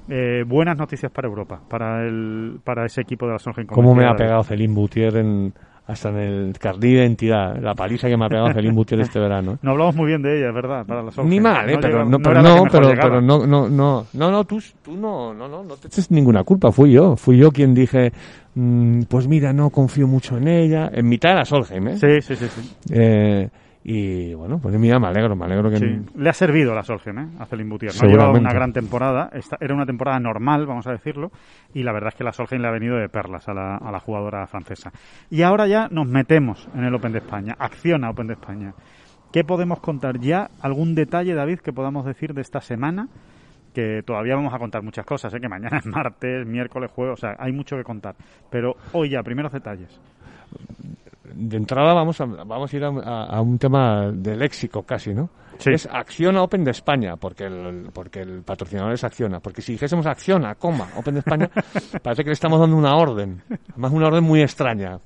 eh, 0.08 0.44
buenas 0.46 0.76
noticias 0.78 1.10
para 1.10 1.26
Europa, 1.26 1.60
para 1.68 2.06
el 2.06 2.60
para 2.62 2.86
ese 2.86 3.00
equipo 3.00 3.26
de 3.26 3.32
la 3.32 3.38
Solheim. 3.38 3.66
¿Cómo 3.66 3.94
me 3.94 4.06
ha 4.06 4.14
pegado 4.14 4.44
Celín 4.44 4.74
Boutier 4.74 5.16
en, 5.16 5.52
hasta 5.88 6.10
en 6.10 6.16
el 6.16 6.58
carnet 6.58 6.82
de 6.82 6.88
identidad, 6.90 7.56
la 7.60 7.74
paliza 7.74 8.08
que 8.08 8.16
me 8.16 8.26
ha 8.26 8.28
pegado 8.28 8.52
Celín 8.52 8.74
Boutier 8.74 9.00
este 9.00 9.18
verano? 9.18 9.58
No 9.62 9.70
hablamos 9.70 9.96
muy 9.96 10.06
bien 10.06 10.20
de 10.20 10.38
ella, 10.38 10.48
es 10.48 10.54
verdad, 10.54 10.84
para 10.84 11.02
la 11.02 11.10
Solheim. 11.10 11.30
Ni 11.30 11.40
mal, 11.40 11.68
¿eh? 11.68 11.78
Pero 11.80 12.04
no, 12.04 12.18
pero 12.18 12.42
no, 12.42 12.66
pero, 12.70 13.20
no, 13.22 13.46
no, 13.46 13.68
no, 13.70 14.06
no, 14.12 14.44
tú, 14.44 14.62
tú 14.82 14.94
no, 14.94 15.32
no, 15.32 15.48
no, 15.48 15.64
no 15.64 15.76
te 15.76 15.88
eches 15.88 16.10
ninguna 16.10 16.44
culpa, 16.44 16.70
fui 16.72 16.92
yo, 16.92 17.16
fui 17.16 17.38
yo 17.38 17.50
quien 17.50 17.72
dije, 17.72 18.12
mm, 18.54 19.04
pues 19.04 19.26
mira, 19.26 19.54
no 19.54 19.70
confío 19.70 20.06
mucho 20.06 20.36
en 20.36 20.48
ella, 20.48 20.90
en 20.92 21.08
mitad 21.08 21.30
de 21.30 21.34
la 21.36 21.44
Solheim, 21.46 21.88
¿eh? 21.88 21.96
Sí, 21.96 22.20
sí, 22.20 22.36
sí. 22.36 22.46
sí. 22.48 22.76
Eh, 22.90 23.48
y 23.90 24.34
bueno, 24.34 24.58
pues 24.58 24.78
mira, 24.78 24.98
me 24.98 25.06
alegro, 25.06 25.34
me 25.34 25.46
alegro 25.46 25.70
que... 25.70 25.78
Sí. 25.78 25.98
Le 26.16 26.28
ha 26.28 26.32
servido 26.34 26.74
la 26.74 26.82
Solheim, 26.82 27.18
¿eh? 27.20 27.28
A 27.38 27.46
Celine 27.46 27.70
Boutier. 27.70 27.92
No 27.92 27.96
ha 28.00 28.02
llevado 28.02 28.10
Seguramente. 28.34 28.40
una 28.40 28.52
gran 28.52 28.72
temporada. 28.74 29.30
Esta- 29.32 29.56
era 29.60 29.74
una 29.74 29.86
temporada 29.86 30.20
normal, 30.20 30.66
vamos 30.66 30.86
a 30.86 30.92
decirlo. 30.92 31.30
Y 31.72 31.84
la 31.84 31.92
verdad 31.92 32.08
es 32.10 32.14
que 32.16 32.24
la 32.24 32.32
Solheim 32.32 32.60
le 32.60 32.68
ha 32.68 32.70
venido 32.70 32.96
de 32.96 33.08
perlas 33.08 33.48
a 33.48 33.54
la, 33.54 33.76
a 33.76 33.90
la 33.90 33.98
jugadora 33.98 34.46
francesa. 34.46 34.92
Y 35.30 35.40
ahora 35.40 35.66
ya 35.66 35.88
nos 35.90 36.06
metemos 36.06 36.68
en 36.74 36.84
el 36.84 36.94
Open 36.94 37.12
de 37.12 37.18
España. 37.20 37.56
Acciona 37.58 38.10
Open 38.10 38.26
de 38.26 38.34
España. 38.34 38.74
¿Qué 39.32 39.42
podemos 39.44 39.80
contar 39.80 40.18
ya? 40.18 40.50
¿Algún 40.60 40.94
detalle, 40.94 41.34
David, 41.34 41.60
que 41.60 41.72
podamos 41.72 42.04
decir 42.04 42.34
de 42.34 42.42
esta 42.42 42.60
semana? 42.60 43.08
Que 43.74 44.02
todavía 44.04 44.34
vamos 44.36 44.52
a 44.52 44.58
contar 44.58 44.82
muchas 44.82 45.06
cosas, 45.06 45.32
¿eh? 45.32 45.40
que 45.40 45.48
mañana 45.48 45.78
es 45.78 45.86
martes, 45.86 46.46
miércoles, 46.46 46.90
jueves, 46.90 47.14
o 47.14 47.20
sea, 47.20 47.36
hay 47.38 47.52
mucho 47.52 47.76
que 47.76 47.84
contar. 47.84 48.16
Pero 48.50 48.76
hoy 48.92 49.08
ya, 49.10 49.22
primeros 49.22 49.52
detalles. 49.52 49.98
De 51.34 51.56
entrada 51.56 51.92
vamos 51.94 52.20
a, 52.20 52.24
vamos 52.26 52.72
a 52.72 52.76
ir 52.76 52.84
a, 52.84 52.88
a- 52.88 53.40
un 53.40 53.58
tema 53.58 54.10
de 54.12 54.36
léxico 54.36 54.82
casi, 54.82 55.14
¿no? 55.14 55.30
Sí. 55.58 55.70
Es 55.72 55.88
Acciona 55.90 56.42
Open 56.42 56.62
de 56.64 56.70
España, 56.70 57.16
porque 57.16 57.44
el, 57.46 57.88
porque 57.92 58.20
el 58.20 58.42
patrocinador 58.42 58.92
es 58.92 59.02
Acciona. 59.02 59.40
Porque 59.40 59.60
si 59.60 59.72
dijésemos 59.72 60.06
Acciona, 60.06 60.54
coma, 60.54 60.86
Open 60.96 61.14
de 61.14 61.20
España, 61.20 61.50
parece 62.02 62.22
que 62.22 62.28
le 62.30 62.34
estamos 62.34 62.60
dando 62.60 62.76
una 62.76 62.94
orden. 62.96 63.42
Además, 63.72 63.92
una 63.92 64.06
orden 64.06 64.22
muy 64.24 64.40
extraña. 64.42 64.98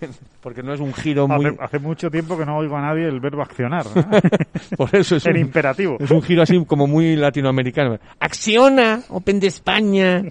Porque 0.42 0.62
no 0.62 0.74
es 0.74 0.80
un 0.80 0.92
giro 0.94 1.26
muy... 1.26 1.46
Hace, 1.46 1.56
hace 1.60 1.78
mucho 1.80 2.10
tiempo 2.10 2.36
que 2.38 2.44
no 2.44 2.58
oigo 2.58 2.76
a 2.76 2.82
nadie 2.82 3.08
el 3.08 3.18
verbo 3.18 3.42
accionar. 3.42 3.84
¿no? 3.96 4.04
Por 4.76 4.94
eso 4.94 5.16
es 5.16 5.24
un, 5.26 5.36
imperativo. 5.38 5.96
es 5.98 6.10
un 6.10 6.22
giro 6.22 6.42
así 6.42 6.62
como 6.66 6.86
muy 6.86 7.16
latinoamericano. 7.16 7.98
Acciona 8.20 9.00
Open 9.08 9.40
de 9.40 9.46
España. 9.48 10.22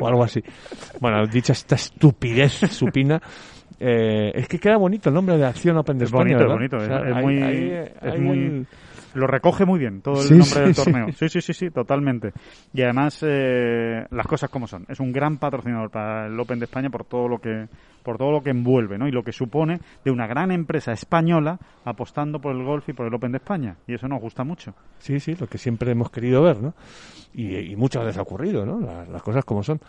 o 0.00 0.06
algo 0.08 0.24
así. 0.24 0.42
Bueno, 1.00 1.26
dicha 1.28 1.52
esta 1.52 1.76
estupidez 1.76 2.52
supina, 2.72 3.22
eh, 3.80 4.32
es 4.34 4.48
que 4.48 4.58
queda 4.58 4.76
bonito 4.76 5.08
el 5.10 5.14
nombre 5.14 5.36
de 5.36 5.44
Acción 5.46 5.76
Open 5.76 5.98
de 5.98 6.04
Es 6.04 6.10
España. 6.10 6.36
bonito, 6.36 6.52
bonito. 6.52 6.76
O 6.76 6.80
sea, 6.80 7.00
es, 7.08 7.16
hay- 7.16 7.24
muy, 7.24 7.42
hay- 7.42 7.70
es 7.70 8.12
hay 8.12 8.20
muy- 8.20 8.38
el- 8.38 8.66
Lo 9.14 9.26
recoge 9.26 9.64
muy 9.64 9.78
bien 9.78 10.02
todo 10.02 10.20
el 10.20 10.26
Sí, 10.28 10.34
nombre 10.34 10.60
del 10.60 10.74
torneo. 10.74 11.06
sí. 11.08 11.12
Sí, 11.20 11.28
sí, 11.28 11.40
sí, 11.40 11.52
sí, 11.54 11.70
totalmente. 11.70 12.32
Y 12.74 12.82
además, 12.82 13.18
eh, 13.26 14.04
las 14.10 14.26
cosas 14.26 14.50
como 14.50 14.66
son. 14.66 14.84
Es 14.90 15.00
un 15.00 15.10
gran 15.10 15.38
patrocinador 15.38 15.90
para 15.90 16.26
el 16.26 16.38
Open 16.38 16.58
de 16.58 16.66
España 16.66 16.90
por 16.90 17.04
todo 17.04 17.26
lo 17.26 17.38
que 17.38 17.66
por 18.02 18.18
todo 18.18 18.30
lo 18.30 18.40
que 18.40 18.50
envuelve, 18.50 18.98
¿no? 18.98 19.08
Y 19.08 19.10
lo 19.10 19.24
que 19.24 19.32
supone 19.32 19.80
de 20.04 20.12
una 20.12 20.28
gran 20.28 20.52
empresa 20.52 20.92
española 20.92 21.58
apostando 21.84 22.38
por 22.40 22.54
el 22.54 22.62
golf 22.62 22.88
y 22.88 22.92
por 22.92 23.06
el 23.06 23.14
Open 23.14 23.32
de 23.32 23.38
España. 23.38 23.74
Y 23.88 23.94
eso 23.94 24.06
nos 24.06 24.20
gusta 24.20 24.44
mucho. 24.44 24.74
Sí, 24.98 25.18
sí, 25.18 25.34
lo 25.34 25.48
que 25.48 25.58
siempre 25.58 25.90
hemos 25.90 26.10
querido 26.10 26.40
ver, 26.42 26.60
¿no? 26.62 26.74
Y, 27.34 27.56
y 27.56 27.74
muchas 27.74 28.04
veces 28.04 28.18
ha 28.18 28.22
ocurrido, 28.22 28.64
¿no? 28.64 28.78
Las, 28.80 29.08
las 29.08 29.22
cosas 29.22 29.44
como 29.44 29.64
son. 29.64 29.80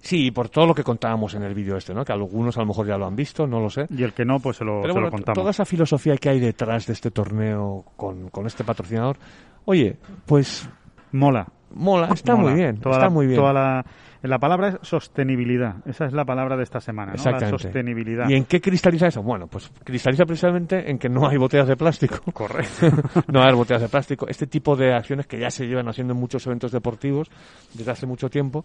Sí, 0.00 0.30
por 0.30 0.48
todo 0.48 0.64
lo 0.66 0.74
que 0.74 0.84
contábamos 0.84 1.34
en 1.34 1.42
el 1.42 1.54
vídeo 1.54 1.76
este, 1.76 1.92
¿no? 1.92 2.04
Que 2.04 2.12
algunos 2.12 2.56
a 2.56 2.60
lo 2.60 2.66
mejor 2.66 2.86
ya 2.86 2.96
lo 2.96 3.06
han 3.06 3.16
visto, 3.16 3.46
no 3.46 3.60
lo 3.60 3.68
sé. 3.68 3.86
Y 3.90 4.02
el 4.04 4.12
que 4.12 4.24
no, 4.24 4.38
pues 4.40 4.56
se 4.58 4.64
lo, 4.64 4.80
Pero 4.80 4.94
se 4.94 5.00
bueno, 5.00 5.06
lo 5.06 5.10
contamos. 5.12 5.34
toda 5.38 5.50
esa 5.50 5.64
filosofía 5.64 6.16
que 6.16 6.28
hay 6.28 6.38
detrás 6.40 6.86
de 6.86 6.92
este 6.92 7.10
torneo 7.10 7.84
con, 7.96 8.30
con 8.30 8.46
este 8.46 8.62
patrocinador, 8.64 9.16
oye, 9.64 9.96
pues 10.24 10.68
Mola. 11.12 11.46
mola, 11.74 12.08
está 12.14 12.36
Mola. 12.36 12.48
muy 12.50 12.60
bien, 12.60 12.78
Toda 12.78 12.94
está 12.94 13.04
la- 13.06 13.10
muy 13.10 13.26
bien. 13.26 13.38
toda 13.40 13.52
la, 13.52 13.84
la 14.22 14.38
palabra 14.38 14.68
es 14.68 14.76
sostenibilidad. 14.82 15.76
Esa 15.86 16.06
es 16.06 16.12
la 16.12 16.24
palabra 16.24 16.56
de 16.56 16.62
esta 16.64 16.80
semana, 16.80 17.12
¿no? 17.12 17.16
La 17.16 17.30
Exactamente. 17.30 17.58
sostenibilidad. 17.62 18.28
¿Y 18.28 18.34
en 18.34 18.44
qué 18.44 18.60
cristaliza 18.60 19.06
eso? 19.08 19.22
Bueno, 19.22 19.46
pues 19.46 19.70
cristaliza 19.84 20.24
precisamente 20.24 20.90
en 20.90 20.98
que 20.98 21.08
no 21.08 21.28
hay 21.28 21.36
botellas 21.36 21.68
de 21.68 21.76
plástico. 21.76 22.18
Correcto. 22.32 22.86
no 23.32 23.42
hay 23.42 23.54
botellas 23.54 23.82
de 23.82 23.88
plástico. 23.88 24.26
Este 24.28 24.46
tipo 24.46 24.76
de 24.76 24.94
acciones 24.94 25.26
que 25.26 25.38
ya 25.38 25.50
se 25.50 25.66
llevan 25.66 25.88
haciendo 25.88 26.14
en 26.14 26.20
muchos 26.20 26.46
eventos 26.46 26.72
deportivos 26.72 27.28
desde 27.74 27.90
hace 27.90 28.06
mucho 28.06 28.28
tiempo. 28.28 28.64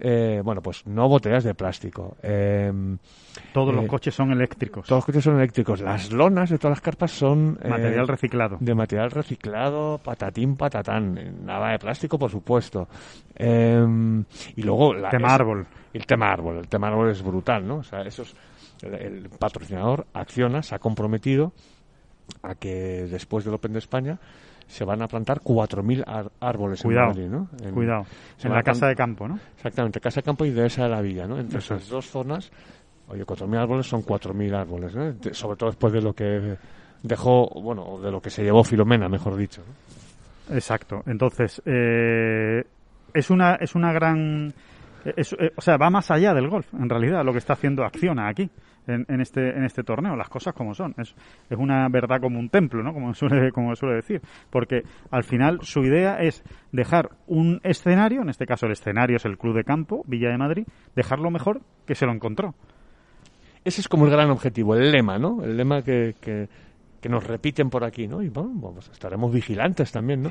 eh, 0.00 0.40
bueno, 0.44 0.60
pues 0.60 0.84
no 0.86 1.08
botellas 1.08 1.44
de 1.44 1.54
plástico. 1.54 2.16
Eh, 2.22 2.72
Todos 3.52 3.72
Eh, 3.72 3.76
los 3.76 3.86
coches 3.86 4.12
son 4.14 4.32
eléctricos. 4.32 4.86
todos 4.86 4.98
los 4.98 5.06
coches 5.06 5.22
son 5.24 5.36
eléctricos. 5.36 5.80
Las 5.80 6.10
lonas 6.12 6.50
de 6.50 6.58
todas 6.58 6.72
las 6.78 6.80
carpas 6.80 7.12
son 7.12 7.58
eh, 7.62 7.68
Material 7.68 8.08
reciclado. 8.08 8.56
de 8.60 8.74
material 8.74 9.10
reciclado, 9.12 9.98
patatín, 10.02 10.56
patatán. 10.56 11.44
Nada 11.44 11.70
de 11.72 11.78
plástico, 11.78 12.18
por 12.18 12.30
supuesto. 12.30 12.88
Eh, 13.36 13.84
y 14.56 14.62
luego... 14.62 14.83
La, 14.92 15.08
Tema 15.10 15.28
es- 15.28 15.32
árbol. 15.34 15.66
El 15.92 16.06
tema 16.06 16.30
árbol. 16.32 16.58
El 16.58 16.68
tema 16.68 16.88
árbol 16.88 17.10
es 17.10 17.22
brutal, 17.22 17.66
¿no? 17.66 17.76
O 17.76 17.82
sea, 17.84 18.02
eso 18.02 18.22
es- 18.22 18.34
el, 18.82 18.94
el 18.94 19.28
patrocinador, 19.30 20.06
Acciona, 20.12 20.62
se 20.62 20.74
ha 20.74 20.78
comprometido 20.78 21.52
a 22.42 22.54
que 22.54 23.06
después 23.10 23.44
del 23.44 23.54
Open 23.54 23.72
de 23.72 23.78
España 23.78 24.18
se 24.66 24.84
van 24.84 25.02
a 25.02 25.08
plantar 25.08 25.40
4.000 25.40 26.02
ar- 26.06 26.32
árboles 26.40 26.82
Cuidado, 26.82 27.10
en 27.12 27.16
Madrid, 27.16 27.28
¿no? 27.30 27.48
En- 27.66 27.74
Cuidado. 27.74 28.06
En 28.42 28.52
la 28.52 28.62
casa 28.62 28.88
de 28.88 28.96
campo, 28.96 29.28
¿no? 29.28 29.38
Exactamente, 29.56 30.00
Casa 30.00 30.20
de 30.20 30.24
Campo 30.24 30.44
y 30.44 30.50
Dehesa 30.50 30.84
de 30.84 30.88
la 30.88 31.00
Villa, 31.02 31.26
¿no? 31.26 31.38
Entre 31.38 31.58
Eso 31.58 31.74
esas 31.76 31.88
dos 31.88 32.06
zonas, 32.10 32.50
oye, 33.08 33.24
4.000 33.24 33.58
árboles 33.60 33.86
son 33.86 34.02
4.000 34.02 34.54
árboles, 34.54 34.94
¿no? 34.94 35.12
De- 35.12 35.34
sobre 35.34 35.56
todo 35.58 35.68
después 35.70 35.92
de 35.92 36.00
lo 36.00 36.14
que 36.14 36.56
dejó, 37.02 37.46
bueno, 37.60 37.98
de 38.00 38.10
lo 38.10 38.20
que 38.22 38.30
se 38.30 38.42
llevó 38.42 38.64
Filomena, 38.64 39.08
mejor 39.08 39.36
dicho. 39.36 39.62
¿no? 40.48 40.56
Exacto. 40.56 41.02
Entonces, 41.06 41.62
eh, 41.66 42.64
es 43.12 43.30
una 43.30 43.54
es 43.56 43.74
una 43.74 43.92
gran 43.92 44.52
eh, 45.04 45.52
o 45.56 45.60
sea, 45.60 45.76
va 45.76 45.90
más 45.90 46.10
allá 46.10 46.32
del 46.34 46.48
golf, 46.48 46.72
en 46.74 46.88
realidad, 46.88 47.24
lo 47.24 47.32
que 47.32 47.38
está 47.38 47.54
haciendo 47.54 47.84
Acciona 47.84 48.28
aquí, 48.28 48.50
en, 48.86 49.20
este 49.20 49.64
este 49.64 49.82
torneo, 49.82 50.16
las 50.16 50.28
cosas 50.28 50.54
como 50.54 50.74
son. 50.74 50.94
Es, 50.98 51.14
es 51.48 51.58
una 51.58 51.88
verdad 51.88 52.20
como 52.20 52.38
un 52.38 52.48
templo, 52.48 52.82
¿no? 52.82 52.92
Como 52.92 53.14
suele, 53.14 53.50
como 53.52 53.74
suele 53.76 53.96
decir. 53.96 54.20
Porque 54.50 54.82
al 55.10 55.24
final 55.24 55.60
su 55.62 55.80
idea 55.84 56.16
es 56.16 56.42
dejar 56.72 57.10
un 57.26 57.60
escenario, 57.62 58.22
en 58.22 58.28
este 58.28 58.46
caso 58.46 58.66
el 58.66 58.72
escenario 58.72 59.16
es 59.16 59.24
el 59.24 59.38
Club 59.38 59.56
de 59.56 59.64
Campo, 59.64 60.02
Villa 60.06 60.30
de 60.30 60.38
Madrid, 60.38 60.66
dejarlo 60.94 61.30
mejor 61.30 61.60
que 61.86 61.94
se 61.94 62.06
lo 62.06 62.12
encontró. 62.12 62.54
Ese 63.64 63.80
es 63.80 63.88
como 63.88 64.04
el 64.04 64.10
gran 64.10 64.30
objetivo, 64.30 64.74
el 64.74 64.92
lema, 64.92 65.18
¿no? 65.18 65.42
El 65.42 65.56
lema 65.56 65.82
que, 65.82 66.14
que 67.04 67.10
nos 67.10 67.22
repiten 67.22 67.68
por 67.68 67.84
aquí, 67.84 68.08
¿no? 68.08 68.22
Y 68.22 68.30
bueno, 68.30 68.72
pues 68.72 68.88
estaremos 68.88 69.30
vigilantes 69.30 69.92
también, 69.92 70.22
¿no? 70.22 70.30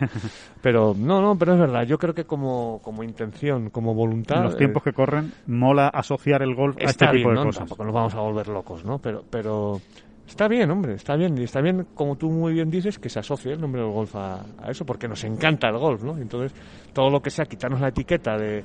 Pero 0.60 0.96
no, 0.98 1.22
no, 1.22 1.38
pero 1.38 1.54
es 1.54 1.60
verdad, 1.60 1.84
yo 1.86 2.00
creo 2.00 2.16
que 2.16 2.24
como, 2.24 2.80
como 2.82 3.04
intención, 3.04 3.70
como 3.70 3.94
voluntad... 3.94 4.38
En 4.38 4.44
los 4.46 4.58
tiempos 4.58 4.82
eh, 4.82 4.86
que 4.86 4.94
corren, 4.94 5.32
mola 5.46 5.90
asociar 5.90 6.42
el 6.42 6.56
golf 6.56 6.76
a 6.78 6.86
este 6.86 7.06
tipo 7.10 7.30
de 7.30 7.36
¿no? 7.36 7.44
cosas. 7.44 7.60
Tampoco 7.60 7.86
nos 7.86 7.94
vamos 7.94 8.16
a 8.16 8.22
volver 8.22 8.48
locos, 8.48 8.84
¿no? 8.84 8.98
Pero, 8.98 9.24
pero 9.30 9.82
está 10.28 10.48
bien, 10.48 10.72
hombre, 10.72 10.96
está 10.96 11.16
bien. 11.16 11.38
Y 11.38 11.44
está 11.44 11.62
bien, 11.62 11.86
como 11.94 12.16
tú 12.16 12.32
muy 12.32 12.54
bien 12.54 12.72
dices, 12.72 12.98
que 12.98 13.08
se 13.08 13.20
asocie 13.20 13.54
el 13.54 13.62
nombre 13.62 13.84
del 13.84 13.92
golf 13.92 14.16
a, 14.16 14.44
a 14.58 14.72
eso, 14.72 14.84
porque 14.84 15.08
nos 15.08 15.24
encanta 15.26 15.70
el 15.70 15.78
golf, 15.78 16.02
¿no? 16.02 16.18
Entonces, 16.18 16.60
todo 16.92 17.12
lo 17.12 17.22
que 17.22 17.30
sea 17.30 17.46
quitarnos 17.46 17.82
la 17.82 17.90
etiqueta 17.90 18.36
de 18.36 18.64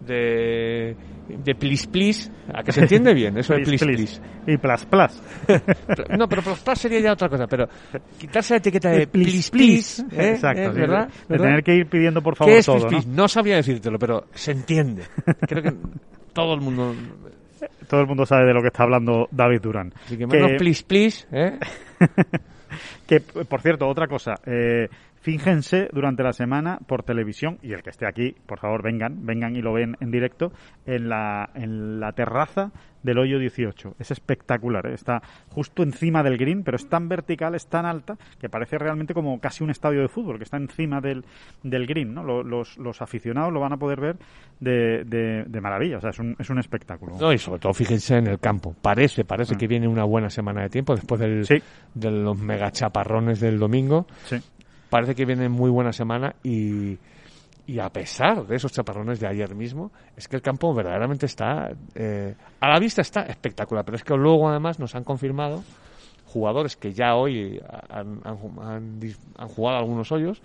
de 0.00 0.96
de 1.28 1.54
please 1.54 1.88
please 1.88 2.30
a 2.52 2.62
que 2.62 2.72
se 2.72 2.82
entiende 2.82 3.12
bien 3.14 3.36
eso 3.36 3.54
de 3.54 3.60
Please, 3.64 3.84
please 3.84 3.96
please, 3.96 4.20
please. 4.20 4.52
Y 4.52 4.56
plus 4.58 4.86
plus. 4.86 5.22
no 6.18 6.28
pero 6.28 6.42
plus 6.42 6.60
plus 6.60 6.78
sería 6.78 7.00
ya 7.00 7.12
otra 7.12 7.28
cosa 7.28 7.46
pero 7.46 7.68
quitarse 8.18 8.54
la 8.54 8.58
etiqueta 8.58 8.90
de 8.90 9.02
Eh, 9.02 9.06
please 9.06 9.50
please, 9.52 10.02
¿eh? 10.12 10.30
Exacto, 10.32 10.62
¿Eh? 10.62 10.70
¿verdad? 10.70 11.08
De, 11.28 11.38
tener 11.38 11.62
que 11.62 11.74
ir 11.74 11.86
pidiendo 11.86 12.22
por 12.22 12.36
favor 12.36 12.52
¿Qué 12.52 12.58
es 12.58 12.66
todo, 12.66 12.90
¿no? 12.90 13.00
no 13.06 13.28
sabría 13.28 13.56
decírtelo 13.56 13.98
pero 13.98 14.26
se 14.34 14.52
entiende 14.52 15.04
creo 15.40 15.62
que 15.62 15.72
todo 16.32 16.54
el 16.54 16.60
mundo 16.60 16.94
Todo 17.88 18.00
el 18.00 18.06
mundo 18.06 18.24
sabe 18.26 18.46
de 18.46 18.54
lo 18.54 18.60
que 18.60 18.68
está 18.68 18.84
hablando 18.84 19.28
David 19.30 19.60
Durán. 19.60 19.92
así 20.04 20.16
que 20.16 20.26
menos 20.26 20.52
please 20.58 20.84
please 20.86 21.26
¿eh? 21.32 21.58
que, 23.06 23.20
por 23.20 23.60
cierto, 23.60 23.86
otra 23.88 24.06
cosa. 24.06 24.34
Eh, 24.44 24.88
fínjense 25.26 25.88
durante 25.92 26.22
la 26.22 26.32
semana 26.32 26.78
por 26.86 27.02
televisión, 27.02 27.58
y 27.60 27.72
el 27.72 27.82
que 27.82 27.90
esté 27.90 28.06
aquí, 28.06 28.36
por 28.46 28.60
favor, 28.60 28.80
vengan, 28.84 29.26
vengan 29.26 29.56
y 29.56 29.60
lo 29.60 29.72
ven 29.72 29.96
en 30.00 30.12
directo, 30.12 30.52
en 30.86 31.08
la, 31.08 31.50
en 31.56 31.98
la 31.98 32.12
terraza 32.12 32.70
del 33.02 33.18
hoyo 33.18 33.40
18. 33.40 33.96
Es 33.98 34.12
espectacular, 34.12 34.86
¿eh? 34.86 34.94
está 34.94 35.20
justo 35.48 35.82
encima 35.82 36.22
del 36.22 36.38
green, 36.38 36.62
pero 36.62 36.76
es 36.76 36.88
tan 36.88 37.08
vertical, 37.08 37.56
es 37.56 37.66
tan 37.66 37.86
alta, 37.86 38.16
que 38.40 38.48
parece 38.48 38.78
realmente 38.78 39.14
como 39.14 39.40
casi 39.40 39.64
un 39.64 39.70
estadio 39.70 40.00
de 40.00 40.06
fútbol, 40.08 40.38
que 40.38 40.44
está 40.44 40.58
encima 40.58 41.00
del, 41.00 41.24
del 41.64 41.86
green. 41.88 42.14
¿no? 42.14 42.22
Lo- 42.22 42.44
Los, 42.44 42.78
los 42.78 43.02
aficionados 43.02 43.52
lo 43.52 43.58
van 43.58 43.72
a 43.72 43.76
poder 43.78 44.00
ver 44.00 44.16
de, 44.60 45.02
de, 45.04 45.42
de 45.44 45.60
maravilla, 45.60 45.98
o 45.98 46.00
sea, 46.00 46.10
es 46.10 46.18
un, 46.20 46.36
es 46.38 46.50
un 46.50 46.60
espectáculo. 46.60 47.16
No, 47.20 47.32
y 47.32 47.38
sobre 47.38 47.58
todo 47.58 47.74
fíjense 47.74 48.16
en 48.16 48.28
el 48.28 48.38
campo. 48.38 48.76
Parece, 48.80 49.24
parece 49.24 49.56
que 49.56 49.66
viene 49.66 49.88
una 49.88 50.04
buena 50.04 50.30
semana 50.30 50.62
de 50.62 50.68
tiempo 50.68 50.94
después 50.94 51.20
del. 51.20 51.44
Sí. 51.44 51.60
de 51.94 52.10
los 52.12 52.38
mega 52.38 52.70
chaparrones 52.70 53.40
del 53.40 53.58
domingo. 53.58 54.06
Sí. 54.24 54.36
Parece 54.90 55.14
que 55.14 55.24
viene 55.24 55.48
muy 55.48 55.70
buena 55.70 55.92
semana 55.92 56.34
y, 56.42 56.98
y 57.66 57.78
a 57.80 57.88
pesar 57.90 58.46
de 58.46 58.56
esos 58.56 58.72
chaparrones 58.72 59.18
de 59.20 59.26
ayer 59.28 59.54
mismo, 59.54 59.90
es 60.16 60.28
que 60.28 60.36
el 60.36 60.42
campo 60.42 60.72
verdaderamente 60.74 61.26
está, 61.26 61.70
eh, 61.94 62.34
a 62.60 62.68
la 62.68 62.78
vista 62.78 63.00
está 63.02 63.22
espectacular, 63.22 63.84
pero 63.84 63.96
es 63.96 64.04
que 64.04 64.14
luego 64.16 64.48
además 64.48 64.78
nos 64.78 64.94
han 64.94 65.04
confirmado 65.04 65.62
jugadores 66.26 66.76
que 66.76 66.92
ya 66.92 67.14
hoy 67.14 67.60
han, 67.88 68.20
han- 68.24 68.58
han 68.60 69.00
han 69.38 69.48
jugado 69.48 69.78
algunos 69.78 70.10
hoyos, 70.12 70.40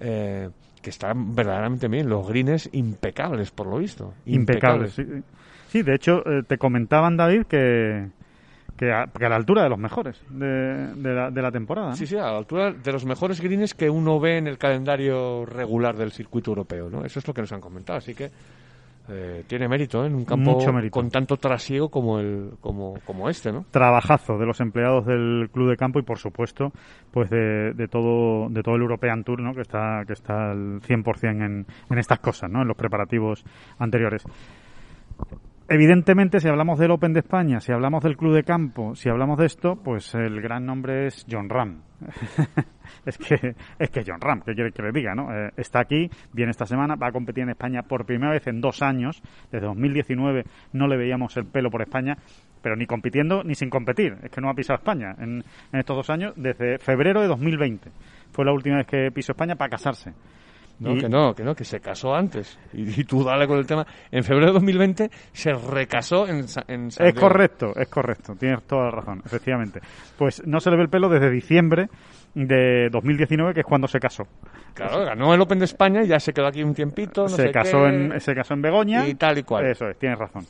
eh, 0.00 0.48
que 0.82 0.90
están 0.90 1.34
verdaderamente 1.34 1.88
bien. 1.88 2.08
Los 2.08 2.28
greens 2.28 2.68
impecables, 2.72 3.50
por 3.50 3.66
lo 3.66 3.78
visto. 3.78 4.12
Impecables. 4.26 4.92
Sí, 4.94 5.02
sí 5.68 5.82
de 5.82 5.94
hecho, 5.94 6.18
eh, 6.26 6.42
te 6.46 6.58
comentaban, 6.58 7.16
David, 7.16 7.44
que, 7.46 8.08
que 8.76 8.92
a, 8.92 9.06
que 9.06 9.24
a 9.24 9.28
la 9.28 9.36
altura 9.36 9.62
de 9.62 9.68
los 9.68 9.78
mejores 9.78 10.22
de, 10.28 10.94
de, 10.94 11.14
la, 11.14 11.30
de 11.30 11.42
la 11.42 11.50
temporada. 11.50 11.90
¿no? 11.90 11.96
Sí, 11.96 12.06
sí, 12.06 12.16
a 12.16 12.22
la 12.32 12.38
altura 12.38 12.72
de 12.72 12.92
los 12.92 13.04
mejores 13.04 13.40
greens 13.40 13.74
que 13.74 13.88
uno 13.88 14.18
ve 14.20 14.38
en 14.38 14.46
el 14.46 14.58
calendario 14.58 15.44
regular 15.46 15.96
del 15.96 16.12
circuito 16.12 16.50
europeo, 16.50 16.90
¿no? 16.90 17.04
Eso 17.04 17.18
es 17.18 17.26
lo 17.28 17.34
que 17.34 17.40
nos 17.42 17.52
han 17.52 17.60
comentado, 17.60 17.98
así 17.98 18.14
que 18.14 18.30
eh, 19.06 19.44
tiene 19.46 19.68
mérito 19.68 20.02
¿eh? 20.02 20.06
en 20.06 20.14
un 20.14 20.24
campo 20.24 20.52
Mucho 20.52 20.72
mérito. 20.72 20.92
con 20.94 21.10
tanto 21.10 21.36
trasiego 21.36 21.90
como 21.90 22.18
el 22.20 22.52
como, 22.62 22.94
como 23.04 23.28
este, 23.28 23.52
¿no? 23.52 23.66
trabajazo 23.70 24.38
de 24.38 24.46
los 24.46 24.58
empleados 24.60 25.04
del 25.04 25.50
club 25.52 25.68
de 25.68 25.76
campo 25.76 25.98
y 25.98 26.02
por 26.04 26.18
supuesto 26.18 26.72
pues 27.10 27.28
de, 27.28 27.74
de 27.74 27.86
todo 27.86 28.48
de 28.48 28.62
todo 28.62 28.76
el 28.76 28.80
European 28.80 29.22
Tour 29.22 29.42
¿no? 29.42 29.52
que 29.52 29.60
está 29.60 30.04
que 30.06 30.14
está 30.14 30.52
al 30.52 30.80
100% 30.80 31.22
en, 31.22 31.66
en 31.90 31.98
estas 31.98 32.18
cosas 32.20 32.50
¿no? 32.50 32.62
en 32.62 32.68
los 32.68 32.78
preparativos 32.78 33.44
anteriores 33.78 34.24
Evidentemente, 35.66 36.40
si 36.40 36.48
hablamos 36.48 36.78
del 36.78 36.90
Open 36.90 37.14
de 37.14 37.20
España, 37.20 37.58
si 37.58 37.72
hablamos 37.72 38.04
del 38.04 38.18
Club 38.18 38.34
de 38.34 38.44
Campo, 38.44 38.94
si 38.94 39.08
hablamos 39.08 39.38
de 39.38 39.46
esto, 39.46 39.76
pues 39.76 40.14
el 40.14 40.42
gran 40.42 40.66
nombre 40.66 41.06
es 41.06 41.24
John 41.28 41.48
Ram. 41.48 41.80
es 43.06 43.16
que 43.16 43.54
es 43.78 43.90
que 43.90 44.04
John 44.06 44.20
Ram, 44.20 44.42
¿qué 44.42 44.52
quiere 44.52 44.72
que 44.72 44.82
le 44.82 44.92
diga? 44.92 45.14
¿no? 45.14 45.34
Eh, 45.34 45.52
está 45.56 45.80
aquí, 45.80 46.10
viene 46.34 46.50
esta 46.50 46.66
semana, 46.66 46.96
va 46.96 47.06
a 47.06 47.12
competir 47.12 47.44
en 47.44 47.50
España 47.50 47.82
por 47.82 48.04
primera 48.04 48.32
vez 48.32 48.46
en 48.46 48.60
dos 48.60 48.82
años. 48.82 49.22
Desde 49.50 49.66
2019 49.66 50.44
no 50.74 50.86
le 50.86 50.98
veíamos 50.98 51.34
el 51.38 51.46
pelo 51.46 51.70
por 51.70 51.80
España, 51.80 52.18
pero 52.60 52.76
ni 52.76 52.84
compitiendo 52.84 53.42
ni 53.42 53.54
sin 53.54 53.70
competir. 53.70 54.18
Es 54.22 54.30
que 54.30 54.42
no 54.42 54.50
ha 54.50 54.54
pisado 54.54 54.76
España 54.76 55.14
en, 55.18 55.42
en 55.72 55.80
estos 55.80 55.96
dos 55.96 56.10
años, 56.10 56.34
desde 56.36 56.76
febrero 56.78 57.22
de 57.22 57.28
2020. 57.28 57.90
Fue 58.32 58.44
la 58.44 58.52
última 58.52 58.76
vez 58.76 58.86
que 58.86 59.10
pisó 59.10 59.32
España 59.32 59.56
para 59.56 59.70
casarse. 59.70 60.12
No, 60.80 60.92
Y- 60.94 60.98
que 61.00 61.08
no, 61.08 61.34
que 61.34 61.44
no, 61.44 61.54
que 61.54 61.64
se 61.64 61.80
casó 61.80 62.14
antes. 62.14 62.58
Y, 62.72 63.00
y 63.00 63.04
tú 63.04 63.22
dale 63.22 63.46
con 63.46 63.58
el 63.58 63.66
tema. 63.66 63.86
En 64.10 64.24
febrero 64.24 64.48
de 64.48 64.52
2020 64.54 65.10
se 65.32 65.52
recasó 65.52 66.26
en, 66.26 66.38
en 66.38 66.46
San 66.48 66.64
Es 67.06 67.14
Diego. 67.14 67.20
correcto, 67.20 67.72
es 67.76 67.88
correcto, 67.88 68.34
tienes 68.34 68.62
toda 68.64 68.84
la 68.86 68.90
razón, 68.90 69.22
efectivamente. 69.24 69.80
Pues 70.18 70.44
no 70.46 70.58
se 70.60 70.70
le 70.70 70.76
ve 70.76 70.82
el 70.82 70.88
pelo 70.88 71.08
desde 71.08 71.30
diciembre 71.30 71.88
de 72.34 72.88
2019, 72.90 73.54
que 73.54 73.60
es 73.60 73.66
cuando 73.66 73.86
se 73.86 74.00
casó. 74.00 74.26
Claro, 74.74 75.04
ganó 75.04 75.32
el 75.32 75.40
Open 75.40 75.60
de 75.60 75.66
España 75.66 76.02
y 76.02 76.08
ya 76.08 76.18
se 76.18 76.32
quedó 76.32 76.48
aquí 76.48 76.64
un 76.64 76.74
tiempito. 76.74 77.22
No 77.22 77.28
se 77.28 77.42
sé 77.44 77.50
casó 77.52 77.84
qué. 77.84 77.88
en 77.90 78.20
se 78.20 78.34
casó 78.34 78.54
en 78.54 78.62
Begoña 78.62 79.06
Y 79.06 79.14
tal 79.14 79.38
y 79.38 79.44
cual. 79.44 79.66
Eso 79.66 79.88
es, 79.88 79.96
tienes 79.96 80.18
razón. 80.18 80.44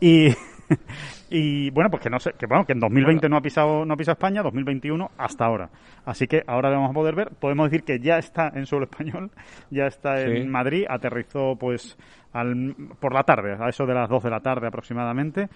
Y 0.00 0.28
y 1.30 1.70
bueno, 1.70 1.90
pues 1.90 2.02
que 2.02 2.10
no 2.10 2.18
sé, 2.20 2.32
que 2.38 2.46
bueno, 2.46 2.64
que 2.64 2.72
en 2.72 2.80
2020 2.80 3.28
no 3.28 3.36
ha 3.36 3.40
pisado 3.40 3.84
no 3.84 3.94
ha 3.94 3.96
pisado 3.96 4.14
España, 4.14 4.42
2021 4.42 5.10
hasta 5.18 5.44
ahora. 5.44 5.70
Así 6.04 6.26
que 6.26 6.42
ahora 6.46 6.70
le 6.70 6.76
vamos 6.76 6.90
a 6.90 6.94
poder 6.94 7.14
ver, 7.14 7.30
podemos 7.30 7.70
decir 7.70 7.84
que 7.84 7.98
ya 7.98 8.18
está 8.18 8.52
en 8.54 8.66
suelo 8.66 8.84
español, 8.84 9.30
ya 9.70 9.86
está 9.86 10.20
en. 10.20 10.48
Madrid, 10.48 10.84
aterrizó 10.88 11.56
pues 11.56 11.96
al, 12.32 12.74
por 13.00 13.12
la 13.12 13.24
tarde, 13.24 13.56
a 13.58 13.68
eso 13.68 13.86
de 13.86 13.94
las 13.94 14.08
2 14.08 14.22
de 14.22 14.30
la 14.30 14.40
tarde 14.40 14.68
aproximadamente. 14.68 15.48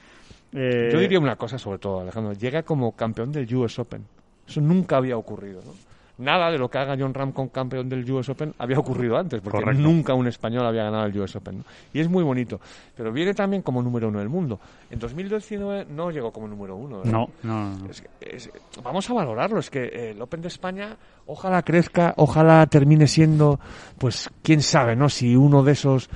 Eh, 0.53 0.89
Yo 0.93 0.99
diría 0.99 1.21
una 1.21 1.37
cosa 1.37 1.59
sobre 1.59 1.79
todo, 1.79 2.01
Alejandro. 2.01 2.33
Llega 2.33 2.63
como 2.63 2.93
campeón 2.97 3.31
del 3.31 3.55
US 3.55 3.79
Open. 3.79 4.05
Eso 4.47 4.61
nunca 4.61 4.97
había 4.97 5.17
ocurrido, 5.17 5.63
¿no? 5.65 5.73
Nada 6.21 6.51
de 6.51 6.59
lo 6.59 6.69
que 6.71 6.79
haga 6.79 6.97
John 6.99 7.15
Ram 7.15 7.33
con 7.33 7.49
campeón 7.49 7.89
del 7.89 8.09
US 8.13 8.29
Open 8.29 8.55
había 8.59 8.79
ocurrido 8.79 9.17
antes, 9.17 9.41
porque 9.41 9.59
Correcto. 9.61 9.83
nunca 9.83 10.15
un 10.15 10.27
español 10.29 10.67
había 10.67 10.85
ganado 10.85 11.07
el 11.07 11.19
US 11.19 11.35
Open. 11.37 11.59
¿no? 11.59 11.65
Y 11.93 12.01
es 12.01 12.09
muy 12.09 12.23
bonito. 12.23 12.61
Pero 12.97 13.11
viene 13.13 13.33
también 13.35 13.63
como 13.63 13.83
número 13.83 14.09
uno 14.09 14.19
del 14.19 14.29
mundo. 14.29 14.61
En 14.91 14.99
2019 14.99 15.87
no 15.91 16.11
llegó 16.11 16.31
como 16.31 16.47
número 16.47 16.77
uno. 16.77 16.99
¿verdad? 16.99 17.13
no, 17.13 17.29
no, 17.43 17.71
no. 17.79 17.91
Es 17.91 18.03
que- 18.03 18.09
es- 18.21 18.51
vamos 18.85 19.09
a 19.11 19.15
valorarlo. 19.15 19.59
Es 19.59 19.71
que 19.71 19.85
eh, 19.85 20.11
el 20.11 20.21
Open 20.23 20.43
de 20.43 20.49
España, 20.49 20.97
ojalá 21.27 21.63
crezca, 21.63 22.13
ojalá 22.19 22.67
termine 22.67 23.07
siendo, 23.07 23.59
pues, 23.99 24.29
quién 24.43 24.63
sabe, 24.63 24.95
¿no? 24.97 25.09
Si 25.09 25.35
uno 25.35 25.63
de 25.63 25.73
esos 25.73 26.11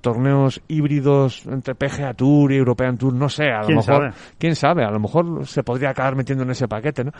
torneos 0.00 0.60
híbridos 0.68 1.46
entre 1.46 1.74
PGA 1.74 2.12
Tour 2.14 2.52
y 2.52 2.56
European 2.56 2.96
Tour, 2.98 3.14
no 3.14 3.28
sé, 3.28 3.44
a 3.50 3.60
lo 3.60 3.66
¿Quién 3.66 3.76
mejor, 3.78 3.94
sabe? 3.94 4.10
quién 4.38 4.56
sabe, 4.56 4.84
a 4.84 4.90
lo 4.90 4.98
mejor 4.98 5.46
se 5.46 5.62
podría 5.62 5.90
acabar 5.90 6.16
metiendo 6.16 6.44
en 6.44 6.50
ese 6.50 6.66
paquete, 6.66 7.04
¿no? 7.04 7.12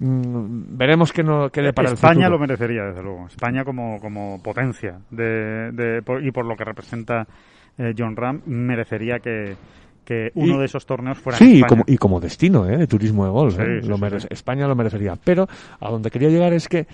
Mm, 0.00 0.76
veremos 0.76 1.12
qué, 1.12 1.22
no, 1.22 1.48
qué 1.50 1.62
depara 1.62 1.88
el 1.88 1.94
España 1.94 2.14
futuro. 2.14 2.30
lo 2.30 2.38
merecería, 2.40 2.82
desde 2.84 3.02
luego. 3.02 3.26
España 3.26 3.64
como, 3.64 4.00
como 4.00 4.42
potencia 4.42 4.98
de, 5.10 5.70
de- 5.72 6.02
por- 6.02 6.24
y 6.24 6.30
por 6.32 6.44
lo 6.46 6.56
que 6.56 6.64
representa 6.64 7.26
eh, 7.78 7.94
John 7.96 8.16
Ram, 8.16 8.42
merecería 8.46 9.18
que, 9.20 9.54
que 10.04 10.32
uno 10.34 10.56
Y- 10.56 10.58
de 10.58 10.64
esos 10.64 10.84
torneos 10.84 11.18
fuera 11.18 11.38
en 11.38 11.44
Sí, 11.46 11.58
y 11.60 11.62
como, 11.62 11.84
y 11.86 11.96
como 11.98 12.18
destino 12.20 12.68
¿eh? 12.68 12.76
de 12.78 12.86
turismo 12.86 13.24
de 13.24 13.30
golf. 13.30 13.54
Sí, 13.54 13.62
¿eh? 13.62 13.80
sí, 13.82 13.88
Lo 13.88 13.96
sí, 13.96 14.02
merece- 14.02 14.20
sí. 14.22 14.28
España 14.30 14.66
lo 14.66 14.74
merecería. 14.74 15.14
Pero 15.22 15.46
a 15.80 15.88
donde 15.90 16.10
quería 16.10 16.28
llegar 16.30 16.52
es 16.52 16.68
que 16.68 16.86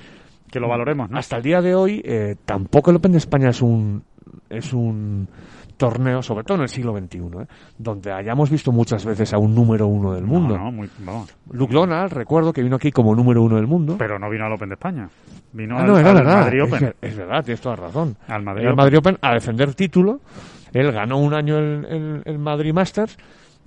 Que 0.52 0.60
lo 0.60 0.68
valoremos, 0.68 1.08
¿no? 1.10 1.18
Hasta 1.18 1.36
el 1.38 1.42
día 1.42 1.60
de 1.62 1.74
hoy, 1.74 2.02
eh, 2.04 2.36
tampoco 2.44 2.90
el 2.90 2.96
Open 2.98 3.12
de 3.12 3.18
España 3.18 3.48
es 3.50 3.60
un, 3.62 4.02
es 4.50 4.72
un 4.72 5.28
torneo, 5.76 6.22
sobre 6.22 6.42
todo 6.44 6.56
en 6.58 6.62
el 6.62 6.68
siglo 6.68 6.92
XXI, 6.98 7.18
¿eh? 7.18 7.46
donde 7.78 8.12
hayamos 8.12 8.50
visto 8.50 8.72
muchas 8.72 9.04
veces 9.04 9.32
a 9.32 9.38
un 9.38 9.54
número 9.54 9.86
uno 9.86 10.12
del 10.12 10.24
mundo. 10.24 10.56
No, 10.58 10.64
no, 10.64 10.72
muy, 10.72 10.90
vamos. 10.98 11.32
Luke 11.52 11.72
Donald, 11.72 12.12
recuerdo 12.12 12.52
que 12.52 12.62
vino 12.62 12.76
aquí 12.76 12.90
como 12.90 13.14
número 13.14 13.42
uno 13.42 13.56
del 13.56 13.66
mundo. 13.68 13.94
Pero 13.98 14.18
no 14.18 14.28
vino 14.28 14.44
al 14.46 14.52
Open 14.52 14.70
de 14.70 14.74
España. 14.74 15.08
Vino 15.52 15.76
Ah, 15.78 15.82
al, 15.82 15.86
no, 15.86 15.98
era 15.98 16.10
al 16.10 16.16
verdad. 16.16 16.40
Madrid 16.40 16.60
Es, 16.62 16.66
Open. 16.68 16.80
ver- 16.80 16.96
es 17.00 17.16
verdad, 17.16 17.44
tienes 17.44 17.60
toda 17.60 17.76
razón. 17.76 18.16
Al 18.26 18.42
Madrid 18.42 18.62
el 18.62 18.68
Open. 18.72 18.76
Madrid 18.76 18.98
Open 18.98 19.18
a 19.22 19.34
defender 19.34 19.74
título. 19.74 20.20
Él 20.72 20.90
ganó 20.92 21.18
un 21.18 21.32
año 21.32 21.58
el, 21.58 21.84
el- 21.88 22.22
el 22.24 22.38
Madrid 22.38 22.72
Masters 22.74 23.16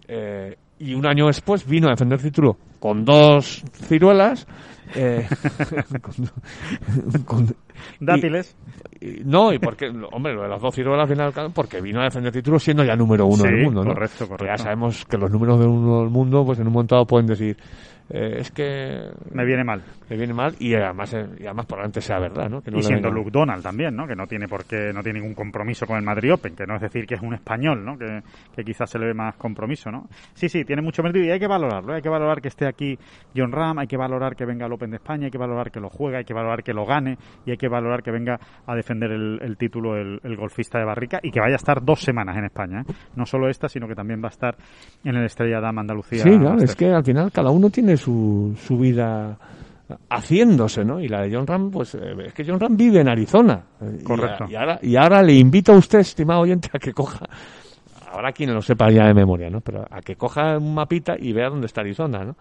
eh, 0.07 0.57
y 0.79 0.93
un 0.93 1.05
año 1.05 1.27
después 1.27 1.65
vino 1.65 1.87
a 1.87 1.91
defender 1.91 2.21
título 2.21 2.57
con 2.79 3.05
dos 3.05 3.63
ciruelas. 3.73 4.47
Eh, 4.95 5.27
con- 6.01 7.23
con- 7.25 7.55
Dátiles. 7.99 8.55
y- 8.99 9.21
no, 9.25 9.51
y 9.53 9.59
porque, 9.59 9.89
hombre, 10.11 10.33
lo 10.33 10.43
de 10.43 10.49
las 10.49 10.61
dos 10.61 10.73
ciruelas 10.75 11.03
al 11.09 11.15
final, 11.15 11.33
claro, 11.33 11.49
porque 11.53 11.81
vino 11.81 12.01
a 12.01 12.05
defender 12.05 12.31
título 12.31 12.59
siendo 12.59 12.83
ya 12.83 12.95
número 12.95 13.25
uno 13.25 13.37
Sí, 13.37 13.43
del 13.49 13.63
mundo, 13.65 13.83
¿no? 13.83 13.93
correcto, 13.93 14.25
Que 14.25 14.31
ya 14.31 14.37
correcto. 14.37 14.63
sabemos 14.63 15.05
que 15.05 15.17
los 15.17 15.31
números 15.31 15.59
de 15.59 15.65
uno 15.65 16.01
del 16.01 16.09
mundo, 16.09 16.45
pues 16.45 16.59
en 16.59 16.67
un 16.67 16.73
momento 16.73 16.95
dado 16.95 17.05
pueden 17.07 17.27
decir, 17.27 17.57
eh, 18.13 18.37
es 18.39 18.51
que 18.51 19.09
Me 19.31 19.45
viene 19.45 19.63
mal. 19.63 19.81
me 20.09 20.17
viene 20.17 20.33
mal 20.33 20.55
y 20.59 20.73
además, 20.75 21.13
eh, 21.13 21.25
y 21.39 21.45
además 21.45 21.65
probablemente 21.65 22.01
sea 22.01 22.19
verdad, 22.19 22.49
¿no? 22.49 22.61
Que 22.61 22.71
no 22.71 22.79
y 22.79 22.83
siendo 22.83 23.09
Luke 23.09 23.29
Donald 23.31 23.63
también, 23.63 23.95
¿no? 23.95 24.05
Que 24.07 24.15
no 24.15 24.27
tiene 24.27 24.47
por 24.47 24.65
qué, 24.65 24.91
no 24.93 25.01
tiene 25.01 25.19
ningún 25.19 25.35
compromiso 25.35 25.85
con 25.85 25.97
el 25.97 26.03
Madrid 26.03 26.33
Open, 26.33 26.55
que 26.55 26.65
no 26.65 26.75
es 26.75 26.81
decir 26.81 27.05
que 27.05 27.15
es 27.15 27.21
un 27.21 27.33
español, 27.33 27.83
¿no? 27.85 27.97
Que, 27.97 28.21
que 28.55 28.63
quizás 28.63 28.89
se 28.89 28.99
le 28.99 29.07
ve 29.07 29.13
más 29.13 29.35
compromiso, 29.35 29.91
¿no? 29.91 30.07
Sí, 30.33 30.49
sí, 30.49 30.63
tiene 30.65 30.81
mucho 30.81 31.03
mérito 31.03 31.25
y 31.25 31.31
hay 31.31 31.39
que 31.39 31.47
valorarlo. 31.47 31.93
Hay 31.93 32.01
que 32.01 32.09
valorar 32.09 32.41
que 32.41 32.49
esté 32.49 32.67
aquí 32.67 32.97
John 33.35 33.51
Ram, 33.51 33.79
hay 33.79 33.87
que 33.87 33.97
valorar 33.97 34.35
que 34.35 34.45
venga 34.45 34.65
al 34.65 34.73
Open 34.73 34.89
de 34.91 34.97
España, 34.97 35.25
hay 35.25 35.31
que 35.31 35.37
valorar 35.37 35.71
que 35.71 35.79
lo 35.79 35.89
juegue, 35.89 36.17
hay 36.17 36.25
que 36.25 36.33
valorar 36.33 36.63
que 36.63 36.73
lo 36.73 36.85
gane 36.85 37.17
y 37.45 37.51
hay 37.51 37.57
que 37.57 37.67
valorar 37.67 38.03
que 38.03 38.11
venga 38.11 38.39
a 38.65 38.75
defender 38.75 39.11
el, 39.11 39.39
el 39.41 39.57
título 39.57 39.95
el, 39.95 40.19
el 40.23 40.35
golfista 40.35 40.77
de 40.79 40.85
Barrica 40.85 41.19
y 41.23 41.31
que 41.31 41.39
vaya 41.39 41.53
a 41.53 41.57
estar 41.57 41.83
dos 41.83 42.01
semanas 42.01 42.37
en 42.37 42.45
España, 42.45 42.81
¿eh? 42.81 42.93
No 43.15 43.25
solo 43.25 43.49
esta, 43.49 43.67
sino 43.69 43.87
que 43.87 43.95
también 43.95 44.21
va 44.21 44.27
a 44.27 44.31
estar 44.31 44.55
en 45.03 45.15
el 45.15 45.25
Estrella 45.25 45.59
Damm 45.59 45.79
Andalucía. 45.79 46.23
Sí, 46.23 46.37
claro, 46.37 46.57
es 46.61 46.75
que 46.75 46.89
al 46.91 47.03
final 47.03 47.31
cada 47.31 47.49
uno 47.51 47.69
tiene 47.69 47.97
su, 48.01 48.55
su 48.65 48.77
vida 48.77 49.37
haciéndose, 50.09 50.83
¿no? 50.85 50.99
Y 50.99 51.07
la 51.07 51.21
de 51.21 51.33
John 51.35 51.45
Ram, 51.47 51.69
pues 51.71 51.95
eh, 51.95 52.13
es 52.27 52.33
que 52.33 52.45
John 52.45 52.59
Ram 52.59 52.75
vive 52.77 53.01
en 53.01 53.09
Arizona. 53.09 53.61
Y 53.99 54.03
Correcto. 54.03 54.45
a- 54.45 54.49
Y, 54.51 54.55
ahora, 54.55 54.79
y 54.81 54.95
ahora 54.95 55.21
le 55.21 55.33
invito 55.33 55.73
a 55.73 55.77
usted, 55.77 55.99
estimado 55.99 56.41
oyente, 56.41 56.69
a 56.73 56.79
que 56.79 56.93
coja, 56.93 57.25
ahora 58.11 58.31
quien 58.31 58.53
lo 58.53 58.61
sepa 58.61 58.89
ya 58.91 59.05
de 59.07 59.13
memoria, 59.13 59.49
¿no? 59.49 59.61
Pero 59.61 59.85
a 59.89 60.01
que 60.01 60.15
coja 60.15 60.57
un 60.57 60.73
mapita 60.73 61.15
y 61.17 61.31
vea 61.33 61.49
dónde 61.49 61.65
está 61.67 61.81
Arizona, 61.81 62.23
¿no? 62.23 62.35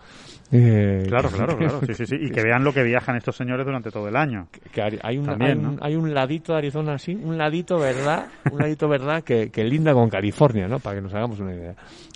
Eh, 0.52 1.04
Claro, 1.08 1.28
claro, 1.28 1.56
claro, 1.56 1.80
sí, 1.86 1.94
sí, 1.94 2.06
sí. 2.06 2.16
Y 2.20 2.30
que 2.32 2.42
vean 2.42 2.62
lo 2.64 2.72
que 2.72 2.82
viajan 2.82 3.16
estos 3.16 3.36
señores 3.36 3.64
durante 3.66 3.90
todo 3.90 4.08
el 4.08 4.16
año. 4.16 4.48
que 4.72 4.82
hay, 4.82 4.98
hay 5.02 5.18
un, 5.18 5.26
También, 5.26 5.50
hay, 5.50 5.56
un, 5.64 5.76
¿no? 5.76 5.82
hay 5.84 5.96
un 5.96 6.12
ladito 6.14 6.52
de 6.52 6.58
Arizona 6.58 6.94
así, 6.94 7.14
un 7.14 7.36
ladito, 7.38 7.78
¿verdad? 7.78 8.26
Un 8.50 8.58
ladito, 8.58 8.88
¿verdad? 8.88 9.22
Que, 9.22 9.50
que 9.50 9.62
linda 9.64 9.92
con 9.92 10.08
California, 10.08 10.66
¿no? 10.68 10.78
Para 10.80 10.96
que 10.96 11.02
nos 11.02 11.14
hagamos 11.14 11.38
una 11.40 11.52
idea. 11.54 11.74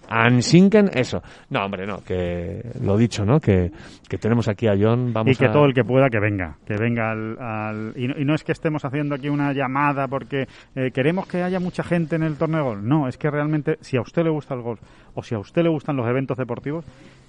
Ansinken, 0.09 0.90
eso. 0.94 1.22
No, 1.50 1.64
hombre, 1.64 1.86
no, 1.86 1.98
que 2.05 2.62
lo 2.82 2.96
dicho, 2.96 3.24
¿no? 3.24 3.40
Que, 3.40 3.70
que 4.09 4.18
tenemos 4.18 4.48
aquí 4.48 4.66
a 4.66 4.74
John, 4.78 5.12
vamos 5.12 5.32
y 5.32 5.36
que 5.36 5.46
a... 5.46 5.52
todo 5.52 5.64
el 5.64 5.74
que 5.74 5.84
pueda 5.84 6.09
que 6.11 6.20
venga, 6.20 6.57
que 6.66 6.76
venga 6.76 7.11
al... 7.11 7.38
al- 7.40 7.92
y, 7.96 8.09
no, 8.09 8.14
y 8.18 8.24
no 8.24 8.34
es 8.34 8.44
que 8.44 8.52
estemos 8.52 8.84
haciendo 8.84 9.14
aquí 9.14 9.28
una 9.28 9.52
llamada 9.52 10.07
porque 10.09 10.46
eh, 10.74 10.90
queremos 10.92 11.26
que 11.26 11.42
haya 11.42 11.61
mucha 11.61 11.82
gente 11.82 12.16
en 12.16 12.22
el 12.22 12.36
torneo 12.36 12.59
de 12.59 12.64
golf. 12.64 12.82
No, 12.82 13.09
es 13.09 13.16
que 13.18 13.30
realmente 13.30 13.78
si 13.80 13.96
a 13.96 14.00
usted 14.00 14.22
le 14.24 14.30
gusta 14.30 14.55
el 14.55 14.61
golf 14.62 14.80
o 15.14 15.22
si 15.22 15.34
a 15.34 15.38
usted 15.38 15.62
le 15.62 15.68
gustan 15.68 15.96
los 15.96 16.07
eventos 16.09 16.36
deportivos 16.36 16.84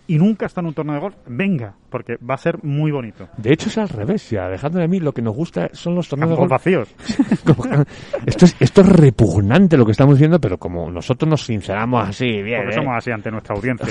y 0.07 0.17
nunca 0.17 0.45
está 0.45 0.61
en 0.61 0.67
un 0.67 0.73
torneo 0.73 0.95
de 0.95 1.01
golf, 1.01 1.15
venga, 1.27 1.75
porque 1.89 2.17
va 2.17 2.35
a 2.35 2.37
ser 2.37 2.63
muy 2.63 2.91
bonito. 2.91 3.27
De 3.37 3.53
hecho 3.53 3.69
es 3.69 3.77
al 3.77 3.89
revés, 3.89 4.29
ya, 4.29 4.47
dejadme 4.49 4.83
a 4.83 4.87
mí, 4.87 4.99
lo 4.99 5.11
que 5.13 5.21
nos 5.21 5.35
gusta 5.35 5.69
son 5.73 5.95
los 5.95 6.07
torneos 6.07 6.31
de 6.31 6.35
golf. 6.35 6.51
vacíos. 6.51 6.95
Esto, 8.25 8.45
es, 8.45 8.55
esto 8.59 8.81
es 8.81 8.89
repugnante 8.89 9.77
lo 9.77 9.85
que 9.85 9.91
estamos 9.91 10.15
diciendo, 10.15 10.39
pero 10.39 10.57
como 10.57 10.89
nosotros 10.89 11.29
nos 11.29 11.43
sinceramos 11.43 12.07
así, 12.07 12.41
bien, 12.41 12.61
Porque 12.61 12.73
¿eh? 12.73 12.77
somos 12.77 12.97
así 12.97 13.11
ante 13.11 13.29
nuestra 13.31 13.55
audiencia. 13.55 13.87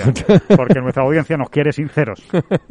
Porque 0.56 0.80
nuestra 0.80 1.04
audiencia 1.04 1.36
nos 1.36 1.50
quiere 1.50 1.72
sinceros. 1.72 2.26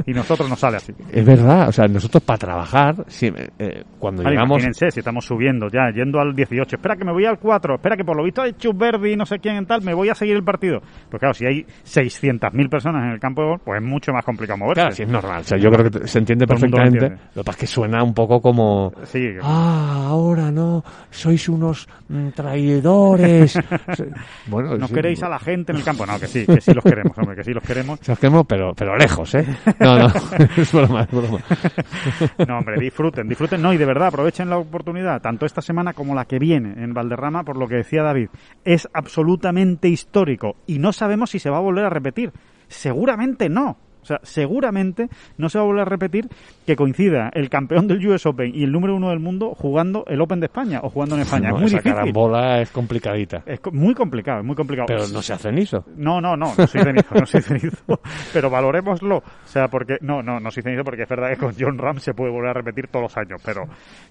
Y 0.06 0.14
nosotros 0.14 0.50
nos 0.50 0.60
sale 0.60 0.78
así. 0.78 0.94
Es 1.12 1.26
verdad, 1.26 1.70
o 1.70 1.72
sea, 1.72 1.88
nosotros 1.88 2.24
para 2.24 2.38
trabajar, 2.38 2.96
sí, 3.08 3.32
eh, 3.60 3.84
cuando 4.00 4.24
Vale, 4.24 4.36
llegamos... 4.36 4.58
imagínense, 4.58 4.91
si 4.91 5.00
estamos 5.00 5.26
subiendo 5.26 5.68
ya, 5.70 5.89
yendo 5.94 6.20
al 6.20 6.36
18, 6.36 6.76
espera 6.76 6.96
que 6.96 7.06
me 7.06 7.12
voy 7.12 7.26
al 7.26 7.39
4, 7.39 7.76
espera 7.76 7.96
que 7.96 8.04
por 8.04 8.18
lo 8.18 8.24
visto 8.24 8.41
ha 8.41 8.48
hecho 8.48 8.74
Verdi 8.74 9.14
y 9.14 9.16
no 9.16 9.26
sé 9.26 9.39
quién 9.39 9.56
en 9.56 9.66
tal, 9.66 9.82
me 9.82 9.94
voy 9.94 10.10
a 10.10 10.16
seguir 10.16 10.36
el 10.36 10.44
partido. 10.44 10.82
Pues 11.10 11.20
claro, 11.20 11.34
si 11.34 11.46
hay 11.46 11.66
600.000 11.86 12.70
personas 12.70 13.04
en 13.06 13.12
el 13.12 13.20
campo 13.20 13.33
campo 13.34 13.58
pues 13.64 13.82
es 13.82 13.88
mucho 13.88 14.12
más 14.12 14.24
complicado 14.24 14.58
moverse. 14.58 14.82
Claro, 14.82 14.96
sí, 14.96 15.04
es 15.04 15.10
normal. 15.10 15.42
O 15.42 15.44
sea, 15.44 15.58
yo 15.58 15.70
creo 15.72 15.90
que 15.90 16.08
se 16.08 16.20
entiende 16.20 16.46
Todo 16.46 16.56
lo 16.56 16.62
perfectamente. 16.62 17.06
entiende. 17.06 17.24
Lo 17.36 17.42
que 17.44 17.46
pasa 17.46 17.56
es 17.58 17.60
que 17.62 17.68
suena 17.68 18.04
un 18.04 18.14
poco 18.14 18.42
como... 18.42 18.94
Sí, 19.04 19.30
Ah, 19.42 20.06
ahora 20.10 20.52
no, 20.52 20.84
sois 21.10 21.48
unos 21.50 21.88
mm, 22.10 22.30
traidores. 22.30 23.60
bueno, 24.48 24.78
no 24.78 24.88
sí, 24.88 24.94
queréis 24.94 25.24
a 25.24 25.30
la 25.30 25.40
gente 25.40 25.72
en 25.72 25.78
el 25.80 25.84
campo. 25.84 26.06
No, 26.06 26.20
que 26.20 26.28
sí, 26.28 26.46
que 26.46 26.62
sí 26.62 26.74
los 26.74 26.84
queremos, 26.84 27.18
hombre, 27.18 27.36
que 27.36 27.44
sí 27.44 27.54
los 27.54 27.64
queremos. 27.64 28.00
Se 28.02 28.12
os 28.12 28.20
quemo, 28.20 28.44
pero, 28.44 28.74
pero 28.76 28.96
lejos, 28.98 29.34
¿eh? 29.36 29.46
No, 29.80 29.98
no, 29.98 30.08
es 30.58 30.72
broma, 30.72 31.02
es 31.04 31.12
broma. 31.12 31.40
No, 32.48 32.58
hombre, 32.60 32.80
disfruten, 32.80 33.28
disfruten. 33.28 33.62
No, 33.62 33.74
y 33.74 33.78
de 33.78 33.86
verdad, 33.86 34.08
aprovechen 34.10 34.50
la 34.50 34.58
oportunidad, 34.58 35.22
tanto 35.22 35.46
esta 35.46 35.62
semana 35.62 35.94
como 35.94 36.16
la 36.16 36.26
que 36.26 36.40
viene 36.40 36.84
en 36.84 36.94
Valderrama, 36.94 37.44
por 37.44 37.58
lo 37.58 37.68
que 37.68 37.76
decía 37.76 38.04
David. 38.04 38.30
Es 38.64 38.88
absolutamente 38.94 39.88
histórico 39.88 40.56
y 40.68 40.80
no 40.80 40.94
sabemos 40.94 41.32
si 41.32 41.40
se 41.40 41.50
va 41.50 41.58
a 41.58 41.62
volver 41.62 41.86
a 41.86 41.90
repetir. 41.90 42.32
Seguramente 42.74 43.49
no. 43.49 43.78
O 44.01 44.05
sea, 44.05 44.19
seguramente 44.24 45.07
no 45.38 45.47
se 45.47 45.57
va 45.57 45.63
a 45.63 45.67
volver 45.67 45.84
a 45.84 45.86
repetir 45.86 46.28
que 46.65 46.76
coincida 46.76 47.30
el 47.34 47.49
campeón 47.49 47.88
del 47.88 48.05
US 48.05 48.26
Open 48.26 48.51
y 48.53 48.65
el 48.65 48.69
número 48.74 48.97
uno 48.97 49.11
del 49.11 49.19
mundo 49.19 49.53
jugando 49.55 50.03
el 50.07 50.19
Open 50.19 50.41
de 50.41 50.47
España 50.47 50.82
o 50.84 50.89
jugando 50.89 51.15
en 51.15 51.21
España. 51.21 51.51
No, 51.51 51.55
es 51.55 51.61
muy 51.61 51.67
esa 51.67 51.78
difícil. 51.78 51.93
carambola 51.95 52.59
es 52.61 52.69
complicadita. 52.71 53.43
Es 53.45 53.61
muy 53.71 53.93
complicado, 53.93 54.39
es 54.41 54.45
muy 54.45 54.57
complicado. 54.57 54.88
Pero 54.88 55.07
no 55.07 55.21
se 55.21 55.32
hace 55.32 55.53
niso. 55.53 55.86
No, 55.95 56.19
no, 56.19 56.36
no, 56.36 56.47
no 56.57 56.67
soy 56.67 56.82
cenizo, 56.84 57.15
no 57.15 57.26
soy 57.26 57.41
cenizo, 57.43 57.78
pero 58.34 58.49
valorémoslo. 58.49 59.19
O 59.19 59.24
sea, 59.45 59.69
porque, 59.69 59.95
no, 60.01 60.21
no, 60.21 60.38
no 60.41 60.51
soy 60.51 60.63
cenizo 60.63 60.84
porque 60.84 61.03
es 61.03 61.09
verdad 61.09 61.30
que 61.30 61.38
con 61.38 61.53
John 61.57 61.78
Ram 61.78 61.99
se 61.99 62.13
puede 62.13 62.30
volver 62.30 62.49
a 62.49 62.53
repetir 62.55 62.88
todos 62.89 63.03
los 63.03 63.15
años, 63.17 63.41
pero, 63.45 63.63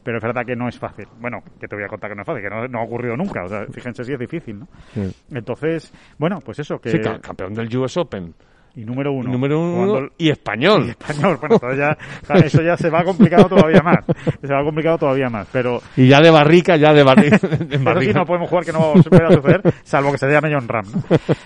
pero 0.03 0.17
es 0.17 0.23
verdad 0.23 0.47
que 0.47 0.57
no 0.57 0.69
es 0.69 0.79
fácil. 0.79 1.05
Bueno, 1.21 1.43
que 1.61 1.69
te 1.69 1.77
voy 1.77 1.85
a 1.85 1.89
contar 1.89 2.09
que 2.09 2.17
no 2.17 2.23
es 2.23 2.27
fácil, 2.27 2.43
que 2.43 2.49
no, 2.49 2.67
no 2.67 2.79
ha 2.79 2.85
ocurrido 2.85 3.15
nunca. 3.15 3.45
O 3.45 3.49
sea, 3.51 3.67
fíjense 3.71 4.05
si 4.05 4.15
es 4.15 4.19
difícil, 4.19 4.59
¿no? 4.61 4.69
Sí. 4.95 5.15
Entonces, 5.33 5.93
bueno, 6.17 6.39
pues 6.43 6.61
eso, 6.61 6.79
que. 6.81 6.93
Sí, 6.93 6.99
ca- 6.99 7.19
campeón 7.21 7.53
del 7.53 7.77
US 7.77 7.99
Open. 7.99 8.33
Y 8.75 8.85
número 8.85 9.13
uno. 9.13 9.31
número 9.31 9.61
uno 9.61 10.09
y 10.17 10.31
español. 10.31 10.87
y 10.87 10.91
español. 10.91 11.39
Bueno, 11.41 11.75
ya, 11.75 11.97
eso 12.45 12.63
ya 12.63 12.77
se 12.77 12.89
va 12.89 13.05
complicado 13.05 13.49
todavía 13.49 13.83
más. 13.83 13.99
Se 14.41 14.53
va 14.53 14.65
complicado 14.65 14.99
todavía 14.99 15.29
más, 15.29 15.47
pero. 15.53 15.81
Y 15.97 16.09
ya 16.09 16.21
de 16.21 16.31
barrica, 16.31 16.77
ya 16.77 16.93
de 16.93 17.03
barrica. 17.03 17.37
Eso 17.37 18.01
sí 18.01 18.13
no 18.13 18.25
podemos 18.25 18.49
jugar 18.49 18.65
que 18.65 18.73
no 18.73 18.93
pueda 18.95 19.31
suceder, 19.31 19.63
salvo 19.83 20.13
que 20.13 20.19
se 20.19 20.31
llame 20.31 20.53
John 20.53 20.69
Ram. 20.69 20.87
¿no? 20.93 21.03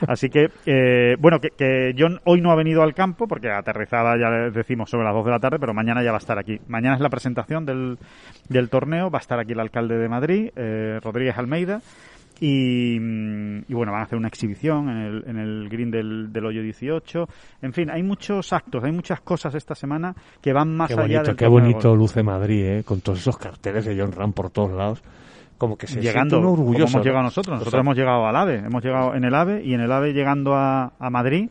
Así 0.06 0.28
que, 0.28 0.48
eh, 0.66 1.16
bueno, 1.18 1.40
que, 1.40 1.50
que 1.50 1.94
John 1.98 2.20
hoy 2.24 2.40
no 2.40 2.50
ha 2.52 2.56
venido 2.56 2.82
al 2.82 2.94
campo, 2.94 3.26
porque 3.26 3.50
aterrizada 3.50 4.16
ya 4.18 4.50
decimos 4.50 4.90
sobre 4.90 5.04
las 5.04 5.14
2 5.14 5.24
de 5.24 5.30
la 5.30 5.40
tarde, 5.40 5.58
pero 5.58 5.74
mañana 5.74 6.02
ya 6.02 6.10
va 6.10 6.18
a 6.18 6.20
estar 6.20 6.38
aquí. 6.38 6.60
Mañana 6.68 6.96
es 6.96 7.00
la 7.00 7.10
presentación 7.10 7.64
del, 7.64 7.98
del 8.48 8.68
torneo, 8.68 9.10
va 9.10 9.18
a 9.18 9.22
estar 9.22 9.38
aquí 9.38 9.52
el 9.52 9.60
alcalde 9.60 9.96
de 9.96 10.08
Madrid, 10.08 10.50
eh, 10.56 11.00
Rodríguez 11.02 11.36
Almeida. 11.36 11.80
Y, 12.40 12.98
mm, 13.00 13.64
y 13.68 13.74
bueno, 13.74 13.92
van 13.92 14.02
a 14.02 14.04
hacer 14.04 14.18
una 14.18 14.28
exhibición 14.28 14.88
en 14.90 14.96
el, 14.98 15.24
en 15.26 15.38
el 15.38 15.68
green 15.68 15.90
del, 15.90 16.32
del 16.32 16.44
hoyo 16.46 16.62
18. 16.62 17.26
En 17.62 17.72
fin, 17.72 17.90
hay 17.90 18.02
muchos 18.02 18.52
actos, 18.52 18.84
hay 18.84 18.92
muchas 18.92 19.20
cosas 19.20 19.54
esta 19.54 19.74
semana 19.74 20.14
que 20.40 20.52
van 20.52 20.76
más 20.76 20.88
Qué 20.88 20.94
allá 20.94 21.02
bonito, 21.02 21.22
del 21.22 21.36
qué 21.36 21.44
de 21.44 21.50
bonito 21.50 21.96
luce 21.96 22.22
Madrid, 22.22 22.64
¿eh? 22.64 22.84
Con 22.84 23.00
todos 23.00 23.18
esos 23.18 23.38
carteles 23.38 23.84
de 23.86 23.98
John 23.98 24.12
Ram 24.12 24.32
por 24.32 24.50
todos 24.50 24.72
lados. 24.72 25.02
Como 25.56 25.78
que 25.78 25.86
se 25.86 26.02
llegando 26.02 26.36
siente 26.36 26.36
uno 26.36 26.48
como 26.50 26.62
orgulloso. 26.62 26.96
hemos 26.96 27.06
llegado 27.06 27.22
¿no? 27.22 27.28
nosotros. 27.28 27.52
O 27.54 27.58
Nosotros 27.58 27.70
sea, 27.72 27.80
hemos 27.80 27.96
llegado 27.96 28.26
al 28.26 28.36
AVE, 28.36 28.56
hemos 28.58 28.84
llegado 28.84 29.14
en 29.14 29.24
el 29.24 29.34
AVE 29.34 29.64
y 29.64 29.72
en 29.72 29.80
el 29.80 29.90
AVE 29.90 30.12
llegando 30.12 30.54
a, 30.54 30.92
a 30.98 31.10
Madrid 31.10 31.48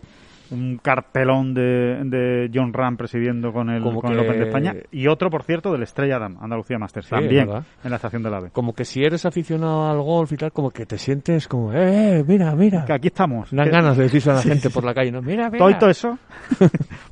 un 0.55 0.77
cartelón 0.77 1.53
de, 1.53 1.99
de 2.05 2.49
John 2.53 2.73
Ram 2.73 2.97
presidiendo 2.97 3.51
con 3.53 3.69
el, 3.69 3.83
Como 3.83 4.01
con 4.01 4.11
el 4.13 4.19
Open 4.19 4.39
de 4.39 4.45
España 4.45 4.73
y 4.91 5.07
otro, 5.07 5.29
por 5.29 5.43
cierto, 5.43 5.71
del 5.71 5.83
Estrella 5.83 6.17
Damm, 6.19 6.37
Andalucía 6.41 6.77
Masters, 6.79 7.05
Sí, 7.07 7.11
también 7.11 7.49
en 7.83 7.89
la 7.89 7.95
estación 7.97 8.23
del 8.23 8.33
AVE. 8.33 8.49
Como 8.51 8.73
que 8.73 8.85
si 8.85 9.03
eres 9.03 9.25
aficionado 9.25 9.89
al 9.89 10.01
golf 10.01 10.31
y 10.31 10.37
tal, 10.37 10.51
como 10.51 10.71
que 10.71 10.85
te 10.85 10.97
sientes 10.97 11.47
como, 11.47 11.71
eh, 11.73 12.19
eh, 12.19 12.23
mira, 12.27 12.55
mira. 12.55 12.85
Que 12.85 12.93
aquí 12.93 13.07
estamos. 13.07 13.51
Dan 13.51 13.65
Que- 13.65 13.71
ganas 13.71 13.97
de 13.97 14.03
decirse 14.03 14.31
a 14.31 14.35
la 14.35 14.41
gente 14.41 14.69
por 14.69 14.83
la 14.83 14.93
calle, 14.93 15.11
¿no? 15.11 15.21
Mira, 15.21 15.49
mira. 15.49 15.57
todo, 15.59 15.69
esto 15.69 15.89
eso. 15.89 16.19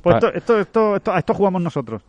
pues 0.02 0.16
esto, 0.16 0.32
esto, 0.34 0.58
esto, 0.60 0.96
esto- 0.96 1.12
a 1.12 1.18
esto 1.18 1.34
jugamos 1.34 1.62
nosotros. 1.62 2.02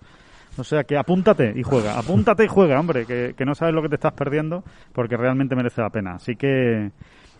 O 0.58 0.64
sea 0.64 0.86
que 0.86 0.98
apúntate 0.98 1.52
y 1.54 1.64
juega, 1.64 2.00
apúntate 2.00 2.46
y 2.46 2.48
juega, 2.48 2.80
hombre, 2.80 3.06
que, 3.06 3.34
que 3.38 3.44
no 3.46 3.56
sabes 3.56 3.76
lo 3.76 3.82
que 3.82 3.90
te 3.90 3.96
estás 3.96 4.14
perdiendo 4.14 4.64
porque 4.94 5.18
realmente 5.18 5.54
merece 5.56 5.82
la 5.82 5.90
pena. 5.90 6.14
Así 6.16 6.38
que, 6.38 6.92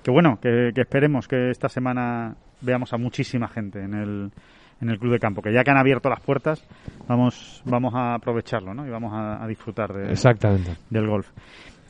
que 0.04 0.12
bueno, 0.12 0.38
que, 0.42 0.72
que 0.76 0.82
esperemos 0.82 1.26
que 1.26 1.50
esta 1.50 1.70
semana 1.70 2.36
veamos 2.66 2.92
a 2.94 2.98
muchísima 2.98 3.48
gente 3.48 3.82
en 3.84 3.94
el, 3.94 4.32
en 4.82 4.90
el 4.90 5.00
club 5.00 5.14
de 5.14 5.20
campo, 5.20 5.42
que 5.42 5.54
ya 5.54 5.64
que 5.64 5.72
han 5.72 5.78
abierto 5.78 6.10
las 6.10 6.20
puertas, 6.20 6.64
vamos, 7.08 7.62
vamos 7.66 7.94
a 7.96 8.16
aprovecharlo, 8.16 8.74
¿no? 8.74 8.86
Y 8.86 8.90
vamos 8.90 9.14
a, 9.14 9.44
a 9.44 9.48
disfrutar 9.48 9.94
de- 9.94 10.12
Exactamente. 10.12 10.76
del 10.90 11.08
golf. 11.08 11.30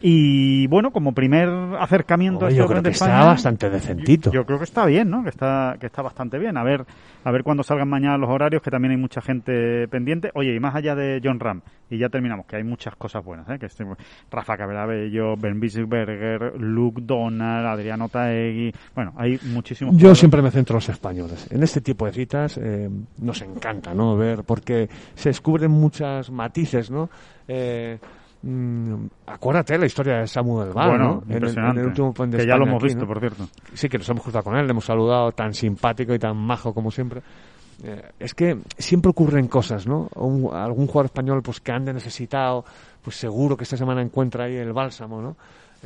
Y 0.01 0.67
bueno, 0.67 0.91
como 0.91 1.13
primer 1.13 1.47
acercamiento 1.79 2.45
a 2.45 2.49
este 2.49 2.59
yo 2.59 2.67
creo 2.67 2.81
de 2.81 2.89
que 2.89 2.93
España, 2.93 3.13
está 3.13 3.25
bastante 3.27 3.69
decentito. 3.69 4.29
yo, 4.29 4.41
yo 4.41 4.45
creo 4.45 4.57
que 4.57 4.65
está 4.65 4.85
bien, 4.85 5.09
¿no? 5.09 5.23
Que 5.23 5.29
está, 5.29 5.77
que 5.79 5.85
está 5.85 6.01
bastante 6.01 6.37
bien. 6.37 6.57
A 6.57 6.63
ver, 6.63 6.85
a 7.23 7.31
ver 7.31 7.43
cuándo 7.43 7.63
salgan 7.63 7.87
mañana 7.87 8.17
los 8.17 8.29
horarios, 8.29 8.61
que 8.61 8.69
también 8.69 8.91
hay 8.91 8.97
mucha 8.97 9.21
gente 9.21 9.87
pendiente. 9.87 10.31
Oye, 10.33 10.53
y 10.53 10.59
más 10.59 10.75
allá 10.75 10.95
de 10.95 11.21
John 11.23 11.39
Ram, 11.39 11.61
y 11.89 11.97
ya 11.97 12.09
terminamos, 12.09 12.45
que 12.45 12.57
hay 12.57 12.63
muchas 12.63 12.95
cosas 12.97 13.23
buenas, 13.23 13.47
¿eh? 13.49 13.57
Que 13.57 13.67
este, 13.67 13.85
Rafa 14.29 14.57
Caberabello, 14.57 15.37
Ben 15.37 15.59
Bisberger, 15.61 16.59
Luke 16.59 17.01
Donald, 17.03 17.65
Adriano 17.65 18.09
Taegui. 18.09 18.73
Bueno, 18.93 19.13
hay 19.15 19.39
muchísimos. 19.43 19.93
Yo 19.93 19.99
jugadores. 19.99 20.19
siempre 20.19 20.41
me 20.41 20.51
centro 20.51 20.73
en 20.73 20.77
los 20.77 20.89
españoles. 20.89 21.47
En 21.51 21.63
este 21.63 21.79
tipo 21.79 22.05
de 22.05 22.11
citas 22.11 22.59
eh, 22.61 22.89
nos 23.19 23.41
encanta, 23.41 23.93
¿no? 23.93 24.17
Ver, 24.17 24.43
porque 24.43 24.89
se 25.15 25.29
descubren 25.29 25.71
muchos 25.71 26.29
matices, 26.31 26.91
¿no? 26.91 27.09
Eh, 27.47 27.97
mm, 28.41 29.05
acuérdate 29.27 29.77
la 29.77 29.85
historia 29.85 30.17
de 30.19 30.27
Samuel 30.27 30.71
Val, 30.73 30.89
Bueno, 30.89 31.23
¿no? 31.27 31.35
En 31.35 31.43
el-. 31.43 31.57
En 31.57 31.77
el, 31.77 31.85
último 31.87 32.13
que 32.13 32.45
ya 32.45 32.57
lo 32.57 32.65
hemos 32.65 32.75
aquí, 32.83 32.85
visto, 32.85 33.01
¿no? 33.01 33.07
por 33.07 33.19
cierto. 33.19 33.47
Sí, 33.73 33.89
que 33.89 33.97
nos 33.97 34.09
hemos 34.09 34.23
cruzado 34.23 34.43
con 34.43 34.55
él, 34.57 34.65
le 34.65 34.71
hemos 34.71 34.85
saludado 34.85 35.31
tan 35.31 35.53
simpático 35.53 36.13
y 36.13 36.19
tan 36.19 36.37
majo 36.37 36.73
como 36.73 36.91
siempre. 36.91 37.21
Eh, 37.83 38.01
es 38.19 38.33
que 38.33 38.57
siempre 38.77 39.09
ocurren 39.11 39.47
cosas, 39.47 39.85
¿no? 39.85 40.07
Un- 40.15 40.53
algún 40.53 40.87
jugador 40.87 41.05
español 41.05 41.41
pues 41.43 41.59
que 41.59 41.71
ande 41.71 41.93
necesitado, 41.93 42.63
pues 43.01 43.17
seguro 43.17 43.57
que 43.57 43.63
esta 43.63 43.75
semana 43.77 44.01
encuentra 44.01 44.45
ahí 44.45 44.55
el 44.55 44.71
bálsamo, 44.71 45.21
¿no? 45.21 45.35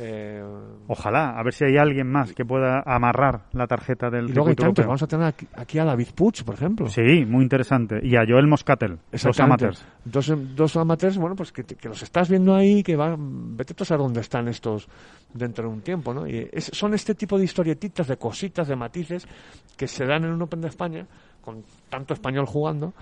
Eh, 0.02 0.42
Ojalá, 0.88 1.38
a 1.38 1.42
ver 1.42 1.52
si 1.52 1.64
hay 1.64 1.76
alguien 1.76 2.10
más 2.10 2.32
que 2.32 2.44
pueda 2.44 2.82
amarrar 2.86 3.42
la 3.52 3.66
tarjeta 3.66 4.08
del 4.08 4.30
y 4.30 4.32
luego 4.32 4.48
hay 4.48 4.56
europeo. 4.58 4.86
vamos 4.86 5.02
a 5.02 5.06
tener 5.06 5.26
aquí, 5.54 5.78
a 5.78 5.84
David 5.84 6.08
Puig, 6.14 6.42
por 6.44 6.54
ejemplo. 6.54 6.88
Sí, 6.88 7.24
muy 7.26 7.42
interesante. 7.42 8.00
Y 8.02 8.16
a 8.16 8.24
Joel 8.26 8.46
Moscatel, 8.46 8.92
los 8.92 9.00
Exactamente. 9.26 9.64
amateurs. 9.66 9.84
Dos, 10.04 10.32
dos 10.56 10.76
amateurs, 10.76 11.18
bueno, 11.18 11.36
pues 11.36 11.52
que, 11.52 11.64
que 11.64 11.88
los 11.88 12.02
estás 12.02 12.30
viendo 12.30 12.54
ahí, 12.54 12.82
que 12.82 12.96
van, 12.96 13.56
vete 13.56 13.74
a 13.78 13.84
saber 13.84 14.02
dónde 14.02 14.20
están 14.20 14.48
estos 14.48 14.88
dentro 15.34 15.68
de 15.68 15.74
un 15.74 15.82
tiempo, 15.82 16.14
¿no? 16.14 16.26
Y 16.26 16.48
es- 16.50 16.70
son 16.72 16.94
este 16.94 17.14
tipo 17.14 17.36
de 17.36 17.44
historietitas, 17.44 18.08
de 18.08 18.16
cositas, 18.16 18.66
de 18.68 18.76
matices 18.76 19.28
que 19.76 19.86
se 19.86 20.06
dan 20.06 20.24
en 20.24 20.30
un 20.32 20.40
Open 20.42 20.62
de 20.62 20.68
España 20.68 21.06
con 21.42 21.62
tanto 21.90 22.14
español 22.14 22.46
jugando 22.46 22.94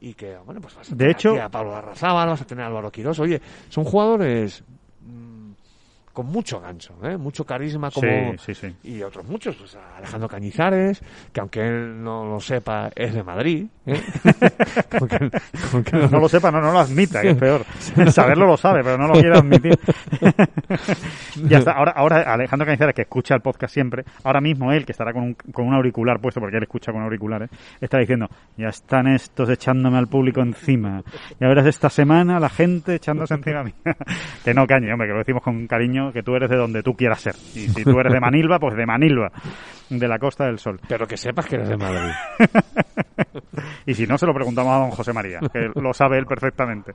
y 0.00 0.14
que, 0.14 0.36
bueno, 0.44 0.60
pues 0.60 0.74
vas 0.74 0.88
a 0.88 0.92
De 0.92 0.96
tener 0.96 1.12
hecho- 1.12 1.30
aquí 1.32 1.40
a 1.40 1.48
Pablo 1.50 1.72
Larrazábal, 1.72 2.28
vas 2.28 2.40
a 2.42 2.46
tener 2.46 2.64
a 2.64 2.68
Álvaro 2.68 2.90
Quirós. 2.90 3.18
Oye, 3.20 3.40
son 3.68 3.84
jugadores 3.84 4.64
con 6.16 6.28
mucho 6.28 6.58
gancho, 6.62 6.94
¿eh? 7.02 7.18
Mucho 7.18 7.44
carisma 7.44 7.90
como... 7.90 8.08
Sí, 8.38 8.54
sí, 8.54 8.54
sí. 8.54 8.76
Y 8.84 9.02
otros 9.02 9.26
muchos, 9.26 9.54
pues 9.54 9.76
a 9.76 9.98
Alejandro 9.98 10.26
Cañizares, 10.30 11.02
que 11.30 11.40
aunque 11.40 11.60
él 11.60 12.02
no 12.02 12.24
lo 12.24 12.40
sepa, 12.40 12.90
es 12.96 13.12
de 13.12 13.22
Madrid. 13.22 13.66
¿eh? 13.84 14.00
Como 14.98 15.06
que- 15.08 15.30
como 15.70 15.84
que 15.84 15.96
no 16.10 16.18
lo 16.20 16.28
sepa, 16.28 16.50
no, 16.50 16.60
no 16.62 16.72
lo 16.72 16.78
admita, 16.78 17.20
que 17.20 17.30
es 17.30 17.36
peor. 17.36 17.64
Saberlo 18.10 18.46
lo 18.46 18.56
sabe, 18.56 18.82
pero 18.82 18.96
no 18.96 19.08
lo 19.08 19.12
quiere 19.12 19.36
admitir. 19.36 19.78
ya 21.48 21.58
está. 21.58 21.72
Ahora, 21.72 21.92
ahora 21.92 22.32
Alejandro 22.32 22.64
Cañizares, 22.66 22.94
que 22.94 23.02
escucha 23.02 23.34
el 23.34 23.42
podcast 23.42 23.74
siempre, 23.74 24.04
ahora 24.24 24.40
mismo 24.40 24.72
él, 24.72 24.86
que 24.86 24.92
estará 24.92 25.12
con 25.12 25.22
un, 25.22 25.34
con 25.34 25.66
un 25.66 25.74
auricular 25.74 26.18
puesto, 26.20 26.40
porque 26.40 26.56
él 26.56 26.62
escucha 26.62 26.92
con 26.92 27.02
auriculares, 27.02 27.50
está 27.80 27.98
diciendo, 27.98 28.28
ya 28.56 28.68
están 28.68 29.06
estos 29.08 29.50
echándome 29.50 29.98
al 29.98 30.06
público 30.08 30.40
encima. 30.40 31.02
Ya 31.38 31.48
verás 31.48 31.66
esta 31.66 31.90
semana 31.90 32.40
la 32.40 32.48
gente 32.48 32.94
echándose 32.94 33.34
encima 33.34 33.62
mía. 33.64 33.74
que 34.44 34.54
no, 34.54 34.66
Cañi, 34.66 34.90
hombre, 34.90 35.08
que 35.08 35.12
lo 35.12 35.18
decimos 35.18 35.42
con 35.42 35.66
cariño, 35.66 36.05
que 36.12 36.22
tú 36.22 36.34
eres 36.34 36.48
de 36.50 36.56
donde 36.56 36.82
tú 36.82 36.94
quieras 36.94 37.20
ser. 37.20 37.34
Y 37.54 37.68
si 37.68 37.84
tú 37.84 37.98
eres 38.00 38.12
de 38.12 38.20
Manilva, 38.20 38.58
pues 38.58 38.76
de 38.76 38.86
Manilva, 38.86 39.30
de 39.90 40.08
la 40.08 40.18
Costa 40.18 40.44
del 40.46 40.58
Sol. 40.58 40.80
Pero 40.88 41.06
que 41.06 41.16
sepas 41.16 41.46
que 41.46 41.56
eres 41.56 41.68
de 41.68 41.76
Madrid. 41.76 42.12
Y 43.86 43.94
si 43.94 44.06
no, 44.06 44.18
se 44.18 44.26
lo 44.26 44.34
preguntamos 44.34 44.72
a 44.72 44.78
don 44.78 44.90
José 44.90 45.12
María, 45.12 45.38
que 45.52 45.70
lo 45.74 45.92
sabe 45.94 46.18
él 46.18 46.26
perfectamente. 46.26 46.92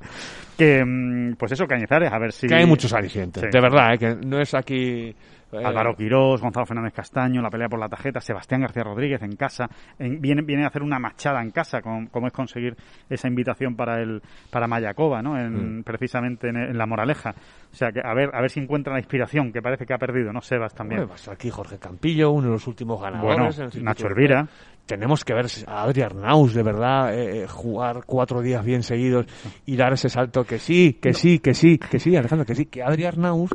Que, 0.57 0.83
mm, 0.85 1.35
pues 1.35 1.53
eso, 1.53 1.65
Cañizares, 1.65 2.11
a 2.11 2.19
ver 2.19 2.31
si... 2.33 2.47
Que 2.47 2.55
hay 2.55 2.65
muchos 2.65 2.91
alicientes, 2.93 3.41
Sí. 3.43 3.49
de 3.51 3.61
verdad, 3.61 3.93
¿eh? 3.93 3.97
que 3.97 4.15
no 4.27 4.39
es 4.39 4.53
aquí... 4.53 5.15
eh, 5.53 5.63
Álvaro 5.63 5.95
Quirós, 5.95 6.41
Gonzalo 6.41 6.65
Fernández 6.65 6.93
Castaño, 6.93 7.41
la 7.41 7.49
pelea 7.49 7.67
por 7.69 7.79
la 7.79 7.89
tarjeta, 7.89 8.19
Sebastián 8.21 8.61
García 8.61 8.83
Rodríguez 8.83 9.21
en 9.21 9.35
casa, 9.35 9.69
en- 9.99 10.19
viene, 10.21 10.41
viene 10.41 10.63
a 10.63 10.67
hacer 10.67 10.83
una 10.83 10.99
machada 10.99 11.41
en 11.41 11.51
casa, 11.51 11.81
con- 11.81 12.07
como 12.07 12.27
es 12.27 12.33
conseguir 12.33 12.75
esa 13.09 13.27
invitación 13.27 13.75
para 13.75 14.01
el 14.01 14.21
para 14.49 14.67
Mayacova, 14.67 15.21
¿no? 15.21 15.37
En, 15.39 15.79
Mm. 15.79 15.83
Precisamente 15.83 16.49
en, 16.49 16.57
en 16.57 16.77
La 16.77 16.85
Moraleja. 16.85 17.31
O 17.71 17.75
sea, 17.75 17.91
que 17.91 18.01
a 18.03 18.13
ver, 18.13 18.29
a 18.33 18.41
ver 18.41 18.49
si 18.49 18.59
encuentra 18.59 18.93
la 18.93 18.99
inspiración, 18.99 19.51
que 19.51 19.61
parece 19.61 19.85
que 19.85 19.93
ha 19.93 19.97
perdido, 19.97 20.31
¿no? 20.33 20.41
Sebas 20.41 20.73
también. 20.73 21.01
Bueno, 21.01 21.09
pues 21.13 21.27
aquí 21.29 21.49
Jorge 21.49 21.77
Campillo, 21.79 22.31
uno 22.31 22.47
de 22.47 22.53
los 22.53 22.67
últimos 22.67 23.01
ganadores. 23.01 23.35
Bueno, 23.37 23.43
en 23.43 23.47
el 23.63 23.71
circuito 23.71 23.85
Nacho. 23.85 24.07
Elvira. 24.07 24.47
Tenemos 24.85 25.23
que 25.23 25.33
ver 25.33 25.45
a 25.67 25.83
Adri 25.83 26.01
Arnaus, 26.01 26.53
de 26.53 26.63
verdad, 26.63 27.13
eh, 27.13 27.43
eh, 27.43 27.47
jugar 27.47 28.01
cuatro 28.05 28.41
días 28.41 28.65
bien 28.65 28.83
seguidos 28.83 29.25
y 29.65 29.77
dar 29.77 29.93
ese 29.93 30.09
salto 30.09 30.43
que 30.43 30.59
sí, 30.59 30.97
que 31.01 31.13
sí, 31.13 31.39
que 31.39 31.53
sí, 31.53 31.77
que 31.77 31.99
sí, 31.99 32.15
Alejandro, 32.15 32.45
que 32.45 32.55
sí, 32.55 32.65
que 32.65 32.81
Adri 32.83 33.05
Arnaus 33.05 33.51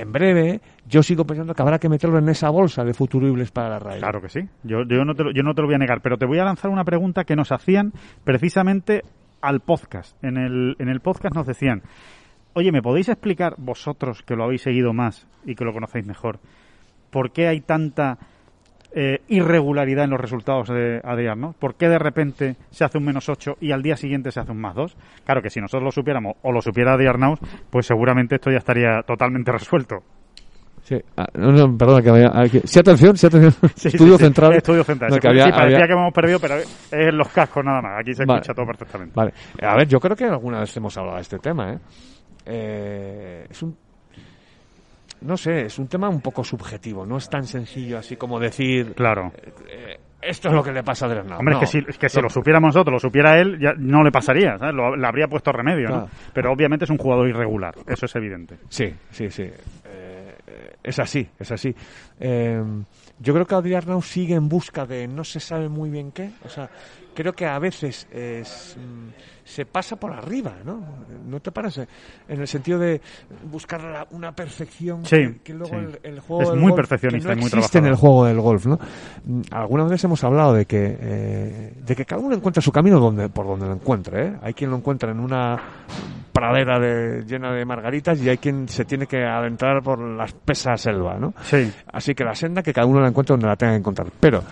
en 0.00 0.12
breve, 0.12 0.60
yo 0.86 1.02
sigo 1.02 1.24
pensando 1.24 1.54
que 1.54 1.62
habrá 1.62 1.78
que 1.78 1.88
meterlo 1.88 2.18
en 2.18 2.28
esa 2.28 2.50
bolsa 2.50 2.84
de 2.84 2.94
futuribles 2.94 3.50
para 3.50 3.68
la 3.68 3.78
raíz. 3.78 4.00
Claro 4.00 4.20
que 4.20 4.28
sí. 4.28 4.40
Yo, 4.62 4.82
yo, 4.88 5.04
no 5.04 5.14
te 5.14 5.24
lo, 5.24 5.32
yo 5.32 5.42
no 5.42 5.54
te 5.54 5.62
lo 5.62 5.68
voy 5.68 5.74
a 5.74 5.78
negar, 5.78 6.00
pero 6.02 6.16
te 6.16 6.26
voy 6.26 6.38
a 6.38 6.44
lanzar 6.44 6.70
una 6.70 6.84
pregunta 6.84 7.24
que 7.24 7.36
nos 7.36 7.52
hacían 7.52 7.92
precisamente 8.24 9.02
al 9.40 9.60
podcast. 9.60 10.22
En 10.24 10.36
el, 10.36 10.76
en 10.78 10.88
el 10.88 11.00
podcast 11.00 11.34
nos 11.34 11.46
decían, 11.46 11.82
oye, 12.54 12.72
¿me 12.72 12.82
podéis 12.82 13.08
explicar 13.08 13.54
vosotros 13.58 14.22
que 14.22 14.36
lo 14.36 14.44
habéis 14.44 14.62
seguido 14.62 14.92
más 14.92 15.26
y 15.44 15.54
que 15.54 15.64
lo 15.64 15.72
conocéis 15.72 16.06
mejor, 16.06 16.40
por 17.10 17.32
qué 17.32 17.48
hay 17.48 17.60
tanta 17.60 18.18
eh, 18.92 19.20
irregularidad 19.28 20.04
en 20.04 20.10
los 20.10 20.20
resultados 20.20 20.68
de 20.68 21.00
Adrián, 21.04 21.40
¿no? 21.40 21.52
¿Por 21.52 21.74
qué 21.74 21.88
de 21.88 21.98
repente 21.98 22.56
se 22.70 22.84
hace 22.84 22.98
un 22.98 23.04
menos 23.04 23.28
8 23.28 23.56
y 23.60 23.72
al 23.72 23.82
día 23.82 23.96
siguiente 23.96 24.30
se 24.32 24.40
hace 24.40 24.52
un 24.52 24.60
más 24.60 24.74
2? 24.74 24.96
Claro 25.24 25.42
que 25.42 25.50
si 25.50 25.60
nosotros 25.60 25.84
lo 25.84 25.92
supiéramos 25.92 26.36
o 26.42 26.52
lo 26.52 26.60
supiera 26.60 26.94
Adrián 26.94 27.20
pues 27.70 27.86
seguramente 27.86 28.36
esto 28.36 28.50
ya 28.50 28.58
estaría 28.58 29.02
totalmente 29.06 29.52
resuelto. 29.52 30.02
Sí, 30.82 30.96
ah, 31.16 31.26
no, 31.34 31.52
no, 31.52 31.76
perdona, 31.78 32.02
que 32.02 32.08
había... 32.08 32.30
que- 32.50 32.66
Sí, 32.66 32.78
atención, 32.80 33.16
sí, 33.16 33.26
atención. 33.26 33.52
Sí, 33.76 33.88
Estudio 33.88 34.16
sí, 34.16 34.24
central. 34.24 34.54
Estudio 34.54 34.82
central. 34.82 35.10
No, 35.10 35.14
Sí, 35.16 35.20
que 35.20 35.28
había- 35.28 35.44
sí, 35.44 35.50
parecía 35.52 35.76
había- 35.76 35.86
que 35.86 35.92
hemos 35.92 36.12
perdido, 36.12 36.40
pero 36.40 36.54
es 36.56 36.68
en 36.90 37.16
los 37.16 37.28
cascos 37.28 37.64
nada 37.64 37.80
más. 37.82 38.00
Aquí 38.00 38.12
se 38.14 38.24
Vale. 38.24 38.40
escucha 38.40 38.54
todo 38.54 38.66
perfectamente. 38.66 39.12
Vale. 39.14 39.32
A 39.62 39.76
ver, 39.76 39.86
yo 39.86 40.00
creo 40.00 40.16
que 40.16 40.24
alguna 40.24 40.60
vez 40.60 40.76
hemos 40.76 40.96
hablado 40.96 41.16
de 41.16 41.22
este 41.22 41.38
tema, 41.38 41.74
¿eh? 41.74 41.78
Eh, 42.46 43.46
es 43.50 43.62
un... 43.62 43.76
No 45.22 45.36
sé, 45.36 45.66
es 45.66 45.78
un 45.78 45.86
tema 45.88 46.08
un 46.08 46.20
poco 46.20 46.42
subjetivo. 46.42 47.04
No 47.06 47.16
es 47.18 47.28
tan 47.28 47.44
sencillo 47.44 47.98
así 47.98 48.16
como 48.16 48.38
decir... 48.40 48.94
Claro. 48.94 49.32
eh, 49.68 49.98
esto 50.22 50.48
es 50.48 50.54
lo 50.54 50.62
que 50.62 50.70
le 50.72 50.82
pasa 50.82 51.06
a 51.06 51.08
Adrián 51.08 51.32
Hombre, 51.32 51.54
es 51.54 51.60
que 51.60 51.66
si, 51.66 51.78
es 51.88 51.96
que 51.96 52.08
si 52.10 52.20
lo 52.20 52.28
supiéramos 52.28 52.74
nosotros, 52.74 52.92
lo 52.92 52.98
supiera 53.00 53.38
él, 53.40 53.58
ya 53.58 53.72
no 53.78 54.02
le 54.04 54.10
pasaría, 54.12 54.58
¿sabes? 54.58 54.74
Lo- 54.74 54.94
le 54.94 55.06
habría 55.06 55.26
puesto 55.28 55.50
remedio, 55.50 55.88
¿no? 55.88 56.08
Pero 56.34 56.52
obviamente 56.52 56.84
es 56.84 56.90
un 56.90 56.98
jugador 56.98 57.26
irregular, 57.26 57.74
eso 57.86 58.04
es 58.04 58.14
evidente. 58.16 58.56
Sí, 58.68 58.92
sí, 59.10 59.30
sí. 59.30 59.44
Eh, 59.44 60.34
es 60.82 60.98
así, 60.98 61.26
es 61.38 61.50
así. 61.52 61.74
Eh, 62.18 62.62
yo 63.18 63.32
creo 63.32 63.46
que 63.46 63.54
Adrián 63.54 63.82
Arnau 63.82 64.02
sigue 64.02 64.34
en 64.34 64.46
busca 64.48 64.84
de 64.84 65.08
no 65.08 65.24
se 65.24 65.40
sabe 65.40 65.70
muy 65.70 65.88
bien 65.88 66.12
qué. 66.12 66.30
O 66.44 66.50
sea, 66.50 66.68
creo 67.22 67.32
que 67.32 67.46
a 67.46 67.58
veces 67.58 68.06
es, 68.12 68.76
mm, 68.78 69.08
se 69.44 69.66
pasa 69.66 69.96
por 69.96 70.12
arriba, 70.12 70.54
¿no? 70.64 70.80
¿No 71.26 71.40
te 71.40 71.50
parece? 71.52 71.86
En 72.28 72.40
el 72.40 72.46
sentido 72.48 72.78
de 72.78 73.00
buscar 73.50 73.82
la- 73.82 74.06
una 74.12 74.32
perfección 74.32 75.04
Sí, 75.04 75.16
que, 75.16 75.40
que 75.44 75.54
luego 75.54 75.74
sí. 75.78 75.86
el, 76.02 76.12
el 76.14 76.20
juego 76.20 76.42
Es 76.42 76.48
del 76.50 76.58
muy 76.60 76.70
golf, 76.70 76.76
perfeccionista 76.76 77.28
que 77.30 77.34
no 77.34 77.40
y 77.40 77.44
muy 77.44 77.48
existe 77.58 77.78
en 77.78 77.86
el 77.86 77.94
juego 77.96 78.24
del 78.24 78.40
golf, 78.40 78.66
¿no? 78.66 78.78
Mm, 79.24 79.40
Algunas 79.50 79.86
veces 79.90 80.04
hemos 80.04 80.22
hablado 80.24 80.54
de 80.54 80.64
que 80.66 80.96
eh, 81.00 81.74
de 81.84 81.96
que 81.96 82.04
cada 82.04 82.22
uno 82.22 82.34
encuentra 82.34 82.62
su 82.62 82.72
camino 82.72 82.98
donde 83.00 83.28
por 83.28 83.46
donde 83.46 83.66
lo 83.66 83.72
encuentre, 83.74 84.26
¿eh? 84.28 84.32
Hay 84.42 84.54
quien 84.54 84.70
lo 84.70 84.76
encuentra 84.76 85.10
en 85.10 85.20
una 85.20 85.56
pradera 86.32 86.78
de, 86.78 87.24
llena 87.26 87.52
de 87.52 87.64
margaritas 87.64 88.20
y 88.22 88.28
hay 88.28 88.38
quien 88.38 88.68
se 88.68 88.84
tiene 88.84 89.06
que 89.06 89.24
adentrar 89.24 89.82
por 89.82 89.98
la 90.00 90.24
espesa 90.24 90.76
selva, 90.76 91.18
¿no? 91.18 91.34
Sí, 91.42 91.70
Así 91.92 92.14
que 92.14 92.24
la 92.24 92.34
senda 92.34 92.62
que 92.62 92.72
cada 92.72 92.86
uno 92.86 93.00
la 93.00 93.08
encuentre 93.08 93.32
donde 93.34 93.48
la 93.48 93.56
tenga 93.56 93.72
que 93.72 93.78
encontrar. 93.78 94.06
Pero 94.20 94.42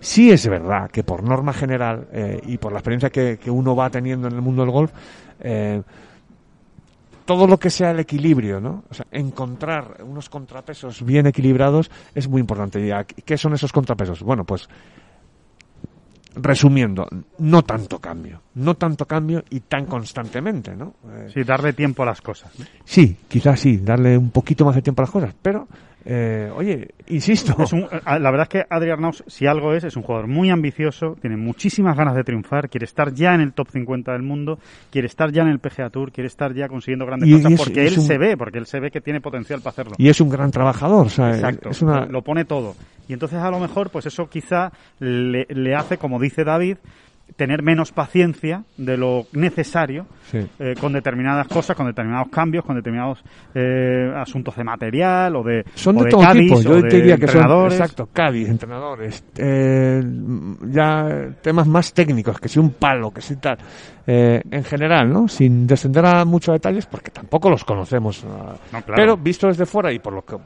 sí 0.00 0.30
es 0.30 0.46
verdad 0.48 0.90
que 0.90 1.02
por 1.04 1.22
norma 1.22 1.52
general 1.52 2.08
eh, 2.12 2.40
y 2.46 2.58
por 2.58 2.72
la 2.72 2.78
experiencia 2.78 3.10
que, 3.10 3.38
que 3.38 3.50
uno 3.50 3.74
va 3.76 3.90
teniendo 3.90 4.28
en 4.28 4.34
el 4.34 4.40
mundo 4.42 4.62
del 4.62 4.70
golf, 4.70 4.90
eh, 5.40 5.82
todo 7.24 7.46
lo 7.46 7.58
que 7.58 7.68
sea 7.68 7.90
el 7.90 8.00
equilibrio, 8.00 8.58
¿no? 8.60 8.84
O 8.90 8.94
sea, 8.94 9.06
encontrar 9.12 9.98
unos 10.02 10.30
contrapesos 10.30 11.04
bien 11.04 11.26
equilibrados 11.26 11.90
es 12.14 12.26
muy 12.28 12.40
importante. 12.40 12.80
¿Y 12.84 12.90
aquí- 12.90 13.20
qué 13.22 13.36
son 13.36 13.52
esos 13.52 13.70
contrapesos? 13.72 14.22
Bueno, 14.22 14.44
pues 14.44 14.66
resumiendo, 16.40 17.06
no 17.38 17.62
tanto 17.64 17.98
cambio, 17.98 18.40
no 18.54 18.76
tanto 18.76 19.06
cambio 19.06 19.42
y 19.50 19.60
tan 19.60 19.86
constantemente, 19.86 20.76
¿no? 20.76 20.94
Eh, 21.10 21.30
sí, 21.34 21.42
darle 21.42 21.72
tiempo 21.72 22.02
a 22.04 22.06
las 22.06 22.20
cosas. 22.20 22.56
¿no? 22.58 22.64
Sí, 22.84 23.16
quizás 23.26 23.58
sí, 23.58 23.78
darle 23.78 24.16
un 24.16 24.30
poquito 24.30 24.64
más 24.64 24.74
de 24.76 24.82
tiempo 24.82 25.02
a 25.02 25.04
las 25.06 25.10
cosas, 25.10 25.34
pero, 25.42 25.66
eh, 26.10 26.50
oye, 26.56 26.88
insisto, 27.08 27.54
Es 27.62 27.72
un- 27.74 27.86
la 27.90 28.30
verdad 28.30 28.42
es 28.44 28.48
que 28.48 28.64
Adrián 28.70 29.00
Naus, 29.02 29.22
si 29.26 29.46
algo 29.46 29.74
es, 29.74 29.84
es 29.84 29.94
un 29.94 30.02
jugador 30.02 30.26
muy 30.26 30.48
ambicioso, 30.48 31.16
tiene 31.20 31.36
muchísimas 31.36 31.94
ganas 31.98 32.14
de 32.14 32.24
triunfar, 32.24 32.70
quiere 32.70 32.84
estar 32.84 33.12
ya 33.12 33.34
en 33.34 33.42
el 33.42 33.52
top 33.52 33.68
50 33.70 34.12
del 34.12 34.22
mundo, 34.22 34.58
quiere 34.90 35.06
estar 35.06 35.30
ya 35.30 35.42
en 35.42 35.48
el 35.48 35.58
PGA 35.58 35.90
Tour, 35.90 36.10
quiere 36.10 36.28
estar 36.28 36.54
ya 36.54 36.66
consiguiendo 36.66 37.04
grandes 37.04 37.28
Y- 37.28 37.32
cosas 37.34 37.52
es- 37.52 37.58
porque 37.58 37.84
es 37.84 37.92
él 37.92 37.98
un- 37.98 38.06
se 38.06 38.16
ve, 38.18 38.36
porque 38.38 38.56
él 38.58 38.64
se 38.66 38.80
ve 38.80 38.90
que 38.90 39.02
tiene 39.02 39.20
potencial 39.20 39.60
para 39.60 39.70
hacerlo. 39.72 39.92
y 39.98 40.08
es 40.08 40.18
un 40.20 40.30
gran 40.30 40.50
trabajador, 40.50 41.06
o 41.06 41.10
sea, 41.10 41.30
Exacto, 41.30 41.68
es 41.68 41.82
una... 41.82 42.06
lo 42.06 42.22
pone 42.22 42.46
todo. 42.46 42.74
Y 43.06 43.12
entonces 43.12 43.38
a 43.38 43.50
lo 43.50 43.58
mejor, 43.60 43.90
pues 43.90 44.06
eso 44.06 44.28
quizá 44.30 44.72
le, 45.00 45.46
le 45.50 45.74
hace, 45.74 45.98
como 45.98 46.18
dice 46.18 46.42
David, 46.44 46.78
tener 47.36 47.62
menos 47.62 47.92
paciencia 47.92 48.64
de 48.76 48.96
lo 48.96 49.26
necesario 49.32 50.06
Sí. 50.30 50.38
eh, 50.58 50.74
con 50.80 50.92
determinadas 50.92 51.46
cosas, 51.48 51.76
con 51.76 51.86
determinados 51.86 52.28
cambios, 52.28 52.64
con 52.64 52.76
determinados 52.76 53.22
eh, 53.54 54.12
asuntos 54.16 54.54
de 54.56 54.64
material 54.64 55.36
o 55.36 55.42
de, 55.42 55.64
Son 55.74 55.96
o 55.98 56.04
de, 56.04 56.10
todo 56.10 56.20
Cádiz, 56.20 56.48
tipo, 56.48 56.60
yo 56.60 56.82
de 56.82 56.88
diría 56.88 57.16
que 57.16 57.26
son, 57.28 57.36
entrenadores. 57.36 57.72
exacto, 57.80 58.08
Cádiz, 58.12 58.48
entrenadores, 58.48 59.24
eh, 59.36 60.02
ya 60.70 61.28
temas 61.40 61.66
más 61.66 61.92
técnicos, 61.92 62.38
que 62.40 62.48
si 62.48 62.58
un 62.58 62.70
palo, 62.72 63.10
que 63.10 63.20
si 63.22 63.36
tal, 63.36 63.56
eh, 64.06 64.42
en 64.50 64.64
general, 64.64 65.10
¿no? 65.10 65.28
Sin 65.28 65.66
descender 65.66 66.04
a 66.04 66.24
muchos 66.24 66.52
detalles, 66.54 66.86
porque 66.86 67.10
tampoco 67.10 67.48
los 67.50 67.64
conocemos. 67.64 68.24
ah, 68.28 68.54
No, 68.72 68.82
claro. 68.82 68.94
Pero 68.96 69.16
visto 69.16 69.46
desde 69.46 69.64
fuera 69.66 69.92
y 69.92 69.98
por 69.98 70.12
lo 70.12 70.24
que 70.24 70.36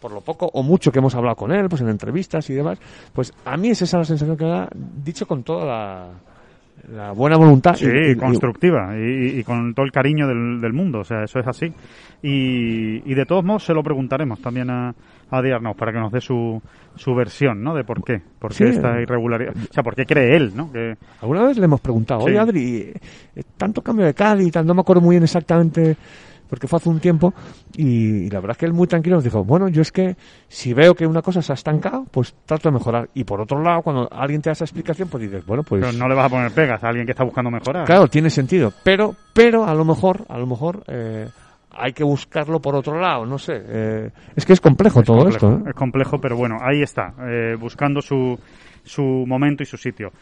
por 0.00 0.10
lo 0.10 0.20
poco 0.20 0.50
o 0.52 0.64
mucho 0.64 0.90
que 0.90 0.98
hemos 0.98 1.14
hablado 1.14 1.36
con 1.36 1.52
él, 1.52 1.68
pues 1.68 1.80
en 1.80 1.88
entrevistas 1.88 2.50
y 2.50 2.54
demás, 2.54 2.76
pues 3.12 3.32
a 3.44 3.56
mí 3.56 3.68
es 3.70 3.82
esa 3.82 3.98
la 3.98 4.04
sensación 4.04 4.36
que 4.36 4.44
me 4.44 4.50
da, 4.50 4.68
dicho 4.74 5.26
con 5.28 5.44
toda 5.44 5.64
la, 5.64 6.06
la 6.92 7.12
buena 7.12 7.36
voluntad. 7.36 7.74
Sí, 7.74 7.86
y- 7.86 8.10
y- 8.12 8.16
constructiva 8.16 8.96
y, 8.98 9.38
y 9.40 9.44
con 9.44 9.72
todo 9.74 9.86
el 9.86 9.92
cariño 9.92 10.26
del, 10.26 10.60
del 10.60 10.72
mundo, 10.72 11.00
o 11.00 11.04
sea, 11.04 11.22
eso 11.24 11.38
es 11.38 11.46
así. 11.46 11.72
Y, 12.22 13.02
y 13.10 13.14
de 13.14 13.26
todos 13.26 13.44
modos 13.44 13.64
se 13.64 13.74
lo 13.74 13.82
preguntaremos 13.82 14.40
también 14.40 14.70
a, 14.70 14.90
a 15.30 15.38
Arnauz 15.38 15.76
para 15.76 15.92
que 15.92 15.98
nos 15.98 16.12
dé 16.12 16.20
su, 16.20 16.60
su 16.94 17.14
versión, 17.14 17.62
¿no? 17.62 17.74
De 17.74 17.84
por 17.84 18.02
qué, 18.04 18.20
por 18.38 18.50
qué 18.50 18.56
Sí. 18.68 18.76
esta 18.76 19.00
irregularidad, 19.00 19.54
o 19.56 19.72
sea, 19.72 19.82
por 19.82 19.94
qué 19.94 20.04
cree 20.06 20.36
él, 20.36 20.52
¿no? 20.54 20.70
Que, 20.72 20.94
Alguna 21.20 21.44
vez 21.44 21.58
le 21.58 21.64
hemos 21.64 21.80
preguntado, 21.80 22.20
Sí. 22.20 22.26
oye 22.28 22.38
Adri, 22.38 22.92
eh, 23.34 23.42
tanto 23.56 23.82
cambio 23.82 24.06
de 24.06 24.14
Cádiz, 24.14 24.54
no 24.64 24.74
me 24.74 24.80
acuerdo 24.82 25.02
muy 25.02 25.14
bien 25.14 25.24
exactamente, 25.24 25.96
porque 26.52 26.68
fue 26.68 26.76
hace 26.76 26.90
un 26.90 27.00
tiempo, 27.00 27.32
y, 27.78 28.26
y 28.26 28.28
la 28.28 28.40
verdad 28.40 28.50
es 28.50 28.58
que 28.58 28.66
él 28.66 28.74
muy 28.74 28.86
tranquilo 28.86 29.16
nos 29.16 29.24
dijo, 29.24 29.42
bueno, 29.42 29.68
yo 29.68 29.80
es 29.80 29.90
que 29.90 30.16
si 30.48 30.74
veo 30.74 30.94
que 30.94 31.06
una 31.06 31.22
cosa 31.22 31.40
se 31.40 31.50
ha 31.50 31.54
estancado, 31.54 32.04
pues 32.10 32.34
trato 32.44 32.68
de 32.68 32.74
mejorar. 32.74 33.08
Y 33.14 33.24
por 33.24 33.40
otro 33.40 33.62
lado, 33.62 33.80
cuando 33.80 34.06
alguien 34.12 34.42
te 34.42 34.50
da 34.50 34.52
esa 34.52 34.64
explicación, 34.64 35.08
pues 35.08 35.22
dices, 35.22 35.46
bueno, 35.46 35.62
pues... 35.62 35.80
pero 35.80 35.94
no 35.94 36.06
le 36.06 36.14
vas 36.14 36.26
a 36.26 36.28
poner 36.28 36.52
pegas 36.52 36.84
a 36.84 36.88
alguien 36.88 37.06
que 37.06 37.12
está 37.12 37.24
buscando 37.24 37.50
mejorar. 37.50 37.86
Claro, 37.86 38.06
tiene 38.06 38.28
sentido, 38.28 38.70
pero, 38.84 39.14
pero 39.32 39.64
a 39.64 39.72
lo 39.72 39.86
mejor, 39.86 40.26
a 40.28 40.36
lo 40.36 40.46
mejor, 40.46 40.84
eh, 40.88 41.26
hay 41.70 41.94
que 41.94 42.04
buscarlo 42.04 42.60
por 42.60 42.74
otro 42.74 43.00
lado, 43.00 43.24
no 43.24 43.38
sé. 43.38 43.54
eh, 43.56 44.10
es 44.36 44.44
que 44.44 44.52
es 44.52 44.60
complejo 44.60 45.00
Es 45.00 45.06
todo 45.06 45.20
complejo, 45.20 45.52
esto, 45.52 45.66
¿eh? 45.66 45.70
Es 45.70 45.74
complejo, 45.74 46.20
pero 46.20 46.36
bueno, 46.36 46.58
ahí 46.60 46.82
está, 46.82 47.14
eh, 47.26 47.56
buscando 47.58 48.02
su, 48.02 48.38
su 48.84 49.02
momento 49.26 49.62
y 49.62 49.66
su 49.66 49.78
sitio. 49.78 50.12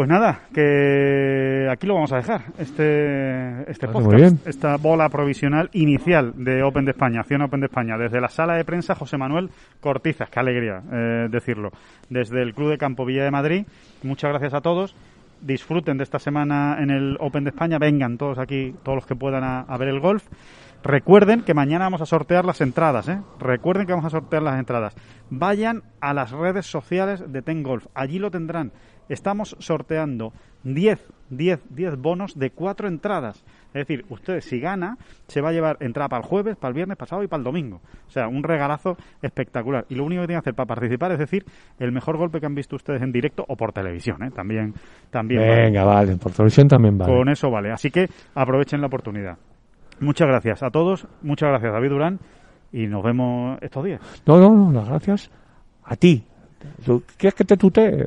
Pues 0.00 0.08
nada, 0.08 0.44
que 0.54 1.68
aquí 1.70 1.86
lo 1.86 1.92
vamos 1.92 2.10
a 2.12 2.16
dejar, 2.16 2.40
este, 2.58 3.70
este 3.70 3.86
Vale, 3.86 3.98
muy 3.98 4.04
podcast, 4.14 4.32
bien. 4.32 4.40
esta 4.46 4.78
bola 4.78 5.10
provisional 5.10 5.68
inicial 5.74 6.32
de 6.42 6.62
Open 6.62 6.86
de 6.86 6.92
España, 6.92 7.20
Acción 7.20 7.42
Open 7.42 7.60
de 7.60 7.66
España, 7.66 7.98
desde 7.98 8.18
la 8.18 8.30
sala 8.30 8.54
de 8.54 8.64
prensa 8.64 8.94
José 8.94 9.18
Manuel 9.18 9.50
Cortizas, 9.78 10.30
qué 10.30 10.40
alegría 10.40 10.80
eh, 10.90 11.28
decirlo, 11.30 11.68
desde 12.08 12.40
el 12.40 12.54
Club 12.54 12.70
de 12.70 12.78
Campo 12.78 13.04
Villa 13.04 13.24
de 13.24 13.30
Madrid, 13.30 13.66
muchas 14.02 14.30
gracias 14.30 14.54
a 14.54 14.62
todos, 14.62 14.96
disfruten 15.42 15.98
de 15.98 16.04
esta 16.04 16.18
semana 16.18 16.78
en 16.80 16.88
el 16.88 17.18
Open 17.20 17.44
de 17.44 17.50
España, 17.50 17.78
vengan 17.78 18.16
todos 18.16 18.38
aquí, 18.38 18.74
todos 18.82 18.96
los 18.96 19.06
que 19.06 19.16
puedan 19.16 19.44
a, 19.44 19.60
a 19.60 19.76
ver 19.76 19.88
el 19.88 20.00
golf, 20.00 20.24
Recuerden 20.82 21.42
que 21.42 21.52
mañana 21.52 21.84
vamos 21.84 22.00
a 22.00 22.06
sortear 22.06 22.46
las 22.46 22.62
entradas, 22.62 23.06
¿eh? 23.08 23.20
Recuerden 23.38 23.86
que 23.86 23.92
vamos 23.92 24.06
a 24.06 24.10
sortear 24.10 24.42
las 24.42 24.58
entradas. 24.58 24.94
Vayan 25.28 25.82
a 26.00 26.14
las 26.14 26.30
redes 26.30 26.64
sociales 26.64 27.22
de 27.30 27.42
Ten 27.42 27.62
Golf. 27.62 27.86
Allí 27.94 28.18
lo 28.18 28.30
tendrán. 28.30 28.72
Estamos 29.10 29.56
sorteando 29.58 30.32
10, 30.62 31.00
10, 31.30 31.60
10 31.68 31.96
bonos 31.98 32.38
de 32.38 32.50
cuatro 32.50 32.86
entradas. 32.86 33.44
Es 33.74 33.86
decir, 33.86 34.04
ustedes 34.08 34.44
si 34.44 34.60
gana, 34.60 34.98
se 35.26 35.40
va 35.40 35.50
a 35.50 35.52
llevar 35.52 35.76
entrada 35.80 36.08
para 36.08 36.22
el 36.22 36.28
jueves, 36.28 36.56
para 36.56 36.70
el 36.70 36.74
viernes 36.74 36.96
pasado 36.96 37.22
y 37.24 37.26
para 37.26 37.38
el 37.38 37.44
domingo. 37.44 37.80
O 38.06 38.10
sea, 38.10 38.28
un 38.28 38.44
regalazo 38.44 38.96
espectacular. 39.20 39.84
Y 39.88 39.96
lo 39.96 40.04
único 40.04 40.22
que 40.22 40.28
tienen 40.28 40.42
que 40.42 40.48
hacer 40.48 40.54
para 40.54 40.68
participar 40.68 41.10
es 41.10 41.18
decir 41.18 41.44
el 41.80 41.90
mejor 41.90 42.18
golpe 42.18 42.38
que 42.38 42.46
han 42.46 42.54
visto 42.54 42.76
ustedes 42.76 43.02
en 43.02 43.10
directo 43.10 43.44
o 43.48 43.56
por 43.56 43.72
televisión, 43.72 44.22
¿eh? 44.22 44.30
También, 44.30 44.74
también 45.10 45.40
vale. 45.40 45.62
Venga, 45.64 45.84
vale, 45.84 46.16
por 46.16 46.30
televisión 46.32 46.68
también 46.68 46.96
vale. 46.96 47.12
Con 47.12 47.28
eso 47.28 47.50
vale. 47.50 47.72
Así 47.72 47.90
que 47.90 48.08
aprovechen 48.34 48.80
la 48.80 48.86
oportunidad. 48.86 49.36
Muchas 49.98 50.28
gracias 50.28 50.62
a 50.62 50.70
todos. 50.70 51.06
Muchas 51.22 51.48
gracias, 51.48 51.72
David 51.72 51.90
Durán. 51.90 52.20
Y 52.72 52.86
nos 52.86 53.02
vemos 53.02 53.58
estos 53.60 53.84
días. 53.84 54.00
No, 54.24 54.38
no, 54.38 54.54
no, 54.54 54.72
las 54.72 54.88
gracias 54.88 55.30
a 55.84 55.96
ti. 55.96 56.24
¿Tú 56.84 57.02
¿Quieres 57.16 57.34
que 57.34 57.44
te 57.44 57.56
tutee? 57.56 58.06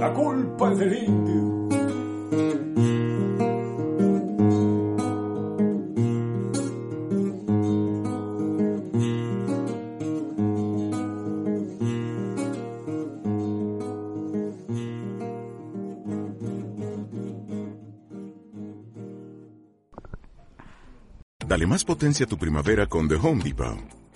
la 0.00 0.12
culpa 0.12 0.52
culpa 0.62 0.74
del 0.74 0.92
indio. 0.94 1.68
Dale 21.46 21.66
más 21.66 21.84
potencia 21.84 22.24
a 22.24 22.28
tu 22.28 22.38
primavera 22.38 22.86
con 22.86 23.08
The 23.08 23.16
Home 23.16 23.44
Depot. 23.44 24.01